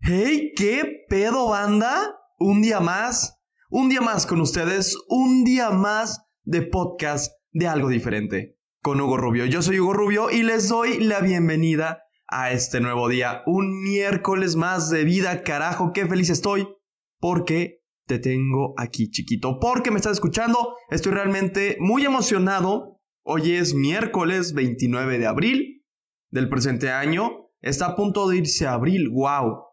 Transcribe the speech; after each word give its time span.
¡Hey! 0.00 0.52
¿Qué 0.56 1.04
pedo, 1.08 1.48
banda? 1.48 2.16
Un 2.38 2.62
día 2.62 2.80
más, 2.80 3.40
un 3.68 3.88
día 3.88 4.00
más 4.00 4.26
con 4.26 4.40
ustedes, 4.40 4.96
un 5.08 5.44
día 5.44 5.70
más 5.70 6.24
de 6.44 6.62
podcast 6.62 7.32
de 7.50 7.66
algo 7.66 7.88
diferente 7.88 8.56
con 8.80 9.00
Hugo 9.00 9.16
Rubio. 9.16 9.44
Yo 9.46 9.60
soy 9.60 9.80
Hugo 9.80 9.92
Rubio 9.92 10.30
y 10.30 10.44
les 10.44 10.68
doy 10.68 11.00
la 11.00 11.20
bienvenida 11.20 12.04
a 12.28 12.52
este 12.52 12.80
nuevo 12.80 13.08
día, 13.08 13.42
un 13.46 13.82
miércoles 13.82 14.54
más 14.54 14.88
de 14.88 15.04
vida, 15.04 15.42
carajo, 15.42 15.92
qué 15.92 16.06
feliz 16.06 16.30
estoy 16.30 16.68
porque 17.18 17.80
te 18.06 18.18
tengo 18.18 18.74
aquí, 18.78 19.10
chiquito, 19.10 19.58
porque 19.60 19.90
me 19.90 19.96
estás 19.96 20.12
escuchando, 20.12 20.76
estoy 20.90 21.12
realmente 21.12 21.76
muy 21.80 22.04
emocionado. 22.04 23.00
Hoy 23.24 23.52
es 23.52 23.74
miércoles 23.74 24.54
29 24.54 25.18
de 25.18 25.26
abril 25.26 25.84
del 26.30 26.48
presente 26.48 26.90
año, 26.90 27.50
está 27.60 27.86
a 27.86 27.96
punto 27.96 28.28
de 28.28 28.38
irse 28.38 28.66
a 28.66 28.74
abril, 28.74 29.10
wow 29.10 29.67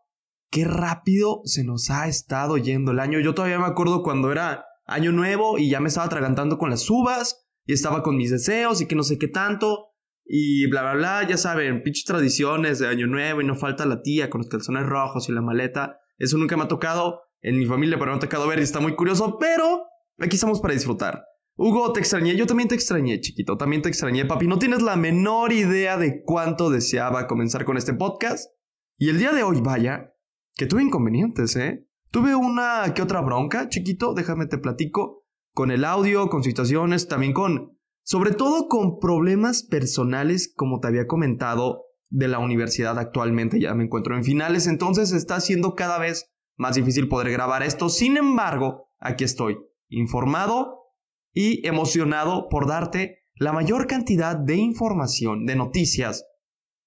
qué 0.50 0.66
rápido 0.66 1.42
se 1.46 1.64
nos 1.64 1.90
ha 1.90 2.08
estado 2.08 2.58
yendo 2.58 2.92
el 2.92 3.00
año. 3.00 3.20
Yo 3.20 3.34
todavía 3.34 3.60
me 3.60 3.66
acuerdo 3.66 4.04
cuando 4.04 4.32
era 4.32 4.66
año 4.86 5.12
nuevo 5.12 5.58
y 5.58 5.70
ya 5.70 5.80
me 5.80 5.90
estaba 5.90 6.06
atragantando 6.06 6.58
con 6.58 6.70
las 6.70 6.90
uvas 6.90 7.48
y 7.66 7.74
estaba 7.74 8.04
con 8.04 8.18
mis 8.18 8.32
deseos 8.32 8.82
y 8.82 8.88
que 8.88 8.96
no 8.96 9.04
sé 9.04 9.18
qué 9.18 9.28
tanto. 9.28 9.90
Y 10.26 10.68
bla, 10.68 10.82
bla, 10.82 10.94
bla, 10.94 11.28
ya 11.28 11.38
saben, 11.38 11.84
pinches 11.84 12.06
tradiciones 12.06 12.80
de 12.80 12.88
año 12.88 13.06
nuevo 13.06 13.42
y 13.42 13.46
no 13.46 13.56
falta 13.56 13.86
la 13.86 14.02
tía 14.02 14.30
con 14.30 14.42
los 14.42 14.50
calzones 14.50 14.86
rojos 14.86 15.30
y 15.30 15.32
la 15.32 15.42
maleta. 15.42 16.00
Eso 16.18 16.38
nunca 16.38 16.58
me 16.58 16.64
ha 16.64 16.68
tocado 16.68 17.22
en 17.42 17.60
mi 17.60 17.66
familia, 17.66 18.00
pero 18.00 18.12
me 18.12 18.18
ha 18.18 18.20
tocado 18.20 18.48
ver 18.48 18.60
y 18.60 18.64
está 18.64 18.80
muy 18.80 18.96
curioso, 18.96 19.38
pero 19.40 19.84
aquí 20.18 20.36
estamos 20.36 20.62
para 20.62 20.74
disfrutar. 20.74 21.24
Hugo, 21.58 21.94
te 21.94 22.00
extrañé, 22.00 22.36
yo 22.36 22.48
también 22.48 22.68
te 22.68 22.76
extrañé, 22.76 23.22
chiquito, 23.22 23.56
también 23.56 23.82
te 23.82 23.88
extrañé, 23.88 24.26
papi. 24.26 24.48
No 24.48 24.60
tienes 24.60 24.82
la 24.82 24.96
menor 24.96 25.54
idea 25.54 25.96
de 25.98 26.24
cuánto 26.24 26.70
deseaba 26.70 27.28
comenzar 27.28 27.64
con 27.64 27.78
este 27.78 27.94
podcast. 27.94 28.50
Y 28.98 29.10
el 29.10 29.20
día 29.20 29.32
de 29.32 29.44
hoy, 29.44 29.62
vaya, 29.62 30.15
que 30.56 30.66
tuve 30.66 30.84
inconvenientes, 30.84 31.56
¿eh? 31.56 31.86
Tuve 32.12 32.36
una 32.36 32.94
que 32.94 33.02
otra 33.02 33.22
bronca, 33.22 33.68
chiquito, 33.68 34.14
déjame 34.14 34.46
te 34.46 34.58
platico, 34.58 35.26
con 35.54 35.70
el 35.70 35.84
audio, 35.84 36.30
con 36.30 36.44
situaciones, 36.44 37.08
también 37.08 37.34
con, 37.34 37.78
sobre 38.04 38.32
todo 38.32 38.68
con 38.68 39.00
problemas 39.00 39.64
personales, 39.64 40.54
como 40.56 40.80
te 40.80 40.88
había 40.88 41.08
comentado, 41.08 41.84
de 42.10 42.28
la 42.28 42.40
universidad 42.40 42.98
actualmente, 43.00 43.60
ya 43.60 43.74
me 43.74 43.84
encuentro 43.84 44.16
en 44.16 44.24
finales, 44.24 44.68
entonces 44.68 45.12
está 45.12 45.42
siendo 45.42 45.76
cada 45.76 45.98
vez 45.98 46.32
más 46.56 46.76
difícil 46.76 47.10
poder 47.10 47.32
grabar 47.32 47.64
esto, 47.64 47.90
sin 47.90 48.16
embargo, 48.16 48.90
aquí 49.00 49.26
estoy, 49.26 49.58
informado 49.90 50.94
y 51.34 51.68
emocionado 51.68 52.48
por 52.48 52.68
darte 52.68 53.26
la 53.34 53.52
mayor 53.52 53.88
cantidad 53.88 54.38
de 54.38 54.56
información, 54.56 55.46
de 55.46 55.58
noticias, 55.58 56.26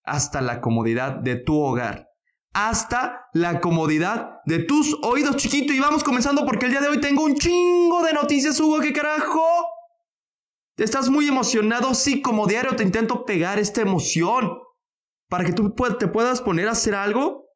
hasta 0.05 0.41
la 0.41 0.63
comodidad 0.63 1.17
de 1.17 1.37
tu 1.37 1.61
hogar 1.61 2.08
hasta 2.67 3.29
la 3.35 3.61
comodidad 3.61 4.41
de 4.45 4.59
tus 4.59 4.99
oídos, 5.03 5.37
chiquito. 5.37 5.73
Y 5.73 5.79
vamos 5.79 6.03
comenzando 6.03 6.45
porque 6.45 6.67
el 6.67 6.73
día 6.73 6.81
de 6.81 6.89
hoy 6.89 7.01
tengo 7.01 7.23
un 7.23 7.37
chingo 7.37 8.03
de 8.03 8.13
noticias, 8.13 8.59
Hugo. 8.59 8.81
¿Qué 8.81 8.93
carajo? 8.93 9.47
¿Estás 10.77 11.09
muy 11.09 11.29
emocionado? 11.29 11.95
Sí, 11.95 12.21
como 12.21 12.49
diario 12.49 12.75
te 12.75 12.83
intento 12.83 13.25
pegar 13.25 13.61
esta 13.61 13.81
emoción 13.81 14.59
para 15.29 15.45
que 15.45 15.53
tú 15.53 15.73
te 16.01 16.09
puedas 16.09 16.41
poner 16.41 16.67
a 16.67 16.73
hacer 16.73 16.97
algo. 16.97 17.47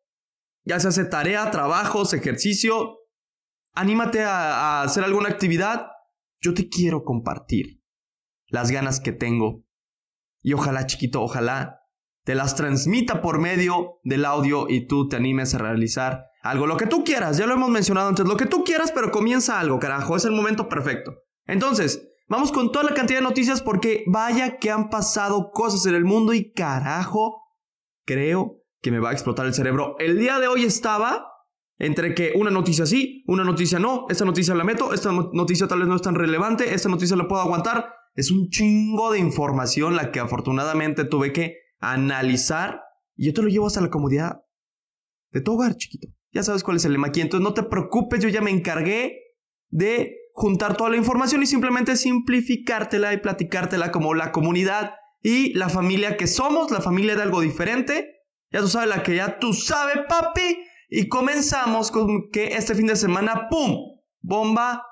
Ya 0.65 0.79
se 0.79 0.87
hace 0.87 1.05
tarea, 1.05 1.51
trabajos, 1.51 2.15
ejercicio. 2.15 3.01
Anímate 3.75 4.23
a 4.23 4.83
hacer 4.83 5.03
alguna 5.03 5.31
actividad. 5.31 5.89
Yo 6.41 6.55
te 6.55 6.69
quiero 6.69 7.03
compartir 7.03 7.83
las 8.47 8.71
ganas 8.71 9.01
que 9.01 9.11
tengo. 9.11 9.65
Y 10.43 10.53
ojalá, 10.53 10.87
chiquito, 10.87 11.23
ojalá 11.23 11.82
te 12.25 12.35
las 12.35 12.55
transmita 12.55 13.21
por 13.21 13.41
medio 13.41 13.99
del 14.05 14.25
audio 14.25 14.67
y 14.69 14.87
tú 14.87 15.09
te 15.09 15.17
animes 15.17 15.55
a 15.55 15.59
realizar 15.59 16.25
algo, 16.43 16.67
lo 16.67 16.77
que 16.77 16.87
tú 16.87 17.05
quieras, 17.05 17.39
ya 17.39 17.47
lo 17.47 17.55
hemos 17.55 17.71
mencionado 17.71 18.09
antes, 18.09 18.27
lo 18.27 18.37
que 18.37 18.47
tú 18.47 18.65
quieras, 18.65 18.91
pero 18.93 19.11
comienza 19.11 19.61
algo, 19.61 19.79
carajo, 19.79 20.17
es 20.17 20.25
el 20.25 20.33
momento 20.33 20.69
perfecto. 20.69 21.15
Entonces, 21.47 22.09
vamos 22.29 22.51
con 22.51 22.73
toda 22.73 22.85
la 22.85 22.95
cantidad 22.95 23.21
de 23.21 23.25
noticias 23.25 23.63
porque 23.63 24.05
vaya 24.07 24.59
que 24.59 24.71
han 24.71 24.91
pasado 24.91 25.51
cosas 25.53 25.87
en 25.87 25.95
el 25.95 26.05
mundo 26.05 26.35
y 26.35 26.53
carajo, 26.53 27.43
creo 28.05 28.63
que 28.81 28.91
me 28.91 28.99
va 28.99 29.11
a 29.11 29.13
explotar 29.13 29.47
el 29.47 29.55
cerebro. 29.55 29.95
El 29.99 30.19
día 30.19 30.41
de 30.41 30.49
hoy 30.49 30.65
estaba 30.65 31.29
entre 31.79 32.15
que 32.15 32.33
una 32.35 32.51
noticia 32.51 32.87
sí, 32.87 33.25
una 33.27 33.45
noticia 33.45 33.79
no, 33.79 34.07
esta 34.09 34.25
noticia 34.25 34.55
la 34.55 34.65
meto, 34.65 34.93
esta 34.93 35.11
noticia 35.11 35.67
tal 35.67 35.81
vez 35.81 35.89
no 35.89 35.97
es 35.97 36.03
tan 36.03 36.15
relevante, 36.15 36.75
esta 36.75 36.89
noticia 36.89 37.17
la 37.17 37.29
puedo 37.29 37.43
aguantar. 37.43 37.95
Es 38.15 38.31
un 38.31 38.49
chingo 38.51 39.11
de 39.13 39.19
información 39.19 39.97
la 39.97 40.11
que 40.11 40.21
afortunadamente 40.21 41.05
tuve 41.05 41.33
que 41.33 41.62
analizar 41.83 42.81
y 43.17 43.27
yo 43.27 43.35
te 43.35 43.43
lo 43.43 43.49
llevo 43.49 43.67
hasta 43.67 43.81
la 43.81 43.91
comodidad 43.91 44.41
de 45.33 45.41
tu 45.41 45.53
hogar, 45.53 45.77
chiquito. 45.77 46.09
Ya 46.31 46.43
sabes 46.43 46.63
cuál 46.63 46.79
es 46.79 46.85
el 46.85 46.93
lema 46.93 47.09
aquí. 47.09 47.21
Entonces 47.21 47.45
no 47.45 47.53
te 47.53 47.63
preocupes, 47.63 48.21
yo 48.23 48.29
ya 48.29 48.41
me 48.41 48.51
encargué 48.51 49.19
de 49.69 50.17
juntar 50.33 50.77
toda 50.77 50.91
la 50.91 50.97
información 50.97 51.43
y 51.43 51.47
simplemente 51.47 51.97
simplificártela 51.97 53.13
y 53.13 53.19
platicártela 53.19 53.93
como 53.93 54.15
la 54.15 54.33
comunidad 54.33 54.95
y 55.21 55.53
la 55.55 55.69
familia 55.69 56.17
que 56.17 56.27
somos, 56.27 56.71
la 56.71 56.81
familia 56.81 57.17
de 57.17 57.23
algo 57.23 57.41
diferente. 57.41 58.23
Ya 58.51 58.61
tú 58.61 58.69
sabes 58.69 58.89
la 58.89 59.03
que 59.03 59.17
ya 59.17 59.39
tú 59.39 59.53
sabes, 59.53 59.99
papi. 60.09 60.65
Y 60.89 61.09
comenzamos 61.09 61.91
con 61.91 62.31
que 62.31 62.55
este 62.55 62.75
fin 62.75 62.87
de 62.87 62.97
semana, 62.97 63.49
¡pum! 63.49 63.77
Bomba, 64.21 64.85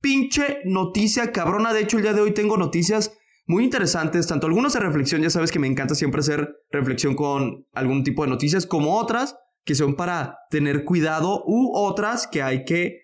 pinche 0.00 0.60
noticia 0.64 1.32
cabrona. 1.32 1.72
De 1.72 1.80
hecho, 1.80 1.96
el 1.96 2.04
día 2.04 2.12
de 2.12 2.20
hoy 2.20 2.32
tengo 2.32 2.56
noticias 2.56 3.16
muy 3.46 3.64
interesantes, 3.64 4.26
tanto 4.26 4.46
algunas 4.46 4.72
de 4.72 4.80
reflexión, 4.80 5.22
ya 5.22 5.30
sabes 5.30 5.52
que 5.52 5.58
me 5.58 5.66
encanta 5.66 5.94
siempre 5.94 6.20
hacer 6.20 6.56
reflexión 6.70 7.14
con 7.14 7.66
algún 7.72 8.02
tipo 8.02 8.22
de 8.22 8.30
noticias, 8.30 8.66
como 8.66 8.96
otras 8.98 9.36
que 9.64 9.74
son 9.74 9.96
para 9.96 10.38
tener 10.50 10.84
cuidado 10.84 11.42
u 11.46 11.72
otras 11.74 12.26
que 12.26 12.42
hay 12.42 12.64
que 12.64 13.00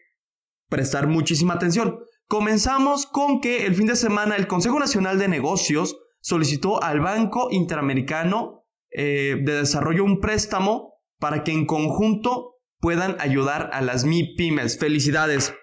prestar 0.68 1.08
muchísima 1.08 1.54
atención. 1.54 1.98
Comenzamos 2.26 3.06
con 3.06 3.40
que 3.40 3.66
el 3.66 3.74
fin 3.74 3.86
de 3.86 3.96
semana 3.96 4.36
el 4.36 4.46
Consejo 4.46 4.78
Nacional 4.78 5.18
de 5.18 5.28
Negocios 5.28 5.98
solicitó 6.20 6.82
al 6.82 7.00
Banco 7.00 7.48
Interamericano 7.50 8.66
eh, 8.90 9.36
de 9.42 9.54
Desarrollo 9.54 10.04
un 10.04 10.20
préstamo 10.20 10.94
para 11.18 11.44
que 11.44 11.52
en 11.52 11.66
conjunto 11.66 12.56
puedan 12.78 13.16
ayudar 13.20 13.70
a 13.72 13.80
las 13.82 14.04
MIPIMES. 14.04 14.78
Felicidades. 14.78 15.54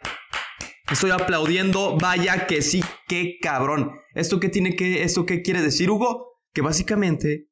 Estoy 0.92 1.12
aplaudiendo, 1.12 1.98
vaya 1.98 2.48
que 2.48 2.62
sí, 2.62 2.82
qué 3.10 3.40
cabrón. 3.42 3.92
¿Esto 4.16 4.40
qué 4.40 4.48
tiene 4.48 4.76
que, 4.78 5.04
esto 5.04 5.26
qué 5.26 5.42
quiere 5.42 5.62
decir, 5.62 5.92
Hugo? 5.92 6.40
Que 6.54 6.62
básicamente 6.62 7.50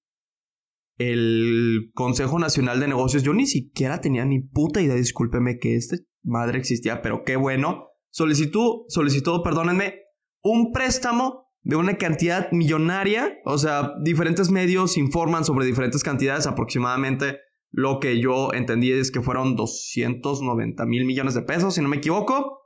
el 0.98 1.92
Consejo 1.94 2.40
Nacional 2.40 2.80
de 2.80 2.88
Negocios, 2.88 3.24
yo 3.24 3.34
ni 3.34 3.46
siquiera 3.46 4.00
tenía 4.00 4.24
ni 4.24 4.40
puta 4.40 4.82
idea, 4.82 4.96
discúlpeme 4.96 5.58
que 5.58 5.76
esta 5.76 5.98
madre 6.24 6.60
existía, 6.60 7.02
pero 7.02 7.24
qué 7.26 7.36
bueno. 7.36 7.88
Solicitó, 8.10 8.86
solicitó, 8.88 9.44
perdónenme, 9.44 10.00
un 10.42 10.72
préstamo 10.72 11.50
de 11.62 11.76
una 11.76 11.98
cantidad 11.98 12.50
millonaria, 12.54 13.38
o 13.44 13.58
sea, 13.58 13.96
diferentes 14.02 14.50
medios 14.50 14.98
informan 14.98 15.44
sobre 15.44 15.66
diferentes 15.66 16.04
cantidades, 16.04 16.48
aproximadamente 16.48 17.40
lo 17.72 18.00
que 18.00 18.22
yo 18.22 18.54
entendí 18.54 18.94
es 18.94 19.12
que 19.12 19.22
fueron 19.22 19.58
290 19.58 20.86
mil 20.86 21.04
millones 21.04 21.34
de 21.34 21.42
pesos, 21.42 21.76
si 21.76 21.82
no 21.82 21.90
me 21.90 21.98
equivoco 21.98 22.62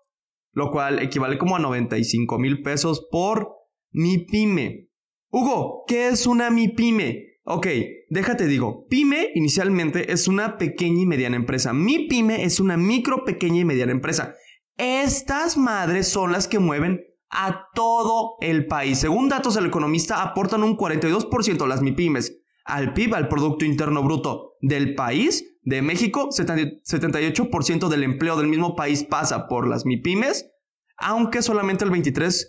lo 0.59 0.71
cual 0.71 0.99
equivale 0.99 1.37
como 1.37 1.55
a 1.55 1.59
95 1.59 2.37
mil 2.37 2.61
pesos 2.61 3.07
por 3.09 3.49
mi 3.91 4.19
pyme. 4.19 4.89
Hugo, 5.31 5.85
¿qué 5.87 6.09
es 6.09 6.27
una 6.27 6.49
mi 6.49 6.67
pyme? 6.67 7.37
Ok, 7.45 7.67
déjate 8.09 8.45
digo, 8.45 8.85
pyme 8.89 9.29
inicialmente 9.35 10.11
es 10.11 10.27
una 10.27 10.57
pequeña 10.57 11.01
y 11.01 11.05
mediana 11.05 11.37
empresa. 11.37 11.71
Mi 11.71 12.07
pyme 12.07 12.43
es 12.43 12.59
una 12.59 12.75
micro, 12.75 13.23
pequeña 13.23 13.61
y 13.61 13.65
mediana 13.65 13.93
empresa. 13.93 14.35
Estas 14.75 15.57
madres 15.57 16.09
son 16.09 16.33
las 16.33 16.47
que 16.49 16.59
mueven 16.59 16.99
a 17.29 17.67
todo 17.73 18.35
el 18.41 18.67
país. 18.67 18.99
Según 18.99 19.29
datos 19.29 19.55
del 19.55 19.67
economista, 19.67 20.21
aportan 20.21 20.63
un 20.63 20.75
42% 20.77 21.67
las 21.67 21.81
MIPIMES 21.81 22.37
al 22.65 22.93
PIB, 22.93 23.15
al 23.15 23.29
Producto 23.29 23.63
Interno 23.63 24.03
Bruto 24.03 24.55
del 24.61 24.93
país 24.93 25.48
de 25.61 25.81
México, 25.81 26.29
78% 26.29 27.89
del 27.89 28.03
empleo 28.03 28.37
del 28.37 28.47
mismo 28.47 28.75
país 28.75 29.03
pasa 29.03 29.47
por 29.47 29.67
las 29.67 29.85
MIPIMES, 29.85 30.49
aunque 30.97 31.41
solamente 31.41 31.85
el 31.85 31.91
23% 31.91 32.45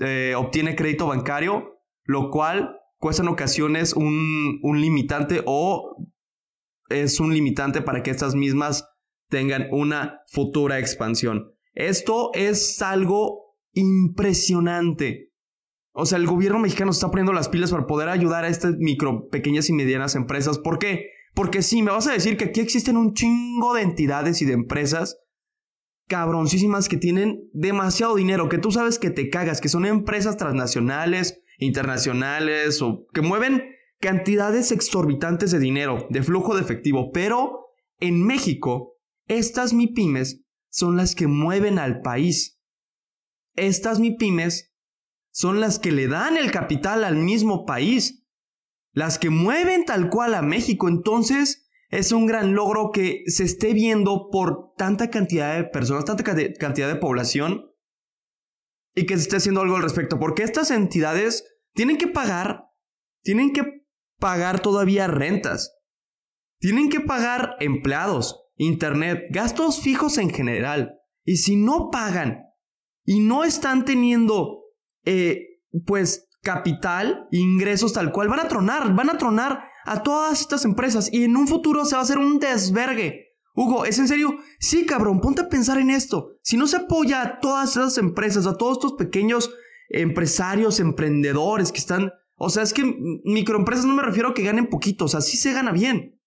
eh, 0.00 0.34
obtiene 0.36 0.76
crédito 0.76 1.06
bancario, 1.06 1.80
lo 2.04 2.30
cual 2.30 2.78
cuesta 2.98 3.22
en 3.22 3.28
ocasiones 3.28 3.94
un, 3.94 4.60
limitante 4.62 5.42
o 5.46 5.96
es 6.88 7.20
un 7.20 7.32
limitante 7.32 7.82
para 7.82 8.02
que 8.02 8.10
estas 8.10 8.34
mismas 8.34 8.88
tengan 9.28 9.68
una 9.70 10.20
futura 10.28 10.78
expansión. 10.78 11.52
Esto 11.74 12.30
es 12.34 12.80
algo 12.82 13.56
impresionante. 13.72 15.32
O 15.92 16.06
sea, 16.06 16.18
el 16.18 16.26
gobierno 16.26 16.58
mexicano 16.58 16.92
está 16.92 17.10
poniendo 17.10 17.32
las 17.32 17.48
pilas 17.48 17.70
para 17.70 17.86
poder 17.86 18.08
ayudar 18.08 18.44
a 18.44 18.48
estas 18.48 18.76
micro, 18.78 19.28
pequeñas 19.28 19.68
y 19.68 19.72
medianas 19.72 20.14
empresas. 20.14 20.58
¿Por 20.58 20.78
qué? 20.78 21.10
Porque 21.34 21.62
sí, 21.62 21.82
me 21.82 21.90
vas 21.90 22.06
a 22.06 22.12
decir 22.12 22.36
que 22.36 22.46
aquí 22.46 22.60
existen 22.60 22.96
un 22.96 23.14
chingo 23.14 23.74
de 23.74 23.82
entidades 23.82 24.42
y 24.42 24.44
de 24.44 24.54
empresas 24.54 25.18
cabroncísimas 26.08 26.88
que 26.88 26.96
tienen 26.96 27.48
demasiado 27.52 28.16
dinero, 28.16 28.48
que 28.48 28.58
tú 28.58 28.72
sabes 28.72 28.98
que 28.98 29.10
te 29.10 29.28
cagas, 29.28 29.60
que 29.60 29.68
son 29.68 29.84
empresas 29.84 30.36
transnacionales, 30.36 31.42
internacionales 31.58 32.80
o 32.82 33.06
que 33.12 33.20
mueven 33.20 33.62
cantidades 34.00 34.72
exorbitantes 34.72 35.50
de 35.50 35.58
dinero, 35.58 36.06
de 36.10 36.22
flujo 36.22 36.54
de 36.54 36.62
efectivo, 36.62 37.10
pero 37.12 37.66
en 38.00 38.24
México, 38.24 38.94
estas 39.26 39.72
MIPIMES 39.72 40.44
son 40.70 40.96
las 40.96 41.14
que 41.14 41.26
mueven 41.26 41.78
al 41.78 42.00
país. 42.00 42.60
Estas 43.56 43.98
MIPIMES 43.98 44.72
son 45.30 45.60
las 45.60 45.78
que 45.78 45.92
le 45.92 46.08
dan 46.08 46.36
el 46.36 46.50
capital 46.52 47.04
al 47.04 47.16
mismo 47.16 47.66
país, 47.66 48.24
las 48.98 49.20
que 49.20 49.30
mueven 49.30 49.84
tal 49.84 50.10
cual 50.10 50.34
a 50.34 50.42
México. 50.42 50.88
Entonces, 50.88 51.70
es 51.88 52.10
un 52.10 52.26
gran 52.26 52.54
logro 52.54 52.90
que 52.92 53.22
se 53.26 53.44
esté 53.44 53.72
viendo 53.72 54.28
por 54.28 54.74
tanta 54.76 55.08
cantidad 55.08 55.54
de 55.54 55.62
personas, 55.62 56.04
tanta 56.04 56.24
cantidad 56.24 56.88
de 56.88 56.96
población 56.96 57.70
y 58.96 59.06
que 59.06 59.14
se 59.14 59.22
esté 59.22 59.36
haciendo 59.36 59.60
algo 59.60 59.76
al 59.76 59.84
respecto. 59.84 60.18
Porque 60.18 60.42
estas 60.42 60.72
entidades 60.72 61.44
tienen 61.74 61.96
que 61.96 62.08
pagar, 62.08 62.64
tienen 63.22 63.52
que 63.52 63.84
pagar 64.18 64.58
todavía 64.58 65.06
rentas, 65.06 65.78
tienen 66.58 66.90
que 66.90 66.98
pagar 66.98 67.54
empleados, 67.60 68.48
internet, 68.56 69.26
gastos 69.30 69.80
fijos 69.80 70.18
en 70.18 70.30
general. 70.30 70.98
Y 71.24 71.36
si 71.36 71.54
no 71.54 71.90
pagan 71.92 72.46
y 73.04 73.20
no 73.20 73.44
están 73.44 73.84
teniendo, 73.84 74.64
eh, 75.04 75.60
pues, 75.86 76.27
capital, 76.48 77.28
ingresos 77.30 77.92
tal 77.92 78.10
cual, 78.10 78.28
van 78.28 78.40
a 78.40 78.48
tronar, 78.48 78.94
van 78.94 79.10
a 79.10 79.18
tronar 79.18 79.68
a 79.84 80.02
todas 80.02 80.40
estas 80.40 80.64
empresas 80.64 81.10
y 81.12 81.24
en 81.24 81.36
un 81.36 81.46
futuro 81.46 81.84
se 81.84 81.94
va 81.94 82.00
a 82.00 82.04
hacer 82.04 82.16
un 82.16 82.38
desvergue. 82.38 83.34
Hugo, 83.54 83.84
¿es 83.84 83.98
en 83.98 84.08
serio? 84.08 84.34
Sí, 84.58 84.86
cabrón, 84.86 85.20
ponte 85.20 85.42
a 85.42 85.48
pensar 85.50 85.76
en 85.76 85.90
esto. 85.90 86.38
Si 86.42 86.56
no 86.56 86.66
se 86.66 86.78
apoya 86.78 87.20
a 87.20 87.38
todas 87.40 87.72
esas 87.72 87.98
empresas, 87.98 88.46
a 88.46 88.56
todos 88.56 88.78
estos 88.78 88.94
pequeños 88.94 89.52
empresarios, 89.90 90.80
emprendedores 90.80 91.70
que 91.70 91.80
están... 91.80 92.12
O 92.36 92.48
sea, 92.48 92.62
es 92.62 92.72
que 92.72 92.94
microempresas 93.24 93.84
no 93.84 93.94
me 93.94 94.02
refiero 94.02 94.30
a 94.30 94.34
que 94.34 94.44
ganen 94.44 94.68
poquito, 94.68 95.04
o 95.04 95.08
sea, 95.08 95.20
sí 95.20 95.36
se 95.36 95.52
gana 95.52 95.72
bien. 95.72 96.18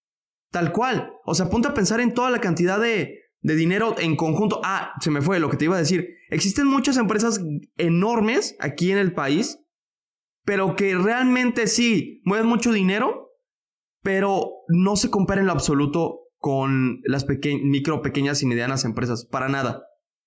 Tal 0.52 0.70
cual. 0.70 1.14
O 1.24 1.34
sea, 1.34 1.50
ponte 1.50 1.66
a 1.66 1.74
pensar 1.74 2.00
en 2.00 2.14
toda 2.14 2.30
la 2.30 2.40
cantidad 2.40 2.78
de, 2.78 3.22
de 3.40 3.56
dinero 3.56 3.96
en 3.98 4.14
conjunto. 4.14 4.60
Ah, 4.62 4.92
se 5.00 5.10
me 5.10 5.20
fue 5.20 5.40
lo 5.40 5.50
que 5.50 5.56
te 5.56 5.64
iba 5.64 5.74
a 5.74 5.80
decir. 5.80 6.06
Existen 6.30 6.68
muchas 6.68 6.96
empresas 6.96 7.40
enormes 7.76 8.54
aquí 8.60 8.92
en 8.92 8.98
el 8.98 9.14
país, 9.14 9.58
pero 10.44 10.76
que 10.76 10.94
realmente 10.94 11.66
sí 11.66 12.20
mueven 12.24 12.46
mucho 12.46 12.72
dinero, 12.72 13.30
pero 14.02 14.50
no 14.68 14.96
se 14.96 15.10
compara 15.10 15.40
en 15.40 15.46
lo 15.46 15.52
absoluto 15.52 16.20
con 16.38 17.00
las 17.04 17.24
micro, 17.62 18.02
pequeñas 18.02 18.42
y 18.42 18.46
medianas 18.46 18.84
empresas. 18.84 19.24
Para 19.24 19.48
nada. 19.48 19.84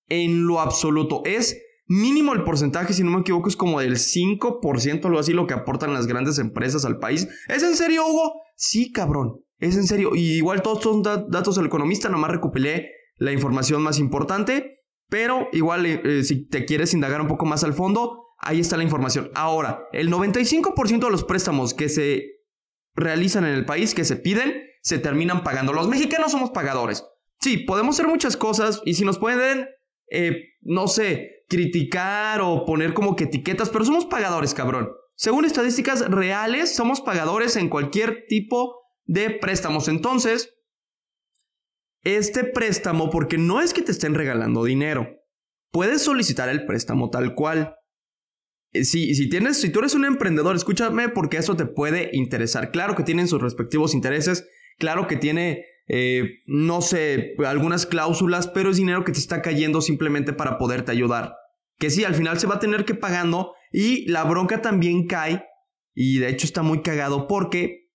En 0.08 0.46
lo 0.46 0.60
absoluto. 0.60 1.22
Es 1.24 1.60
mínimo 1.86 2.32
el 2.32 2.42
porcentaje, 2.42 2.94
si 2.94 3.04
no 3.04 3.10
me 3.10 3.20
equivoco, 3.20 3.48
es 3.48 3.56
como 3.56 3.80
del 3.80 3.96
5%, 3.96 5.04
algo 5.04 5.18
así, 5.18 5.32
lo 5.32 5.46
que 5.46 5.54
aportan 5.54 5.92
las 5.92 6.06
grandes 6.06 6.38
empresas 6.38 6.84
al 6.84 6.98
país. 6.98 7.28
¿Es 7.48 7.62
en 7.62 7.76
serio, 7.76 8.06
Hugo? 8.06 8.40
Sí, 8.56 8.92
cabrón. 8.92 9.42
Es 9.58 9.76
en 9.76 9.86
serio. 9.86 10.14
Y 10.14 10.36
igual 10.36 10.62
todos 10.62 10.82
son 10.82 11.02
datos 11.02 11.56
del 11.56 11.66
economista, 11.66 12.08
nomás 12.08 12.30
recuperé 12.30 12.90
la 13.16 13.32
información 13.32 13.82
más 13.82 13.98
importante. 13.98 14.84
Pero 15.08 15.48
igual, 15.52 15.86
eh, 15.86 16.00
eh, 16.02 16.24
si 16.24 16.48
te 16.48 16.64
quieres 16.64 16.92
indagar 16.94 17.20
un 17.20 17.28
poco 17.28 17.46
más 17.46 17.62
al 17.62 17.74
fondo, 17.74 18.25
ahí 18.46 18.60
está 18.60 18.76
la 18.76 18.84
información. 18.84 19.30
Ahora, 19.34 19.88
el 19.92 20.10
95% 20.10 21.04
de 21.04 21.10
los 21.10 21.24
préstamos 21.24 21.74
que 21.74 21.88
se 21.88 22.36
realizan 22.94 23.44
en 23.44 23.54
el 23.54 23.66
país, 23.66 23.94
que 23.94 24.04
se 24.04 24.16
piden, 24.16 24.62
se 24.82 24.98
terminan 24.98 25.42
pagando. 25.42 25.72
Los 25.72 25.88
mexicanos 25.88 26.32
somos 26.32 26.50
pagadores. 26.50 27.04
Sí, 27.40 27.58
podemos 27.58 27.96
hacer 27.96 28.08
muchas 28.08 28.36
cosas 28.36 28.80
y 28.84 28.94
si 28.94 29.04
nos 29.04 29.18
pueden, 29.18 29.68
eh, 30.10 30.54
no 30.62 30.88
sé, 30.88 31.44
criticar 31.48 32.40
o 32.40 32.64
poner 32.64 32.94
como 32.94 33.16
que 33.16 33.24
etiquetas, 33.24 33.68
pero 33.68 33.84
somos 33.84 34.06
pagadores, 34.06 34.54
cabrón. 34.54 34.90
Según 35.14 35.44
estadísticas 35.44 36.10
reales, 36.10 36.74
somos 36.74 37.00
pagadores 37.00 37.56
en 37.56 37.68
cualquier 37.68 38.26
tipo 38.28 38.80
de 39.04 39.30
préstamos. 39.30 39.88
Entonces, 39.88 40.54
este 42.02 42.44
préstamo, 42.44 43.10
porque 43.10 43.38
no 43.38 43.60
es 43.60 43.74
que 43.74 43.82
te 43.82 43.92
estén 43.92 44.14
regalando 44.14 44.64
dinero, 44.64 45.08
puedes 45.72 46.02
solicitar 46.02 46.48
el 46.48 46.64
préstamo 46.64 47.10
tal 47.10 47.34
cual. 47.34 47.76
Eh, 48.76 48.84
si, 48.84 49.14
si, 49.14 49.28
tienes, 49.28 49.60
si 49.60 49.70
tú 49.70 49.80
eres 49.80 49.94
un 49.94 50.04
emprendedor, 50.04 50.56
escúchame 50.56 51.08
porque 51.08 51.38
eso 51.38 51.56
te 51.56 51.66
puede 51.66 52.10
interesar. 52.12 52.70
Claro 52.70 52.94
que 52.94 53.02
tienen 53.02 53.28
sus 53.28 53.40
respectivos 53.40 53.94
intereses, 53.94 54.46
claro 54.78 55.06
que 55.06 55.16
tiene, 55.16 55.64
eh, 55.88 56.40
no 56.46 56.82
sé, 56.82 57.34
algunas 57.46 57.86
cláusulas, 57.86 58.48
pero 58.48 58.70
es 58.70 58.76
dinero 58.76 59.04
que 59.04 59.12
te 59.12 59.18
está 59.18 59.42
cayendo 59.42 59.80
simplemente 59.80 60.32
para 60.32 60.58
poderte 60.58 60.92
ayudar. 60.92 61.34
Que 61.78 61.90
sí, 61.90 62.04
al 62.04 62.14
final 62.14 62.38
se 62.38 62.46
va 62.46 62.56
a 62.56 62.60
tener 62.60 62.84
que 62.84 62.94
pagando 62.94 63.52
y 63.72 64.08
la 64.10 64.24
bronca 64.24 64.62
también 64.62 65.06
cae 65.06 65.44
y 65.94 66.18
de 66.18 66.28
hecho 66.28 66.46
está 66.46 66.62
muy 66.62 66.82
cagado 66.82 67.26
porque 67.26 67.90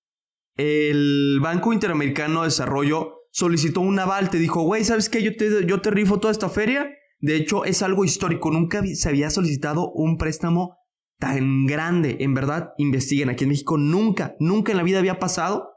el 0.57 1.39
Banco 1.41 1.73
Interamericano 1.73 2.41
de 2.41 2.47
Desarrollo 2.47 3.15
solicitó 3.31 3.81
un 3.81 3.97
aval, 3.97 4.29
te 4.29 4.37
dijo, 4.37 4.61
güey, 4.61 4.83
¿sabes 4.83 5.09
qué? 5.09 5.23
Yo 5.23 5.35
te, 5.35 5.65
yo 5.65 5.81
te 5.81 5.89
rifo 5.89 6.19
toda 6.19 6.31
esta 6.31 6.49
feria 6.49 6.91
de 7.21 7.35
hecho, 7.35 7.65
es 7.65 7.83
algo 7.83 8.03
histórico. 8.03 8.51
Nunca 8.51 8.83
se 8.85 9.07
había 9.07 9.29
solicitado 9.29 9.91
un 9.91 10.17
préstamo 10.17 10.77
tan 11.19 11.67
grande. 11.67 12.17
En 12.19 12.33
verdad, 12.33 12.73
investiguen. 12.77 13.29
Aquí 13.29 13.43
en 13.43 13.51
México 13.51 13.77
nunca, 13.77 14.35
nunca 14.39 14.71
en 14.71 14.77
la 14.77 14.83
vida 14.83 14.99
había 14.99 15.19
pasado. 15.19 15.69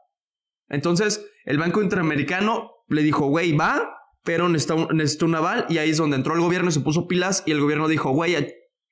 Entonces, 0.69 1.25
el 1.45 1.59
Banco 1.59 1.83
Interamericano 1.83 2.71
le 2.89 3.03
dijo, 3.03 3.29
güey, 3.29 3.53
va, 3.53 3.95
pero 4.25 4.49
necesita 4.49 5.27
un, 5.27 5.35
aval. 5.35 5.67
Y 5.69 5.77
ahí 5.77 5.91
es 5.91 5.99
donde 5.99 6.17
entró 6.17 6.35
el 6.35 6.41
gobierno 6.41 6.71
y 6.71 6.73
se 6.73 6.81
puso 6.81 7.07
pilas. 7.07 7.43
Y 7.47 7.51
el 7.51 7.61
gobierno 7.61 7.89
dijo, 7.89 8.11
güey, 8.11 8.37
a 8.37 8.47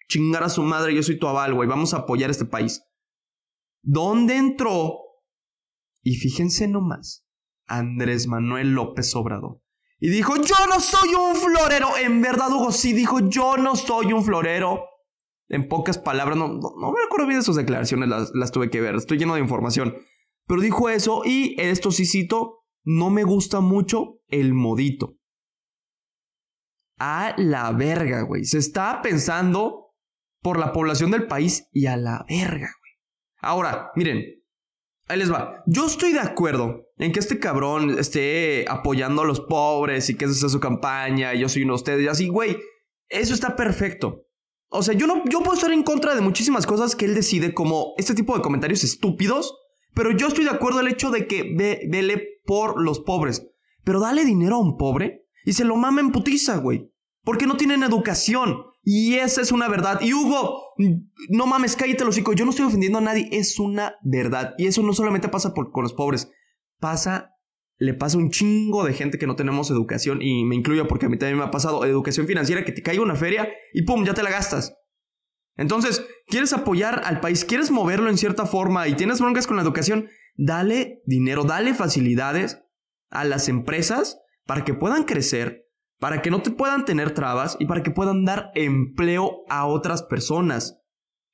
chingar 0.08 0.44
a 0.44 0.50
su 0.50 0.62
madre, 0.62 0.94
yo 0.94 1.02
soy 1.02 1.18
tu 1.18 1.26
aval, 1.26 1.54
güey, 1.54 1.66
vamos 1.66 1.94
a 1.94 1.98
apoyar 1.98 2.28
a 2.28 2.32
este 2.32 2.44
país. 2.44 2.82
¿Dónde 3.82 4.36
entró? 4.36 4.98
Y 6.02 6.16
fíjense 6.16 6.68
nomás, 6.68 7.24
Andrés 7.66 8.26
Manuel 8.26 8.74
López 8.74 9.14
Obrador. 9.16 9.62
Y 10.04 10.10
dijo, 10.10 10.34
yo 10.34 10.66
no 10.68 10.80
soy 10.80 11.14
un 11.14 11.36
florero. 11.36 11.96
En 11.96 12.20
verdad, 12.20 12.50
Hugo 12.50 12.72
sí 12.72 12.92
dijo, 12.92 13.20
yo 13.20 13.56
no 13.56 13.76
soy 13.76 14.12
un 14.12 14.24
florero. 14.24 14.84
En 15.48 15.68
pocas 15.68 15.96
palabras, 15.96 16.36
no, 16.36 16.48
no, 16.48 16.92
me 16.92 17.04
acuerdo 17.06 17.28
bien 17.28 17.38
de 17.38 17.44
sus 17.44 17.54
declaraciones, 17.54 18.08
las, 18.08 18.32
las 18.34 18.50
tuve 18.50 18.68
que 18.68 18.80
ver, 18.80 18.96
estoy 18.96 19.18
lleno 19.18 19.34
de 19.34 19.40
información. 19.40 19.94
Pero 20.48 20.60
dijo 20.60 20.88
eso 20.88 21.22
y 21.24 21.54
esto 21.56 21.92
sí 21.92 22.04
cito, 22.04 22.64
no 22.82 23.10
me 23.10 23.22
gusta 23.22 23.60
mucho 23.60 24.18
el 24.26 24.54
modito. 24.54 25.18
A 26.98 27.36
la 27.38 27.70
verga, 27.70 28.22
güey. 28.22 28.44
Se 28.44 28.58
está 28.58 29.02
pensando 29.02 29.94
por 30.40 30.58
la 30.58 30.72
población 30.72 31.12
del 31.12 31.28
país 31.28 31.68
y 31.70 31.86
a 31.86 31.96
la 31.96 32.26
verga, 32.28 32.72
güey. 32.80 32.92
Ahora, 33.40 33.92
miren, 33.94 34.41
Ahí 35.12 35.18
les 35.18 35.30
va. 35.30 35.62
Yo 35.66 35.84
estoy 35.84 36.14
de 36.14 36.20
acuerdo 36.20 36.86
en 36.96 37.12
que 37.12 37.20
este 37.20 37.38
cabrón 37.38 37.98
esté 37.98 38.64
apoyando 38.66 39.20
a 39.20 39.26
los 39.26 39.40
pobres 39.40 40.08
y 40.08 40.16
que 40.16 40.24
esa 40.24 40.32
sea 40.32 40.48
su 40.48 40.58
campaña. 40.58 41.34
Y 41.34 41.40
yo 41.40 41.50
soy 41.50 41.64
uno 41.64 41.74
de 41.74 41.76
ustedes 41.76 42.02
y 42.02 42.08
así, 42.08 42.28
güey. 42.28 42.56
Eso 43.10 43.34
está 43.34 43.54
perfecto. 43.54 44.24
O 44.70 44.82
sea, 44.82 44.94
yo 44.94 45.06
no, 45.06 45.22
yo 45.26 45.40
puedo 45.40 45.52
estar 45.52 45.70
en 45.70 45.82
contra 45.82 46.14
de 46.14 46.22
muchísimas 46.22 46.64
cosas 46.64 46.96
que 46.96 47.04
él 47.04 47.14
decide, 47.14 47.52
como 47.52 47.92
este 47.98 48.14
tipo 48.14 48.34
de 48.34 48.40
comentarios 48.40 48.84
estúpidos. 48.84 49.54
Pero 49.92 50.12
yo 50.12 50.28
estoy 50.28 50.44
de 50.44 50.50
acuerdo 50.50 50.80
el 50.80 50.88
hecho 50.88 51.10
de 51.10 51.26
que 51.26 51.42
ve, 51.42 51.82
vele 51.90 52.40
por 52.46 52.80
los 52.80 53.00
pobres. 53.00 53.46
Pero 53.84 54.00
dale 54.00 54.24
dinero 54.24 54.56
a 54.56 54.60
un 54.60 54.78
pobre 54.78 55.26
y 55.44 55.52
se 55.52 55.66
lo 55.66 55.76
mama 55.76 56.00
en 56.00 56.10
putiza, 56.10 56.56
güey. 56.56 56.90
Porque 57.22 57.46
no 57.46 57.58
tienen 57.58 57.82
educación. 57.82 58.64
Y 58.82 59.14
esa 59.14 59.40
es 59.40 59.52
una 59.52 59.68
verdad. 59.68 60.00
Y 60.00 60.12
Hugo, 60.12 60.74
no 61.28 61.46
mames, 61.46 61.76
cállate 61.76 62.04
los 62.04 62.16
hocico. 62.16 62.32
Yo 62.32 62.44
no 62.44 62.50
estoy 62.50 62.66
ofendiendo 62.66 62.98
a 62.98 63.02
nadie. 63.02 63.28
Es 63.30 63.58
una 63.58 63.94
verdad. 64.02 64.54
Y 64.58 64.66
eso 64.66 64.82
no 64.82 64.92
solamente 64.92 65.28
pasa 65.28 65.54
por, 65.54 65.70
con 65.70 65.84
los 65.84 65.92
pobres. 65.92 66.30
Pasa, 66.80 67.30
le 67.78 67.94
pasa 67.94 68.18
un 68.18 68.30
chingo 68.30 68.84
de 68.84 68.92
gente 68.92 69.18
que 69.18 69.26
no 69.26 69.36
tenemos 69.36 69.70
educación. 69.70 70.20
Y 70.20 70.44
me 70.44 70.56
incluyo 70.56 70.88
porque 70.88 71.06
a 71.06 71.08
mí 71.08 71.16
también 71.16 71.38
me 71.38 71.44
ha 71.44 71.50
pasado 71.50 71.84
educación 71.84 72.26
financiera 72.26 72.64
que 72.64 72.72
te 72.72 72.82
caiga 72.82 73.02
una 73.02 73.14
feria 73.14 73.48
y 73.72 73.82
pum, 73.82 74.04
ya 74.04 74.14
te 74.14 74.22
la 74.22 74.30
gastas. 74.30 74.74
Entonces, 75.56 76.04
¿quieres 76.26 76.52
apoyar 76.52 77.02
al 77.04 77.20
país? 77.20 77.44
¿Quieres 77.44 77.70
moverlo 77.70 78.10
en 78.10 78.18
cierta 78.18 78.46
forma 78.46 78.88
y 78.88 78.94
tienes 78.94 79.20
broncas 79.20 79.46
con 79.46 79.56
la 79.56 79.62
educación? 79.62 80.08
Dale 80.34 81.02
dinero, 81.04 81.44
dale 81.44 81.74
facilidades 81.74 82.62
a 83.10 83.24
las 83.24 83.48
empresas 83.48 84.18
para 84.46 84.64
que 84.64 84.74
puedan 84.74 85.04
crecer 85.04 85.68
para 86.02 86.20
que 86.20 86.32
no 86.32 86.42
te 86.42 86.50
puedan 86.50 86.84
tener 86.84 87.14
trabas 87.14 87.56
y 87.60 87.66
para 87.66 87.84
que 87.84 87.92
puedan 87.92 88.24
dar 88.24 88.50
empleo 88.56 89.44
a 89.48 89.66
otras 89.66 90.02
personas. 90.02 90.80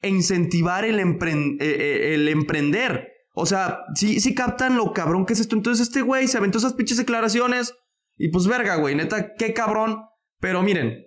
E 0.02 0.10
incentivar 0.10 0.84
el, 0.84 1.00
eh, 1.00 1.58
eh, 1.58 2.12
el 2.12 2.28
emprender. 2.28 3.08
O 3.32 3.46
sea, 3.46 3.80
sí, 3.94 4.20
sí 4.20 4.34
captan 4.34 4.76
lo 4.76 4.92
cabrón 4.92 5.24
que 5.24 5.32
es 5.32 5.40
esto. 5.40 5.56
Entonces 5.56 5.88
este 5.88 6.02
güey 6.02 6.28
se 6.28 6.36
aventó 6.36 6.58
esas 6.58 6.74
pinches 6.74 6.98
declaraciones. 6.98 7.74
Y 8.18 8.28
pues 8.28 8.46
verga, 8.46 8.76
güey, 8.76 8.94
neta, 8.94 9.32
qué 9.38 9.54
cabrón. 9.54 10.02
Pero 10.38 10.62
miren, 10.62 11.02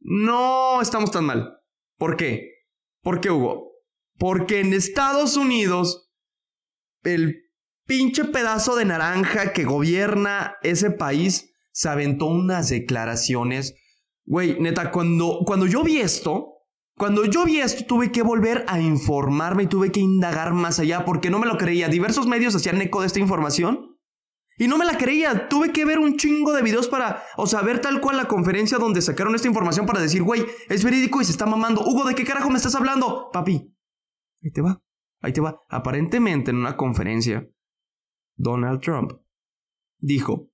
no 0.00 0.82
estamos 0.82 1.12
tan 1.12 1.24
mal. 1.24 1.60
¿Por 1.96 2.16
qué? 2.16 2.64
¿Por 3.00 3.20
qué, 3.20 3.30
Hugo? 3.30 3.74
Porque 4.18 4.58
en 4.58 4.74
Estados 4.74 5.36
Unidos, 5.36 6.10
el 7.04 7.44
pinche 7.86 8.24
pedazo 8.24 8.74
de 8.74 8.86
naranja 8.86 9.52
que 9.52 9.62
gobierna 9.62 10.56
ese 10.64 10.90
país 10.90 11.53
se 11.74 11.88
aventó 11.88 12.26
unas 12.26 12.68
declaraciones. 12.68 13.74
Güey, 14.24 14.58
neta, 14.60 14.92
cuando, 14.92 15.40
cuando 15.44 15.66
yo 15.66 15.82
vi 15.82 15.98
esto, 15.98 16.52
cuando 16.96 17.24
yo 17.24 17.44
vi 17.44 17.58
esto, 17.58 17.84
tuve 17.84 18.12
que 18.12 18.22
volver 18.22 18.64
a 18.68 18.80
informarme 18.80 19.64
y 19.64 19.66
tuve 19.66 19.90
que 19.90 19.98
indagar 19.98 20.54
más 20.54 20.78
allá 20.78 21.04
porque 21.04 21.30
no 21.30 21.40
me 21.40 21.46
lo 21.46 21.58
creía. 21.58 21.88
Diversos 21.88 22.28
medios 22.28 22.54
hacían 22.54 22.80
eco 22.80 23.00
de 23.00 23.08
esta 23.08 23.18
información 23.18 23.98
y 24.56 24.68
no 24.68 24.78
me 24.78 24.84
la 24.84 24.96
creía. 24.96 25.48
Tuve 25.48 25.72
que 25.72 25.84
ver 25.84 25.98
un 25.98 26.16
chingo 26.16 26.52
de 26.52 26.62
videos 26.62 26.86
para, 26.86 27.24
o 27.36 27.48
sea, 27.48 27.60
ver 27.62 27.80
tal 27.80 28.00
cual 28.00 28.18
la 28.18 28.28
conferencia 28.28 28.78
donde 28.78 29.02
sacaron 29.02 29.34
esta 29.34 29.48
información 29.48 29.84
para 29.84 30.00
decir, 30.00 30.22
güey, 30.22 30.46
es 30.68 30.84
verídico 30.84 31.20
y 31.20 31.24
se 31.24 31.32
está 31.32 31.44
mamando. 31.44 31.82
Hugo, 31.84 32.04
¿de 32.04 32.14
qué 32.14 32.24
carajo 32.24 32.50
me 32.50 32.56
estás 32.56 32.76
hablando? 32.76 33.30
Papi, 33.32 33.74
ahí 34.44 34.52
te 34.52 34.62
va, 34.62 34.80
ahí 35.20 35.32
te 35.32 35.40
va. 35.40 35.60
Aparentemente 35.68 36.52
en 36.52 36.58
una 36.58 36.76
conferencia, 36.76 37.48
Donald 38.36 38.80
Trump 38.80 39.12
dijo 39.98 40.53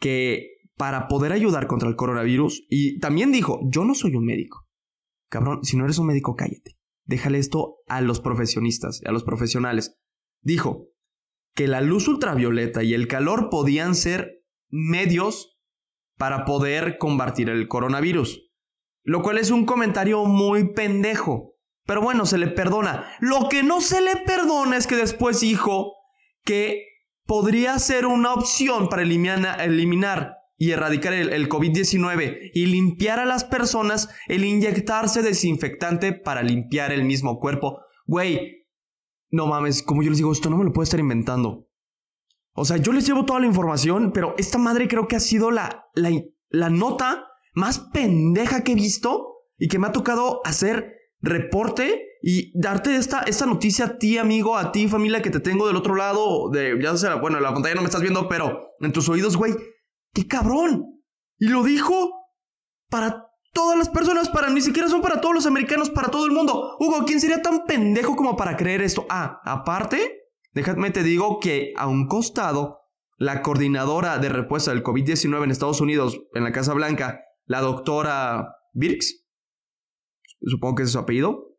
que 0.00 0.56
para 0.76 1.08
poder 1.08 1.32
ayudar 1.32 1.66
contra 1.66 1.88
el 1.88 1.94
coronavirus, 1.94 2.66
y 2.68 2.98
también 2.98 3.32
dijo, 3.32 3.60
yo 3.70 3.84
no 3.84 3.94
soy 3.94 4.16
un 4.16 4.24
médico. 4.24 4.66
Cabrón, 5.28 5.62
si 5.62 5.76
no 5.76 5.84
eres 5.84 5.98
un 5.98 6.06
médico, 6.06 6.34
cállate. 6.34 6.76
Déjale 7.04 7.38
esto 7.38 7.76
a 7.86 8.00
los 8.00 8.20
profesionistas, 8.20 9.00
a 9.04 9.12
los 9.12 9.22
profesionales. 9.22 9.98
Dijo 10.42 10.88
que 11.54 11.68
la 11.68 11.80
luz 11.82 12.08
ultravioleta 12.08 12.82
y 12.82 12.94
el 12.94 13.08
calor 13.08 13.48
podían 13.50 13.94
ser 13.94 14.42
medios 14.70 15.58
para 16.16 16.44
poder 16.44 16.98
combatir 16.98 17.50
el 17.50 17.68
coronavirus. 17.68 18.50
Lo 19.02 19.22
cual 19.22 19.38
es 19.38 19.50
un 19.50 19.66
comentario 19.66 20.24
muy 20.24 20.72
pendejo. 20.72 21.56
Pero 21.84 22.00
bueno, 22.00 22.26
se 22.26 22.38
le 22.38 22.46
perdona. 22.46 23.10
Lo 23.20 23.48
que 23.48 23.62
no 23.62 23.80
se 23.80 24.00
le 24.00 24.16
perdona 24.16 24.76
es 24.76 24.86
que 24.86 24.96
después 24.96 25.40
dijo 25.40 25.94
que 26.44 26.89
podría 27.30 27.78
ser 27.78 28.06
una 28.06 28.34
opción 28.34 28.88
para 28.88 29.02
eliminar, 29.02 29.60
eliminar 29.60 30.38
y 30.58 30.72
erradicar 30.72 31.12
el, 31.12 31.48
COVID-19 31.48 32.50
y 32.52 32.66
limpiar 32.66 33.20
a 33.20 33.24
las 33.24 33.44
personas 33.44 34.08
el 34.26 34.42
inyectarse 34.42 35.22
desinfectante 35.22 36.12
para 36.12 36.42
limpiar 36.42 36.90
el 36.90 37.04
mismo 37.04 37.38
cuerpo. 37.38 37.82
Güey, 38.04 38.66
no 39.30 39.46
mames, 39.46 39.84
como 39.84 40.02
yo 40.02 40.10
les 40.10 40.18
digo, 40.18 40.32
esto 40.32 40.50
no 40.50 40.58
me 40.58 40.64
lo 40.64 40.72
puedo 40.72 40.82
estar 40.82 40.98
inventando. 40.98 41.68
O 42.52 42.64
sea, 42.64 42.78
yo 42.78 42.92
les 42.92 43.06
llevo 43.06 43.24
toda 43.24 43.38
la 43.38 43.46
información, 43.46 44.10
pero 44.12 44.34
esta 44.36 44.58
madre 44.58 44.88
creo 44.88 45.06
que 45.06 45.14
ha 45.14 45.20
sido 45.20 45.52
la, 45.52 45.84
la, 45.94 46.10
la 46.48 46.68
nota 46.68 47.28
más 47.54 47.78
pendeja 47.78 48.64
que 48.64 48.72
he 48.72 48.74
visto 48.74 49.36
y 49.56 49.68
que 49.68 49.78
me 49.78 49.86
ha 49.86 49.92
tocado 49.92 50.40
hacer 50.44 50.96
reporte 51.20 52.09
y 52.22 52.52
darte 52.58 52.96
esta, 52.96 53.20
esta 53.20 53.46
noticia 53.46 53.86
a 53.86 53.98
ti, 53.98 54.18
amigo, 54.18 54.56
a 54.56 54.72
ti, 54.72 54.88
familia, 54.88 55.22
que 55.22 55.30
te 55.30 55.40
tengo 55.40 55.66
del 55.66 55.76
otro 55.76 55.94
lado 55.94 56.50
de, 56.50 56.78
ya 56.82 56.96
sea, 56.96 57.14
bueno, 57.16 57.38
en 57.38 57.42
la 57.42 57.52
pantalla 57.52 57.74
no 57.74 57.82
me 57.82 57.86
estás 57.86 58.02
viendo, 58.02 58.28
pero 58.28 58.72
en 58.80 58.92
tus 58.92 59.08
oídos, 59.08 59.36
güey. 59.36 59.54
¡Qué 60.12 60.26
cabrón! 60.26 61.02
Y 61.38 61.48
lo 61.48 61.62
dijo 61.62 62.10
para 62.90 63.26
todas 63.52 63.78
las 63.78 63.88
personas, 63.88 64.28
para 64.28 64.50
ni 64.50 64.60
siquiera 64.60 64.88
son 64.88 65.00
para 65.00 65.20
todos 65.20 65.34
los 65.34 65.46
americanos, 65.46 65.90
para 65.90 66.08
todo 66.08 66.26
el 66.26 66.32
mundo. 66.32 66.76
Hugo, 66.78 67.04
¿quién 67.06 67.20
sería 67.20 67.42
tan 67.42 67.64
pendejo 67.64 68.16
como 68.16 68.36
para 68.36 68.56
creer 68.56 68.82
esto? 68.82 69.06
Ah, 69.08 69.40
aparte, 69.44 70.24
déjame 70.52 70.90
te 70.90 71.02
digo 71.02 71.40
que 71.40 71.72
a 71.76 71.86
un 71.86 72.06
costado, 72.06 72.78
la 73.16 73.42
coordinadora 73.42 74.18
de 74.18 74.28
respuesta 74.28 74.72
del 74.72 74.82
COVID-19 74.82 75.44
en 75.44 75.50
Estados 75.50 75.80
Unidos, 75.80 76.20
en 76.34 76.44
la 76.44 76.52
Casa 76.52 76.74
Blanca, 76.74 77.20
la 77.44 77.60
doctora 77.60 78.56
Birx, 78.72 79.26
supongo 80.42 80.76
que 80.76 80.82
es 80.84 80.92
su 80.92 80.98
apellido. 80.98 81.49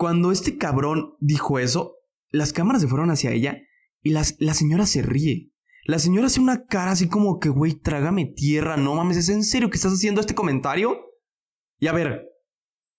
Cuando 0.00 0.32
este 0.32 0.56
cabrón 0.56 1.12
dijo 1.20 1.58
eso, 1.58 1.98
las 2.30 2.54
cámaras 2.54 2.80
se 2.80 2.88
fueron 2.88 3.10
hacia 3.10 3.32
ella 3.32 3.58
y 4.00 4.12
las, 4.12 4.34
la 4.38 4.54
señora 4.54 4.86
se 4.86 5.02
ríe. 5.02 5.52
La 5.84 5.98
señora 5.98 6.28
hace 6.28 6.40
una 6.40 6.64
cara 6.64 6.92
así 6.92 7.06
como 7.06 7.38
que, 7.38 7.50
güey, 7.50 7.74
trágame 7.74 8.24
tierra, 8.24 8.78
no 8.78 8.94
mames, 8.94 9.18
¿es 9.18 9.28
en 9.28 9.44
serio 9.44 9.68
que 9.68 9.76
estás 9.76 9.92
haciendo 9.92 10.22
este 10.22 10.34
comentario? 10.34 10.96
Y 11.78 11.88
a 11.88 11.92
ver, 11.92 12.30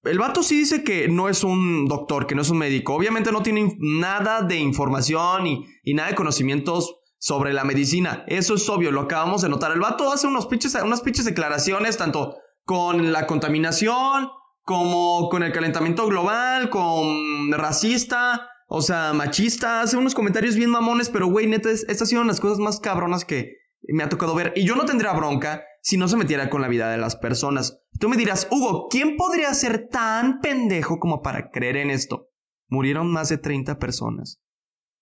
el 0.03 0.20
vato 0.20 0.43
sí 0.43 0.60
dice 0.60 0.84
que 0.84 1.08
no 1.08 1.27
es 1.27 1.43
un 1.43 1.88
doctor, 1.88 2.27
que 2.27 2.36
no 2.36 2.43
es 2.43 2.51
un 2.51 2.60
médico. 2.60 2.93
Obviamente 2.93 3.31
no 3.31 3.41
tiene 3.41 3.75
nada 3.79 4.43
de 4.43 4.58
información 4.58 5.48
y, 5.48 5.65
y 5.84 5.96
nada 5.96 6.10
de 6.10 6.15
conocimientos 6.15 6.98
sobre 7.17 7.51
la 7.51 7.63
medicina. 7.63 8.25
Eso 8.27 8.53
es 8.53 8.70
obvio, 8.70 8.91
lo 8.91 9.01
acabamos 9.01 9.41
de 9.41 9.50
notar. 9.50 9.72
El 9.72 9.79
vato 9.79 10.13
hace 10.13 10.27
unos 10.27 10.46
pinches, 10.46 10.75
unas 10.75 11.01
pinches 11.01 11.25
declaraciones, 11.25 11.98
tanto 11.98 12.36
con 12.63 13.12
la 13.12 13.25
contaminación, 13.25 14.29
como 14.63 15.30
con 15.30 15.44
el 15.44 15.51
calentamiento 15.51 16.08
global, 16.08 16.70
con 16.70 17.51
racista, 17.51 18.48
o 18.68 18.82
sea, 18.82 19.13
machista, 19.13 19.82
hace 19.82 19.98
unos 19.98 20.15
comentarios 20.15 20.56
bien 20.56 20.70
mamones, 20.70 21.10
pero 21.10 21.27
güey, 21.27 21.48
neta, 21.48 21.70
estas 21.70 22.10
son 22.10 22.27
las 22.27 22.39
cosas 22.39 22.60
más 22.60 22.80
cabronas 22.80 23.25
que 23.25 23.58
me 23.89 24.03
ha 24.03 24.10
tocado 24.10 24.36
ver. 24.36 24.53
Y 24.56 24.65
yo 24.65 24.75
no 24.75 24.86
tendría 24.86 25.13
bronca 25.13 25.63
si 25.82 25.98
no 25.98 26.08
se 26.08 26.18
metiera 26.18 26.50
con 26.50 26.62
la 26.62 26.68
vida 26.68 26.89
de 26.89 26.98
las 26.98 27.15
personas. 27.15 27.82
Tú 28.00 28.08
me 28.08 28.18
dirás, 28.18 28.48
Hugo, 28.51 28.88
¿quién 28.89 29.18
podría 29.18 29.53
ser 29.53 29.88
tan 29.89 30.39
pendejo 30.39 31.00
como 31.00 31.22
para 31.22 31.50
creer 31.50 31.77
en 31.77 31.89
esto? 31.89 32.30
Murieron 32.68 33.12
más 33.12 33.30
de 33.30 33.38
30 33.38 33.77
personas 33.80 34.41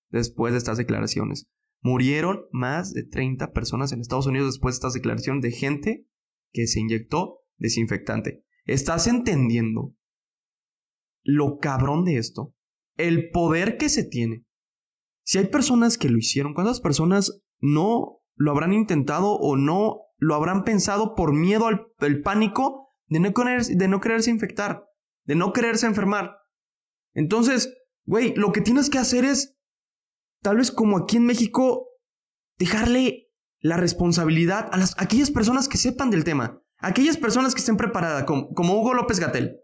después 0.10 0.54
de 0.54 0.58
estas 0.58 0.78
declaraciones. 0.78 1.48
Murieron 1.82 2.46
más 2.52 2.94
de 2.94 3.04
30 3.04 3.52
personas 3.52 3.92
en 3.92 4.02
Estados 4.02 4.28
Unidos 4.28 4.54
después 4.54 4.74
de 4.74 4.78
estas 4.78 4.94
declaraciones 4.94 5.44
de 5.44 5.52
gente 5.52 6.08
que 6.52 6.68
se 6.68 6.80
inyectó 6.80 7.42
desinfectante. 7.58 8.44
¿Estás 8.72 9.08
entendiendo 9.08 9.96
lo 11.24 11.60
cabrón 11.60 12.06
de 12.06 12.18
esto? 12.18 12.54
el 13.00 13.32
poder 13.32 13.78
que 13.78 13.90
se 13.90 14.04
tiene. 14.04 14.46
Si 15.24 15.38
hay 15.38 15.48
personas 15.48 15.98
que 15.98 16.10
lo 16.10 16.18
hicieron, 16.18 16.54
¿cuántas 16.54 16.82
personas 16.82 17.42
no 17.60 18.22
lo 18.36 18.52
habrán 18.52 18.74
intentado 18.74 19.32
o 19.32 19.56
no 19.56 20.02
lo 20.18 20.36
habrán 20.36 20.66
pensado 20.66 21.16
por 21.16 21.34
miedo 21.34 21.68
al, 21.68 22.22
pánico 22.22 22.90
de 23.08 23.20
no, 23.22 23.32
de 23.32 23.88
no 23.88 24.02
quererse 24.02 24.30
infectar, 24.30 24.84
de 25.24 25.36
no 25.36 25.54
quererse 25.54 25.88
enfermar? 25.88 26.36
Entonces, 27.14 27.74
güey, 28.06 28.36
lo 28.36 28.52
que 28.52 28.62
tienes 28.62 28.90
que 28.90 28.98
hacer 28.98 29.24
es, 29.24 29.58
tal 30.42 30.58
vez 30.58 30.72
como 30.72 30.98
aquí 30.98 31.18
en 31.18 31.26
México, 31.26 31.88
dejarle 32.58 33.30
la 33.62 33.78
responsabilidad 33.78 34.68
a, 34.74 34.78
las, 34.78 34.94
aquellas 35.00 35.32
personas 35.32 35.70
que 35.70 35.78
sepan 35.78 36.10
del 36.10 36.26
tema, 36.26 36.62
aquellas 36.80 37.18
personas 37.18 37.54
que 37.54 37.60
estén 37.60 37.78
preparadas, 37.78 38.24
como, 38.24 38.50
Hugo 38.50 38.94
López 38.94 39.20
Gatel. 39.20 39.60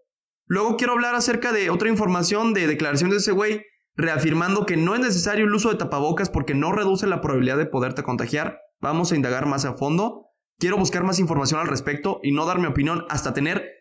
Luego 0.47 0.77
quiero 0.77 0.93
hablar 0.93 1.15
acerca 1.15 1.51
de 1.51 1.69
otra 1.69 1.89
información 1.89 2.53
de 2.53 2.67
declaración 2.67 3.09
de 3.09 3.17
ese 3.17 3.31
güey, 3.31 3.63
reafirmando 3.95 4.65
que 4.65 4.77
no 4.77 4.93
es 4.93 5.01
necesario 5.01 5.45
el 5.45 5.53
uso 5.53 5.69
de 5.69 5.77
tapabocas 5.77 6.29
porque 6.29 6.53
no 6.53 6.71
reduce 6.71 7.07
la 7.07 7.21
probabilidad 7.21 7.57
de 7.57 7.65
poderte 7.65 8.03
contagiar. 8.03 8.59
Vamos 8.79 9.11
a 9.11 9.15
indagar 9.15 9.45
más 9.47 9.65
a 9.65 9.73
fondo. 9.73 10.27
Quiero 10.59 10.77
buscar 10.77 11.03
más 11.03 11.19
información 11.19 11.59
al 11.59 11.67
respecto 11.67 12.19
y 12.21 12.31
no 12.31 12.45
dar 12.45 12.59
mi 12.59 12.67
opinión 12.67 13.05
hasta 13.09 13.33
tener 13.33 13.71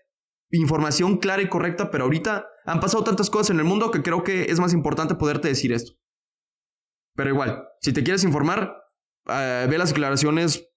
información 0.50 1.18
clara 1.18 1.42
y 1.42 1.48
correcta, 1.48 1.90
pero 1.90 2.04
ahorita 2.04 2.46
han 2.64 2.80
pasado 2.80 3.04
tantas 3.04 3.28
cosas 3.28 3.50
en 3.50 3.58
el 3.58 3.64
mundo 3.64 3.90
que 3.90 4.02
creo 4.02 4.22
que 4.22 4.44
es 4.44 4.60
más 4.60 4.72
importante 4.72 5.16
poderte 5.16 5.48
decir 5.48 5.72
esto. 5.72 5.92
Pero 7.14 7.30
igual, 7.30 7.64
si 7.80 7.92
te 7.92 8.02
quieres 8.02 8.24
informar, 8.24 8.76
eh, 9.26 9.66
ve 9.68 9.78
las 9.78 9.90
declaraciones 9.90 10.68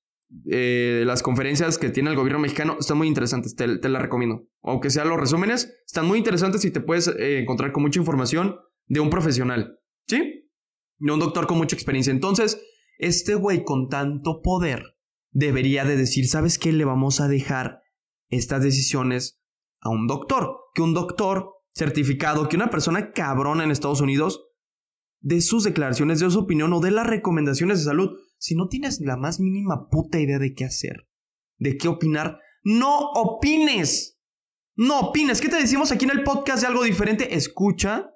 eh, 0.50 1.04
las 1.06 1.24
conferencias 1.24 1.78
que 1.78 1.90
tiene 1.90 2.10
el 2.10 2.16
gobierno 2.16 2.40
mexicano 2.40 2.78
están 2.80 2.98
muy 2.98 3.08
interesantes, 3.08 3.56
te, 3.56 3.78
te 3.78 3.90
las 3.90 4.02
recomiendo. 4.02 4.48
Aunque 4.62 4.90
sean 4.90 5.10
los 5.10 5.20
resúmenes, 5.20 5.82
están 5.86 6.06
muy 6.06 6.18
interesantes 6.18 6.66
y 6.66 6.72
te 6.72 6.82
puedes 6.82 7.08
eh, 7.08 7.40
encontrar 7.40 7.72
con 7.72 7.84
mucha 7.84 8.00
información 8.00 8.58
de 8.88 9.00
un 9.00 9.10
profesional, 9.10 9.80
¿sí? 10.08 10.50
De 10.98 11.12
un 11.12 11.20
doctor 11.20 11.48
con 11.48 11.58
mucha 11.58 11.76
experiencia. 11.76 12.12
Entonces, 12.12 12.62
este 12.98 13.36
güey 13.36 13.64
con 13.64 13.90
tanto 13.90 14.42
poder 14.42 14.98
debería 15.32 15.86
de 15.86 15.96
decir, 15.96 16.28
¿sabes 16.28 16.58
qué? 16.58 16.74
Le 16.74 16.86
vamos 16.86 17.22
a 17.22 17.28
dejar 17.28 17.82
estas 18.30 18.64
decisiones 18.64 19.40
a 19.80 19.90
un 19.90 20.08
doctor. 20.08 20.58
Que 20.74 20.82
un 20.82 20.94
doctor 20.94 21.52
certificado, 21.74 22.50
que 22.50 22.56
una 22.56 22.70
persona 22.70 23.12
cabrona 23.12 23.64
en 23.64 23.72
Estados 23.72 24.02
Unidos, 24.02 24.44
de 25.20 25.42
sus 25.42 25.64
declaraciones, 25.64 26.20
de 26.20 26.30
su 26.30 26.40
opinión 26.40 26.74
o 26.74 26.80
de 26.80 26.92
las 26.92 27.08
recomendaciones 27.08 27.80
de 27.80 27.86
salud 27.86 28.18
si 28.38 28.56
no 28.56 28.68
tienes 28.68 29.00
la 29.02 29.18
más 29.18 29.40
mínima 29.40 29.90
puta 29.90 30.20
idea 30.20 30.40
de 30.40 30.54
qué 30.54 30.66
hacer, 30.66 31.08
de 31.58 31.78
qué 31.78 31.88
opinar, 31.88 32.40
no 32.64 33.12
opines. 33.14 34.20
No 34.76 35.00
opines. 35.00 35.42
¿Qué 35.42 35.50
te 35.50 35.56
decimos 35.56 35.92
aquí 35.92 36.06
en 36.06 36.12
el 36.12 36.24
podcast 36.24 36.62
de 36.62 36.68
algo 36.68 36.84
diferente? 36.84 37.36
Escucha 37.36 38.12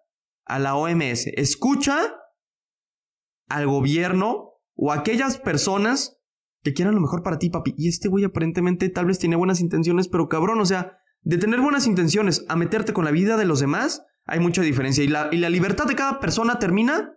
a 0.45 0.59
la 0.59 0.75
OMS. 0.75 1.27
Escucha 1.35 2.15
al 3.47 3.65
gobierno 3.67 4.59
o 4.75 4.91
a 4.91 4.95
aquellas 4.95 5.37
personas 5.37 6.17
que 6.63 6.73
quieran 6.73 6.93
lo 6.93 7.01
mejor 7.01 7.23
para 7.23 7.39
ti, 7.39 7.49
papi. 7.49 7.73
Y 7.77 7.87
este 7.87 8.09
güey 8.09 8.23
aparentemente 8.25 8.89
tal 8.89 9.05
vez 9.05 9.17
tiene 9.17 9.35
buenas 9.35 9.59
intenciones, 9.59 10.07
pero 10.07 10.29
cabrón, 10.29 10.59
o 10.59 10.65
sea, 10.65 10.99
de 11.21 11.37
tener 11.37 11.61
buenas 11.61 11.87
intenciones 11.87 12.45
a 12.47 12.55
meterte 12.55 12.93
con 12.93 13.05
la 13.05 13.11
vida 13.11 13.37
de 13.37 13.45
los 13.45 13.59
demás, 13.59 14.03
hay 14.25 14.39
mucha 14.39 14.61
diferencia. 14.61 15.03
Y 15.03 15.07
la, 15.07 15.29
y 15.31 15.37
la 15.37 15.49
libertad 15.49 15.85
de 15.85 15.95
cada 15.95 16.19
persona 16.19 16.59
termina 16.59 17.13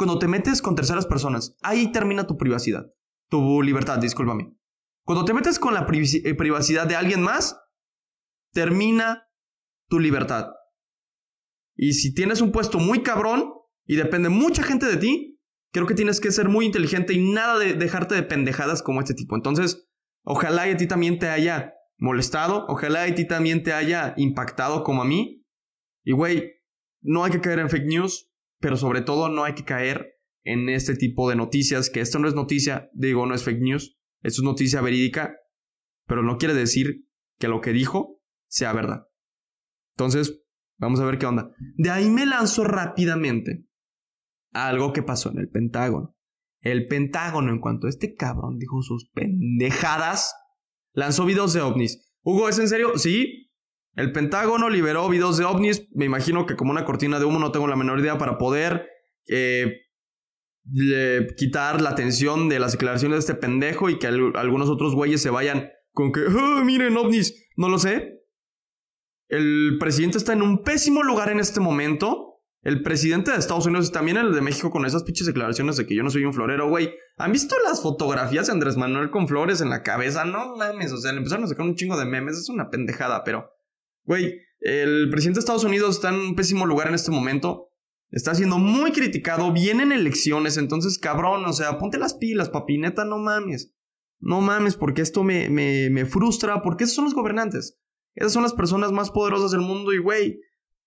cuando 0.00 0.18
te 0.18 0.28
metes 0.28 0.62
con 0.62 0.74
terceras 0.74 1.04
personas. 1.04 1.58
Ahí 1.60 1.92
termina 1.92 2.26
tu 2.26 2.38
privacidad. 2.38 2.90
Tu 3.28 3.60
libertad, 3.60 3.98
discúlpame. 3.98 4.50
Cuando 5.04 5.26
te 5.26 5.34
metes 5.34 5.58
con 5.58 5.74
la 5.74 5.86
eh, 5.92 6.34
privacidad 6.34 6.86
de 6.86 6.96
alguien 6.96 7.20
más, 7.20 7.60
termina 8.54 9.28
tu 9.90 9.98
libertad. 9.98 10.52
Y 11.76 11.92
si 11.92 12.14
tienes 12.14 12.40
un 12.40 12.50
puesto 12.50 12.78
muy 12.78 13.02
cabrón 13.02 13.52
y 13.84 13.96
depende 13.96 14.30
mucha 14.30 14.62
gente 14.62 14.86
de 14.86 14.96
ti, 14.96 15.38
creo 15.70 15.86
que 15.86 15.92
tienes 15.92 16.18
que 16.18 16.30
ser 16.30 16.48
muy 16.48 16.64
inteligente 16.64 17.12
y 17.12 17.32
nada 17.34 17.58
de 17.58 17.74
dejarte 17.74 18.14
de 18.14 18.22
pendejadas 18.22 18.82
como 18.82 19.00
este 19.00 19.12
tipo. 19.12 19.36
Entonces, 19.36 19.86
ojalá 20.24 20.66
y 20.66 20.70
a 20.70 20.76
ti 20.78 20.86
también 20.86 21.18
te 21.18 21.28
haya 21.28 21.74
molestado, 21.98 22.64
ojalá 22.68 23.06
y 23.06 23.10
a 23.10 23.14
ti 23.14 23.26
también 23.26 23.62
te 23.62 23.74
haya 23.74 24.14
impactado 24.16 24.82
como 24.82 25.02
a 25.02 25.04
mí. 25.04 25.44
Y 26.04 26.12
güey, 26.12 26.54
no 27.02 27.22
hay 27.22 27.32
que 27.32 27.42
caer 27.42 27.58
en 27.58 27.68
fake 27.68 27.84
news, 27.84 28.29
pero 28.60 28.76
sobre 28.76 29.00
todo 29.00 29.28
no 29.28 29.44
hay 29.44 29.54
que 29.54 29.64
caer 29.64 30.14
en 30.44 30.68
este 30.68 30.94
tipo 30.94 31.28
de 31.28 31.36
noticias, 31.36 31.90
que 31.90 32.00
esto 32.00 32.18
no 32.18 32.28
es 32.28 32.34
noticia, 32.34 32.88
digo, 32.92 33.26
no 33.26 33.34
es 33.34 33.42
fake 33.42 33.60
news, 33.60 33.98
esto 34.22 34.42
es 34.42 34.44
noticia 34.44 34.80
verídica, 34.80 35.36
pero 36.06 36.22
no 36.22 36.38
quiere 36.38 36.54
decir 36.54 37.06
que 37.38 37.48
lo 37.48 37.60
que 37.60 37.72
dijo 37.72 38.20
sea 38.48 38.72
verdad. 38.72 39.06
Entonces, 39.96 40.42
vamos 40.78 41.00
a 41.00 41.04
ver 41.04 41.18
qué 41.18 41.26
onda. 41.26 41.50
De 41.76 41.90
ahí 41.90 42.08
me 42.08 42.26
lanzo 42.26 42.64
rápidamente 42.64 43.66
a 44.52 44.68
algo 44.68 44.92
que 44.92 45.02
pasó 45.02 45.30
en 45.30 45.38
el 45.38 45.48
Pentágono. 45.48 46.16
El 46.60 46.86
Pentágono, 46.86 47.50
en 47.50 47.60
cuanto 47.60 47.88
este 47.88 48.14
cabrón 48.14 48.58
dijo 48.58 48.82
sus 48.82 49.08
pendejadas, 49.10 50.34
lanzó 50.92 51.24
videos 51.24 51.52
de 51.52 51.62
ovnis. 51.62 52.12
Hugo, 52.22 52.48
¿es 52.48 52.58
en 52.58 52.68
serio? 52.68 52.98
Sí. 52.98 53.49
El 53.94 54.12
Pentágono 54.12 54.68
liberó 54.68 55.08
videos 55.08 55.36
de 55.36 55.44
ovnis. 55.44 55.88
Me 55.92 56.04
imagino 56.04 56.46
que 56.46 56.56
como 56.56 56.70
una 56.70 56.84
cortina 56.84 57.18
de 57.18 57.24
humo, 57.24 57.38
no 57.38 57.52
tengo 57.52 57.66
la 57.66 57.76
menor 57.76 58.00
idea 58.00 58.18
para 58.18 58.38
poder 58.38 58.88
eh, 59.28 59.80
quitar 61.36 61.80
la 61.80 61.90
atención 61.90 62.48
de 62.48 62.58
las 62.58 62.72
declaraciones 62.72 63.16
de 63.16 63.32
este 63.32 63.34
pendejo 63.34 63.90
y 63.90 63.98
que 63.98 64.06
algunos 64.06 64.68
otros 64.68 64.94
güeyes 64.94 65.22
se 65.22 65.30
vayan 65.30 65.70
con 65.92 66.12
que, 66.12 66.20
ah, 66.28 66.62
miren 66.64 66.96
ovnis. 66.96 67.48
No 67.56 67.68
lo 67.68 67.78
sé. 67.78 68.20
El 69.28 69.76
presidente 69.78 70.18
está 70.18 70.32
en 70.32 70.42
un 70.42 70.62
pésimo 70.62 71.02
lugar 71.02 71.30
en 71.30 71.40
este 71.40 71.60
momento. 71.60 72.26
El 72.62 72.82
presidente 72.82 73.30
de 73.30 73.38
Estados 73.38 73.66
Unidos 73.66 73.88
y 73.88 73.92
también 73.92 74.18
el 74.18 74.34
de 74.34 74.40
México 74.42 74.70
con 74.70 74.84
esas 74.84 75.02
pinches 75.02 75.26
declaraciones 75.26 75.76
de 75.76 75.86
que 75.86 75.94
yo 75.94 76.02
no 76.02 76.10
soy 76.10 76.26
un 76.26 76.34
florero, 76.34 76.68
güey. 76.68 76.92
¿Han 77.16 77.32
visto 77.32 77.56
las 77.64 77.80
fotografías 77.80 78.46
de 78.46 78.52
Andrés 78.52 78.76
Manuel 78.76 79.10
con 79.10 79.28
flores 79.28 79.62
en 79.62 79.70
la 79.70 79.82
cabeza? 79.82 80.24
No 80.24 80.56
mames, 80.56 80.92
o 80.92 80.98
sea, 80.98 81.12
le 81.12 81.18
empezaron 81.18 81.44
a 81.44 81.48
sacar 81.48 81.64
un 81.64 81.74
chingo 81.74 81.96
de 81.96 82.04
memes, 82.04 82.36
es 82.36 82.48
una 82.48 82.68
pendejada, 82.68 83.24
pero... 83.24 83.50
Güey, 84.04 84.40
el 84.60 85.08
presidente 85.10 85.38
de 85.38 85.40
Estados 85.40 85.64
Unidos 85.64 85.96
está 85.96 86.10
en 86.10 86.16
un 86.16 86.34
pésimo 86.34 86.66
lugar 86.66 86.88
en 86.88 86.94
este 86.94 87.10
momento. 87.10 87.68
Está 88.10 88.34
siendo 88.34 88.58
muy 88.58 88.92
criticado, 88.92 89.52
vienen 89.52 89.92
elecciones, 89.92 90.56
entonces 90.56 90.98
cabrón, 90.98 91.44
o 91.44 91.52
sea, 91.52 91.78
ponte 91.78 91.98
las 91.98 92.14
pilas, 92.14 92.50
papineta, 92.50 93.04
no 93.04 93.18
mames. 93.18 93.72
No 94.18 94.40
mames, 94.40 94.76
porque 94.76 95.00
esto 95.00 95.22
me, 95.22 95.48
me, 95.48 95.88
me 95.90 96.04
frustra, 96.04 96.60
porque 96.62 96.84
esos 96.84 96.96
son 96.96 97.04
los 97.04 97.14
gobernantes. 97.14 97.78
Esas 98.14 98.32
son 98.32 98.42
las 98.42 98.52
personas 98.52 98.92
más 98.92 99.10
poderosas 99.10 99.52
del 99.52 99.60
mundo 99.60 99.92
y, 99.92 99.98
güey, 99.98 100.40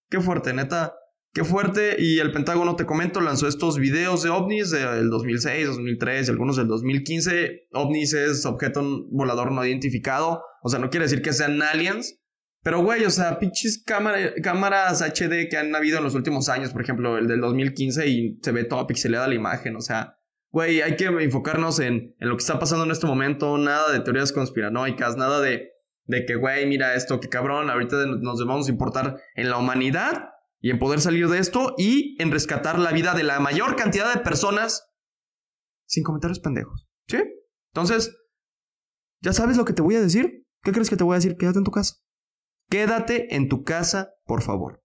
qué 0.10 0.20
fuerte, 0.20 0.54
neta. 0.54 0.94
Qué 1.34 1.44
fuerte. 1.44 1.96
Y 1.98 2.20
el 2.20 2.32
Pentágono, 2.32 2.76
te 2.76 2.86
comento, 2.86 3.20
lanzó 3.20 3.48
estos 3.48 3.80
videos 3.80 4.22
de 4.22 4.30
ovnis 4.30 4.70
del 4.70 5.10
2006, 5.10 5.66
2003 5.66 6.28
y 6.28 6.32
algunos 6.32 6.58
del 6.58 6.68
2015. 6.68 7.70
OVNIs 7.72 8.14
es 8.14 8.46
objeto 8.46 8.84
volador 9.12 9.52
no 9.52 9.66
identificado. 9.66 10.44
O 10.62 10.70
sea, 10.70 10.80
no 10.80 10.92
quiere 10.92 11.06
decir 11.06 11.24
que 11.24 11.34
sean 11.34 11.60
aliens. 11.64 12.20
Pero, 12.64 12.82
güey, 12.82 13.04
o 13.04 13.10
sea, 13.10 13.40
pinches 13.40 13.84
cámaras 13.84 15.02
HD 15.02 15.50
que 15.50 15.58
han 15.58 15.76
habido 15.76 15.98
en 15.98 16.04
los 16.06 16.16
últimos 16.16 16.50
años. 16.50 16.72
Por 16.72 16.82
ejemplo, 16.82 17.18
el 17.18 17.28
del 17.28 17.42
2015 17.42 18.08
y 18.08 18.40
se 18.42 18.52
ve 18.52 18.64
toda 18.64 18.88
pixelada 18.88 19.28
la 19.28 19.36
imagen. 19.36 19.76
O 19.76 19.82
sea, 19.82 20.18
güey, 20.50 20.82
hay 20.82 20.96
que 20.96 21.06
enfocarnos 21.06 21.80
en, 21.80 22.16
en 22.20 22.30
lo 22.30 22.38
que 22.38 22.42
está 22.42 22.60
pasando 22.60 22.86
en 22.86 22.92
este 22.92 23.06
momento. 23.06 23.58
Nada 23.58 23.92
de 23.92 24.00
teorías 24.00 24.32
conspiranoicas, 24.32 25.18
nada 25.18 25.42
de 25.42 25.74
de 26.06 26.26
que, 26.26 26.36
güey, 26.36 26.66
mira 26.68 26.96
esto, 26.96 27.20
que 27.20 27.30
cabrón, 27.30 27.70
ahorita 27.70 28.06
nos 28.06 28.40
debemos 28.40 28.70
importar 28.70 29.22
en 29.36 29.50
la 29.50 29.58
humanidad 29.58 30.30
y 30.60 30.70
en 30.70 30.80
poder 30.80 31.02
salir 31.02 31.28
de 31.28 31.40
esto 31.40 31.76
y 31.78 32.22
en 32.22 32.32
rescatar 32.32 32.80
la 32.80 32.92
vida 32.92 33.14
de 33.14 33.24
la 33.24 33.40
mayor 33.40 33.76
cantidad 33.76 34.14
de 34.14 34.22
personas 34.22 34.90
sin 35.86 36.04
comentarios 36.04 36.40
pendejos. 36.40 36.88
¿Sí? 37.08 37.18
Entonces, 37.74 38.16
¿ya 39.22 39.34
sabes 39.34 39.58
lo 39.58 39.66
que 39.66 39.74
te 39.74 39.82
voy 39.82 39.96
a 39.96 40.02
decir? 40.02 40.46
¿Qué 40.62 40.72
crees 40.72 40.90
que 40.90 40.98
te 40.98 41.04
voy 41.04 41.14
a 41.14 41.20
decir? 41.20 41.36
Quédate 41.38 41.60
en 41.60 41.66
tu 41.66 41.72
casa. 41.72 41.96
Quédate 42.74 43.36
en 43.36 43.50
tu 43.50 43.64
casa, 43.64 44.16
por 44.26 44.42
favor. 44.42 44.84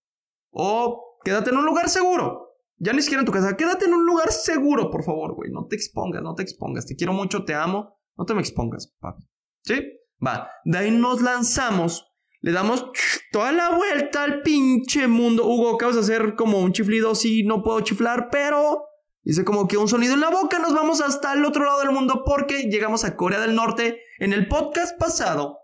O 0.51 1.18
quédate 1.24 1.48
en 1.48 1.57
un 1.57 1.64
lugar 1.64 1.88
seguro. 1.88 2.55
Ya 2.77 2.92
ni 2.92 3.01
siquiera 3.01 3.22
en 3.22 3.24
tu 3.24 3.33
casa. 3.33 3.57
Quédate 3.57 3.87
en 3.87 3.94
un 3.94 4.05
lugar 4.05 4.31
seguro, 4.31 4.90
por 4.90 5.05
favor, 5.05 5.35
güey. 5.35 5.51
No 5.51 5.64
te 5.68 5.77
expongas, 5.77 6.20
no 6.20 6.35
te 6.35 6.42
expongas. 6.42 6.85
Te 6.85 6.96
quiero 6.96 7.14
mucho, 7.14 7.46
te 7.46 7.55
amo. 7.55 7.98
No 8.18 8.27
te 8.27 8.35
me 8.35 8.40
expongas, 8.40 8.94
papi. 9.01 9.27
¿Sí? 9.62 9.83
Va, 10.22 10.51
de 10.66 10.77
ahí 10.77 10.90
nos 10.90 11.22
lanzamos, 11.22 12.12
le 12.40 12.53
damos 12.53 12.85
toda 13.33 13.53
la 13.53 13.70
vuelta 13.70 14.22
al 14.22 14.42
pinche 14.42 15.09
mundo. 15.09 15.46
Hugo, 15.46 15.79
¿qué 15.79 15.87
vas 15.87 15.96
a 15.96 16.01
hacer? 16.01 16.35
Como 16.35 16.59
un 16.59 16.72
chiflido, 16.72 17.14
sí, 17.14 17.42
no 17.44 17.62
puedo 17.62 17.81
chiflar, 17.81 18.29
pero 18.31 18.85
dice 19.22 19.46
como 19.46 19.66
que 19.66 19.79
un 19.79 19.88
sonido 19.88 20.12
en 20.12 20.20
la 20.20 20.29
boca. 20.29 20.59
Nos 20.59 20.74
vamos 20.74 21.01
hasta 21.01 21.33
el 21.33 21.42
otro 21.42 21.64
lado 21.64 21.81
del 21.81 21.92
mundo 21.92 22.22
porque 22.27 22.64
llegamos 22.64 23.07
a 23.07 23.16
Corea 23.16 23.40
del 23.40 23.55
Norte. 23.55 24.03
En 24.18 24.35
el 24.35 24.46
podcast 24.46 24.98
pasado 24.98 25.58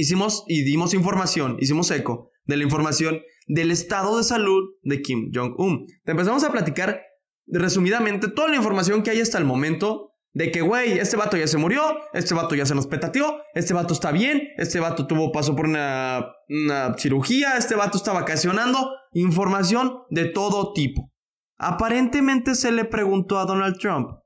hicimos 0.00 0.44
y 0.46 0.62
dimos 0.62 0.94
información, 0.94 1.56
hicimos 1.60 1.90
eco 1.90 2.30
de 2.44 2.56
la 2.56 2.64
información 2.64 3.20
del 3.46 3.70
estado 3.70 4.18
de 4.18 4.24
salud 4.24 4.62
de 4.82 5.02
Kim 5.02 5.30
Jong-un. 5.34 5.86
Empezamos 6.04 6.44
a 6.44 6.52
platicar 6.52 7.02
resumidamente 7.46 8.28
toda 8.28 8.48
la 8.48 8.56
información 8.56 9.02
que 9.02 9.10
hay 9.10 9.20
hasta 9.20 9.38
el 9.38 9.44
momento 9.44 10.10
de 10.32 10.52
que, 10.52 10.60
güey, 10.60 10.98
este 10.98 11.16
vato 11.16 11.36
ya 11.36 11.46
se 11.46 11.58
murió, 11.58 11.82
este 12.12 12.34
vato 12.34 12.54
ya 12.54 12.64
se 12.64 12.74
nos 12.74 12.86
petateó, 12.86 13.42
este 13.54 13.74
vato 13.74 13.94
está 13.94 14.12
bien, 14.12 14.48
este 14.56 14.78
vato 14.78 15.06
tuvo 15.06 15.32
paso 15.32 15.56
por 15.56 15.66
una, 15.66 16.24
una 16.48 16.96
cirugía, 16.96 17.56
este 17.56 17.74
vato 17.74 17.98
está 17.98 18.12
vacacionando. 18.12 18.92
Información 19.12 20.04
de 20.10 20.26
todo 20.26 20.72
tipo. 20.72 21.12
Aparentemente 21.58 22.54
se 22.54 22.70
le 22.70 22.84
preguntó 22.84 23.38
a 23.38 23.44
Donald 23.44 23.76
Trump, 23.78 24.20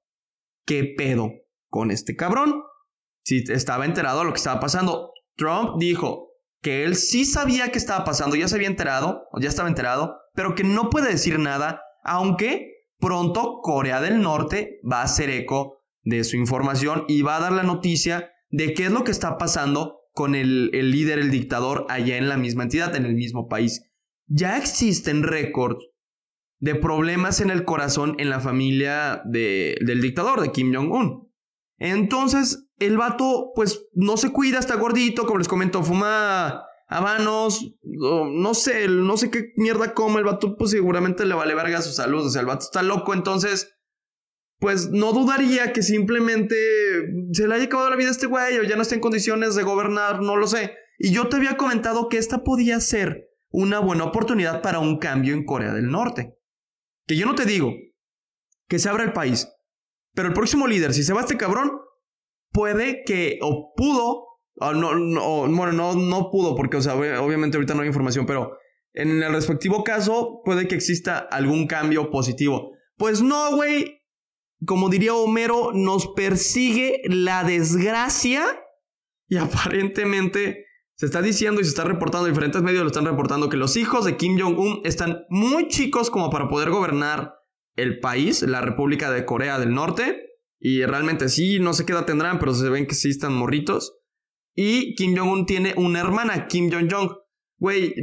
¿qué 0.66 0.94
pedo 0.96 1.30
con 1.70 1.90
este 1.90 2.16
cabrón? 2.16 2.62
Si 3.24 3.42
estaba 3.48 3.86
enterado 3.86 4.18
de 4.18 4.26
lo 4.26 4.32
que 4.32 4.38
estaba 4.38 4.60
pasando. 4.60 5.13
Trump 5.36 5.76
dijo 5.78 6.30
que 6.62 6.84
él 6.84 6.96
sí 6.96 7.24
sabía 7.24 7.70
que 7.70 7.78
estaba 7.78 8.04
pasando, 8.04 8.36
ya 8.36 8.48
se 8.48 8.56
había 8.56 8.68
enterado, 8.68 9.24
o 9.32 9.40
ya 9.40 9.48
estaba 9.48 9.68
enterado, 9.68 10.16
pero 10.34 10.54
que 10.54 10.64
no 10.64 10.90
puede 10.90 11.10
decir 11.10 11.38
nada, 11.38 11.82
aunque 12.02 12.86
pronto 12.98 13.60
Corea 13.62 14.00
del 14.00 14.22
Norte 14.22 14.80
va 14.90 15.00
a 15.00 15.04
hacer 15.04 15.30
eco 15.30 15.82
de 16.02 16.24
su 16.24 16.36
información 16.36 17.04
y 17.08 17.22
va 17.22 17.36
a 17.36 17.40
dar 17.40 17.52
la 17.52 17.62
noticia 17.62 18.30
de 18.50 18.72
qué 18.72 18.86
es 18.86 18.90
lo 18.90 19.04
que 19.04 19.10
está 19.10 19.36
pasando 19.36 20.00
con 20.12 20.34
el, 20.34 20.70
líder, 20.70 21.18
el 21.18 21.30
dictador, 21.30 21.86
allá 21.88 22.16
en 22.16 22.28
la 22.28 22.36
misma 22.36 22.62
entidad, 22.62 22.94
en 22.94 23.04
el 23.04 23.14
mismo 23.14 23.48
país. 23.48 23.82
Ya 24.26 24.56
existen 24.56 25.24
récords 25.24 25.84
de 26.60 26.76
problemas 26.76 27.40
en 27.40 27.50
el 27.50 27.64
corazón 27.64 28.14
en 28.18 28.30
la 28.30 28.40
familia 28.40 29.22
del 29.26 30.00
dictador, 30.00 30.40
de 30.40 30.52
Kim 30.52 30.72
Jong-un. 30.72 31.30
Entonces, 31.78 32.63
el 32.78 32.96
vato, 32.96 33.52
pues, 33.54 33.86
no 33.92 34.16
se 34.16 34.32
cuida, 34.32 34.58
está 34.58 34.76
gordito, 34.76 35.26
como 35.26 35.38
les 35.38 35.48
comento, 35.48 35.82
fuma 35.82 36.64
habanos, 36.86 37.74
no 37.82 38.54
sé, 38.54 38.88
no 38.88 39.16
sé 39.16 39.30
qué 39.30 39.52
mierda 39.56 39.94
come, 39.94 40.18
el 40.18 40.24
vato, 40.24 40.56
pues 40.56 40.70
seguramente 40.70 41.24
le 41.24 41.34
vale 41.34 41.54
verga 41.54 41.82
su 41.82 41.92
salud, 41.92 42.26
o 42.26 42.30
sea, 42.30 42.40
el 42.40 42.46
vato 42.46 42.66
está 42.66 42.82
loco, 42.82 43.14
entonces 43.14 43.74
pues 44.58 44.90
no 44.90 45.12
dudaría 45.12 45.72
que 45.72 45.82
simplemente 45.82 46.56
se 47.32 47.46
le 47.46 47.54
haya 47.54 47.64
acabado 47.64 47.90
la 47.90 47.96
vida 47.96 48.08
a 48.08 48.12
este 48.12 48.26
güey 48.26 48.58
o 48.58 48.62
ya 48.62 48.76
no 48.76 48.82
está 48.82 48.94
en 48.94 49.00
condiciones 49.00 49.54
de 49.56 49.62
gobernar, 49.62 50.22
no 50.22 50.36
lo 50.36 50.46
sé. 50.46 50.72
Y 50.98 51.12
yo 51.12 51.28
te 51.28 51.36
había 51.36 51.56
comentado 51.56 52.08
que 52.08 52.18
esta 52.18 52.44
podía 52.44 52.80
ser 52.80 53.28
una 53.50 53.78
buena 53.78 54.04
oportunidad 54.04 54.62
para 54.62 54.78
un 54.78 54.98
cambio 54.98 55.34
en 55.34 55.44
Corea 55.44 55.74
del 55.74 55.90
Norte. 55.90 56.38
Que 57.06 57.16
yo 57.16 57.26
no 57.26 57.34
te 57.34 57.44
digo 57.44 57.74
que 58.68 58.78
se 58.78 58.88
abra 58.88 59.04
el 59.04 59.12
país, 59.12 59.48
pero 60.14 60.28
el 60.28 60.34
próximo 60.34 60.66
líder, 60.66 60.94
si 60.94 61.02
se 61.02 61.12
va 61.12 61.20
este 61.20 61.36
cabrón, 61.36 61.70
puede 62.54 63.02
que, 63.04 63.38
o 63.42 63.74
pudo, 63.76 64.28
o 64.60 64.72
no, 64.72 64.94
no, 64.94 65.40
bueno, 65.48 65.72
no, 65.72 65.94
no 65.94 66.30
pudo, 66.30 66.54
porque, 66.54 66.78
o 66.78 66.80
sea, 66.80 66.94
obviamente 66.94 67.58
ahorita 67.58 67.74
no 67.74 67.82
hay 67.82 67.88
información, 67.88 68.24
pero 68.24 68.56
en 68.94 69.22
el 69.22 69.32
respectivo 69.32 69.82
caso, 69.82 70.40
puede 70.44 70.68
que 70.68 70.76
exista 70.76 71.18
algún 71.18 71.66
cambio 71.66 72.10
positivo. 72.10 72.70
Pues 72.96 73.20
no, 73.20 73.56
güey, 73.56 74.02
como 74.64 74.88
diría 74.88 75.14
Homero, 75.14 75.72
nos 75.74 76.06
persigue 76.14 77.02
la 77.04 77.42
desgracia 77.42 78.44
y 79.28 79.36
aparentemente 79.38 80.64
se 80.96 81.06
está 81.06 81.22
diciendo 81.22 81.60
y 81.60 81.64
se 81.64 81.70
está 81.70 81.82
reportando, 81.82 82.28
diferentes 82.28 82.62
medios 82.62 82.82
lo 82.82 82.86
están 82.86 83.04
reportando, 83.04 83.48
que 83.48 83.56
los 83.56 83.76
hijos 83.76 84.04
de 84.04 84.16
Kim 84.16 84.38
Jong-un 84.38 84.80
están 84.84 85.24
muy 85.28 85.66
chicos 85.66 86.08
como 86.08 86.30
para 86.30 86.48
poder 86.48 86.70
gobernar 86.70 87.34
el 87.74 87.98
país, 87.98 88.42
la 88.42 88.60
República 88.60 89.10
de 89.10 89.24
Corea 89.24 89.58
del 89.58 89.74
Norte. 89.74 90.33
Y 90.66 90.82
realmente 90.86 91.28
sí, 91.28 91.58
no 91.60 91.74
sé 91.74 91.84
qué 91.84 91.92
edad 91.92 92.06
tendrán, 92.06 92.38
pero 92.38 92.54
se 92.54 92.70
ven 92.70 92.86
que 92.86 92.94
sí 92.94 93.10
están 93.10 93.34
morritos. 93.34 93.98
Y 94.54 94.94
Kim 94.94 95.14
Jong-un 95.14 95.44
tiene 95.44 95.74
una 95.76 96.00
hermana, 96.00 96.46
Kim 96.46 96.70
Jong-jong. 96.72 97.10
Güey, 97.58 97.94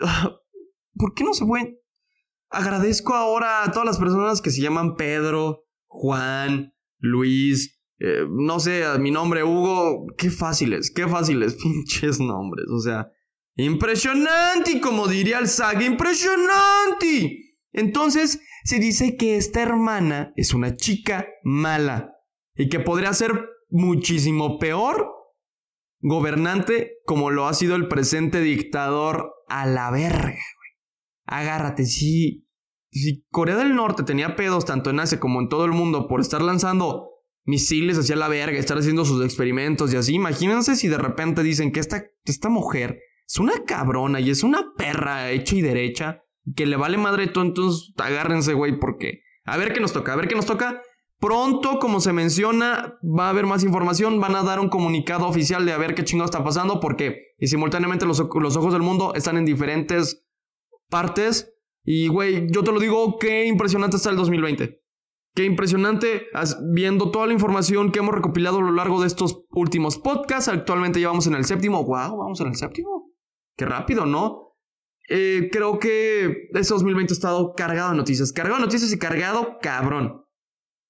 ¿por 0.96 1.14
qué 1.14 1.22
no 1.22 1.32
se 1.32 1.46
pueden? 1.46 1.78
Agradezco 2.50 3.14
ahora 3.14 3.62
a 3.62 3.70
todas 3.70 3.86
las 3.86 3.98
personas 3.98 4.42
que 4.42 4.50
se 4.50 4.60
llaman 4.60 4.96
Pedro, 4.96 5.62
Juan, 5.86 6.74
Luis, 6.98 7.80
eh, 8.00 8.26
no 8.28 8.58
sé, 8.58 8.82
mi 8.98 9.12
nombre 9.12 9.44
Hugo. 9.44 10.06
Qué 10.18 10.30
fáciles, 10.30 10.90
qué 10.90 11.06
fáciles, 11.06 11.54
pinches 11.62 12.18
nombres. 12.18 12.66
O 12.74 12.80
sea, 12.80 13.12
impresionante, 13.54 14.80
como 14.80 15.06
diría 15.06 15.38
el 15.38 15.46
SAG, 15.46 15.82
impresionante. 15.82 17.60
Entonces, 17.72 18.40
se 18.64 18.78
dice 18.78 19.16
que 19.16 19.36
esta 19.36 19.62
hermana 19.62 20.32
es 20.36 20.54
una 20.54 20.76
chica 20.76 21.26
mala 21.42 22.12
y 22.54 22.68
que 22.68 22.80
podría 22.80 23.12
ser 23.12 23.48
muchísimo 23.70 24.58
peor 24.58 25.10
gobernante 26.00 26.98
como 27.04 27.30
lo 27.30 27.46
ha 27.46 27.54
sido 27.54 27.76
el 27.76 27.88
presente 27.88 28.40
dictador 28.40 29.32
a 29.48 29.66
la 29.66 29.90
verga, 29.90 30.36
Agárrate, 31.24 31.84
si, 31.84 32.48
si 32.90 33.26
Corea 33.30 33.56
del 33.56 33.74
Norte 33.74 34.02
tenía 34.02 34.34
pedos 34.34 34.64
tanto 34.64 34.88
en 34.88 35.00
Asia 35.00 35.20
como 35.20 35.40
en 35.40 35.48
todo 35.48 35.66
el 35.66 35.72
mundo 35.72 36.08
por 36.08 36.22
estar 36.22 36.40
lanzando 36.40 37.10
misiles 37.44 37.98
hacia 37.98 38.16
la 38.16 38.28
verga, 38.28 38.58
estar 38.58 38.78
haciendo 38.78 39.04
sus 39.04 39.22
experimentos 39.22 39.92
y 39.92 39.96
así, 39.96 40.14
imagínense 40.14 40.74
si 40.74 40.88
de 40.88 40.96
repente 40.96 41.42
dicen 41.42 41.70
que 41.70 41.80
esta, 41.80 42.04
esta 42.24 42.48
mujer 42.48 42.98
es 43.26 43.38
una 43.38 43.64
cabrona 43.66 44.20
y 44.20 44.30
es 44.30 44.42
una 44.42 44.72
perra 44.76 45.30
hecha 45.30 45.54
y 45.56 45.60
derecha, 45.60 46.22
que 46.56 46.66
le 46.66 46.76
vale 46.76 46.98
madre 46.98 47.26
todo, 47.26 47.44
entonces 47.44 47.92
agárrense, 47.96 48.54
güey, 48.54 48.78
porque 48.78 49.22
a 49.44 49.56
ver 49.56 49.72
qué 49.72 49.80
nos 49.80 49.92
toca, 49.92 50.12
a 50.12 50.16
ver 50.16 50.28
qué 50.28 50.34
nos 50.34 50.46
toca. 50.46 50.82
Pronto, 51.20 51.80
como 51.80 52.00
se 52.00 52.12
menciona, 52.12 52.96
va 53.02 53.26
a 53.26 53.30
haber 53.30 53.46
más 53.46 53.64
información. 53.64 54.20
Van 54.20 54.36
a 54.36 54.44
dar 54.44 54.60
un 54.60 54.68
comunicado 54.68 55.26
oficial 55.26 55.66
de 55.66 55.72
a 55.72 55.78
ver 55.78 55.94
qué 55.94 56.04
chingo 56.04 56.24
está 56.24 56.44
pasando. 56.44 56.78
Porque 56.78 57.34
y 57.38 57.48
simultáneamente 57.48 58.06
los, 58.06 58.22
los 58.40 58.56
ojos 58.56 58.72
del 58.72 58.82
mundo 58.82 59.14
están 59.14 59.36
en 59.36 59.44
diferentes 59.44 60.24
partes. 60.88 61.54
Y, 61.82 62.08
güey, 62.08 62.46
yo 62.50 62.62
te 62.62 62.70
lo 62.70 62.78
digo, 62.78 63.18
qué 63.18 63.46
impresionante 63.46 63.96
está 63.96 64.10
el 64.10 64.16
2020. 64.16 64.80
Qué 65.34 65.44
impresionante, 65.44 66.26
viendo 66.72 67.10
toda 67.10 67.26
la 67.26 67.32
información 67.32 67.90
que 67.90 68.00
hemos 68.00 68.14
recopilado 68.14 68.58
a 68.58 68.62
lo 68.62 68.72
largo 68.72 69.00
de 69.00 69.06
estos 69.06 69.44
últimos 69.50 69.98
podcasts. 69.98 70.48
Actualmente 70.48 71.00
ya 71.00 71.08
vamos 71.08 71.26
en 71.26 71.34
el 71.34 71.44
séptimo. 71.44 71.84
¡Wow! 71.84 72.18
Vamos 72.18 72.40
en 72.40 72.48
el 72.48 72.56
séptimo. 72.56 73.10
Qué 73.56 73.64
rápido, 73.64 74.06
¿no? 74.06 74.47
Eh, 75.08 75.48
creo 75.50 75.78
que 75.78 76.48
este 76.52 76.74
2020 76.74 77.12
ha 77.12 77.16
estado 77.16 77.54
cargado 77.54 77.90
de 77.90 77.96
noticias. 77.96 78.32
Cargado 78.32 78.56
de 78.56 78.66
noticias 78.66 78.92
y 78.92 78.98
cargado 78.98 79.58
cabrón. 79.60 80.24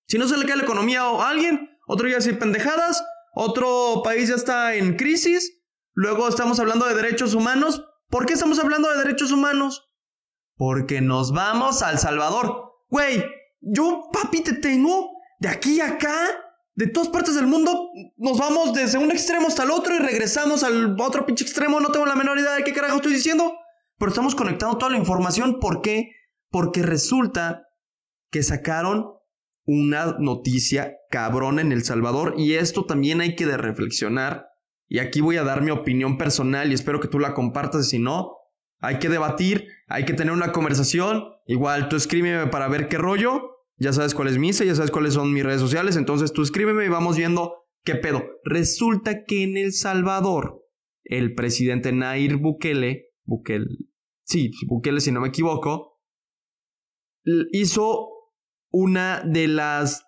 Si 0.08 0.18
no 0.18 0.26
se 0.26 0.36
le 0.36 0.46
cae 0.46 0.56
la 0.56 0.64
economía 0.64 1.02
a 1.02 1.28
alguien, 1.28 1.68
otro 1.86 2.08
ya 2.08 2.20
sin 2.20 2.38
pendejadas, 2.38 3.04
otro 3.34 4.00
país 4.02 4.28
ya 4.28 4.34
está 4.34 4.74
en 4.74 4.96
crisis, 4.96 5.60
luego 5.92 6.26
estamos 6.28 6.58
hablando 6.58 6.86
de 6.86 6.94
derechos 6.94 7.34
humanos. 7.34 7.84
¿Por 8.08 8.26
qué 8.26 8.32
estamos 8.32 8.58
hablando 8.58 8.90
de 8.90 8.98
derechos 8.98 9.30
humanos? 9.30 9.86
Porque 10.56 11.00
nos 11.00 11.32
vamos 11.32 11.82
al 11.82 11.98
Salvador. 11.98 12.72
Güey, 12.88 13.22
yo, 13.60 14.08
papi, 14.12 14.40
te 14.40 14.54
tengo 14.54 15.10
de 15.40 15.48
aquí 15.48 15.80
a 15.80 15.88
acá, 15.88 16.16
de 16.74 16.86
todas 16.86 17.10
partes 17.10 17.34
del 17.34 17.46
mundo. 17.46 17.90
Nos 18.16 18.38
vamos 18.38 18.72
desde 18.72 18.98
un 18.98 19.10
extremo 19.10 19.48
hasta 19.48 19.64
el 19.64 19.70
otro 19.70 19.94
y 19.94 19.98
regresamos 19.98 20.64
al 20.64 20.96
otro 20.98 21.26
pinche 21.26 21.44
extremo. 21.44 21.80
No 21.80 21.92
tengo 21.92 22.06
la 22.06 22.16
menor 22.16 22.38
idea 22.38 22.54
de 22.54 22.64
qué 22.64 22.72
carajo 22.72 22.96
estoy 22.96 23.12
diciendo. 23.12 23.52
Pero 23.98 24.10
estamos 24.10 24.34
conectando 24.34 24.78
toda 24.78 24.92
la 24.92 24.98
información. 24.98 25.58
¿Por 25.60 25.82
qué? 25.82 26.12
Porque 26.50 26.82
resulta 26.82 27.64
que 28.30 28.42
sacaron 28.42 29.06
una 29.66 30.16
noticia 30.18 30.94
cabrona 31.10 31.60
en 31.60 31.72
El 31.72 31.84
Salvador 31.84 32.34
y 32.38 32.54
esto 32.54 32.86
también 32.86 33.20
hay 33.20 33.36
que 33.36 33.46
reflexionar. 33.56 34.46
Y 34.86 35.00
aquí 35.00 35.20
voy 35.20 35.36
a 35.36 35.44
dar 35.44 35.62
mi 35.62 35.70
opinión 35.70 36.16
personal 36.16 36.70
y 36.70 36.74
espero 36.74 37.00
que 37.00 37.08
tú 37.08 37.18
la 37.18 37.34
compartas. 37.34 37.88
Si 37.88 37.98
no, 37.98 38.32
hay 38.80 38.98
que 38.98 39.08
debatir, 39.08 39.66
hay 39.86 40.04
que 40.04 40.14
tener 40.14 40.32
una 40.32 40.52
conversación. 40.52 41.24
Igual 41.46 41.88
tú 41.88 41.96
escríbeme 41.96 42.46
para 42.46 42.68
ver 42.68 42.88
qué 42.88 42.96
rollo. 42.96 43.56
Ya 43.76 43.92
sabes 43.92 44.14
cuál 44.14 44.28
es 44.28 44.38
mi 44.38 44.52
ya 44.52 44.74
sabes 44.74 44.90
cuáles 44.90 45.14
son 45.14 45.32
mis 45.32 45.44
redes 45.44 45.60
sociales. 45.60 45.96
Entonces 45.96 46.32
tú 46.32 46.42
escríbeme 46.42 46.86
y 46.86 46.88
vamos 46.88 47.16
viendo 47.16 47.66
qué 47.84 47.96
pedo. 47.96 48.24
Resulta 48.44 49.24
que 49.24 49.42
en 49.42 49.56
El 49.56 49.72
Salvador, 49.72 50.64
el 51.04 51.34
presidente 51.34 51.92
Nair 51.92 52.36
Bukele, 52.36 53.08
Bukele, 53.24 53.66
sí, 54.28 54.50
Bukele 54.66 55.00
si 55.00 55.10
no 55.10 55.20
me 55.20 55.28
equivoco, 55.28 55.98
hizo 57.52 58.08
una 58.70 59.22
de 59.24 59.48
las, 59.48 60.04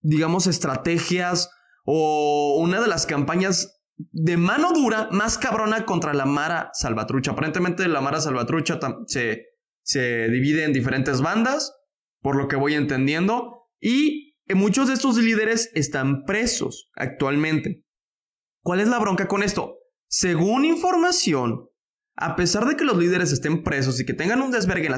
digamos, 0.00 0.46
estrategias 0.46 1.50
o 1.84 2.58
una 2.60 2.80
de 2.80 2.88
las 2.88 3.06
campañas 3.06 3.82
de 3.96 4.36
mano 4.36 4.72
dura 4.72 5.08
más 5.12 5.38
cabrona 5.38 5.84
contra 5.84 6.14
la 6.14 6.26
Mara 6.26 6.70
Salvatrucha. 6.72 7.32
Aparentemente 7.32 7.86
la 7.88 8.00
Mara 8.00 8.20
Salvatrucha 8.20 8.78
se, 9.06 9.42
se 9.82 10.28
divide 10.28 10.64
en 10.64 10.72
diferentes 10.72 11.20
bandas, 11.20 11.72
por 12.20 12.36
lo 12.36 12.48
que 12.48 12.56
voy 12.56 12.74
entendiendo, 12.74 13.68
y 13.80 14.36
muchos 14.54 14.88
de 14.88 14.94
estos 14.94 15.16
líderes 15.16 15.70
están 15.74 16.24
presos 16.24 16.90
actualmente. 16.94 17.84
¿Cuál 18.62 18.80
es 18.80 18.88
la 18.88 18.98
bronca 18.98 19.28
con 19.28 19.42
esto? 19.42 19.78
Según 20.08 20.64
información, 20.64 21.68
a 22.16 22.36
pesar 22.36 22.66
de 22.66 22.76
que 22.76 22.84
los 22.84 22.96
líderes 22.96 23.32
estén 23.32 23.62
presos 23.62 24.00
y 24.00 24.06
que 24.06 24.14
tengan 24.14 24.40
un 24.40 24.50
desvergue 24.50 24.86
en 24.86 24.92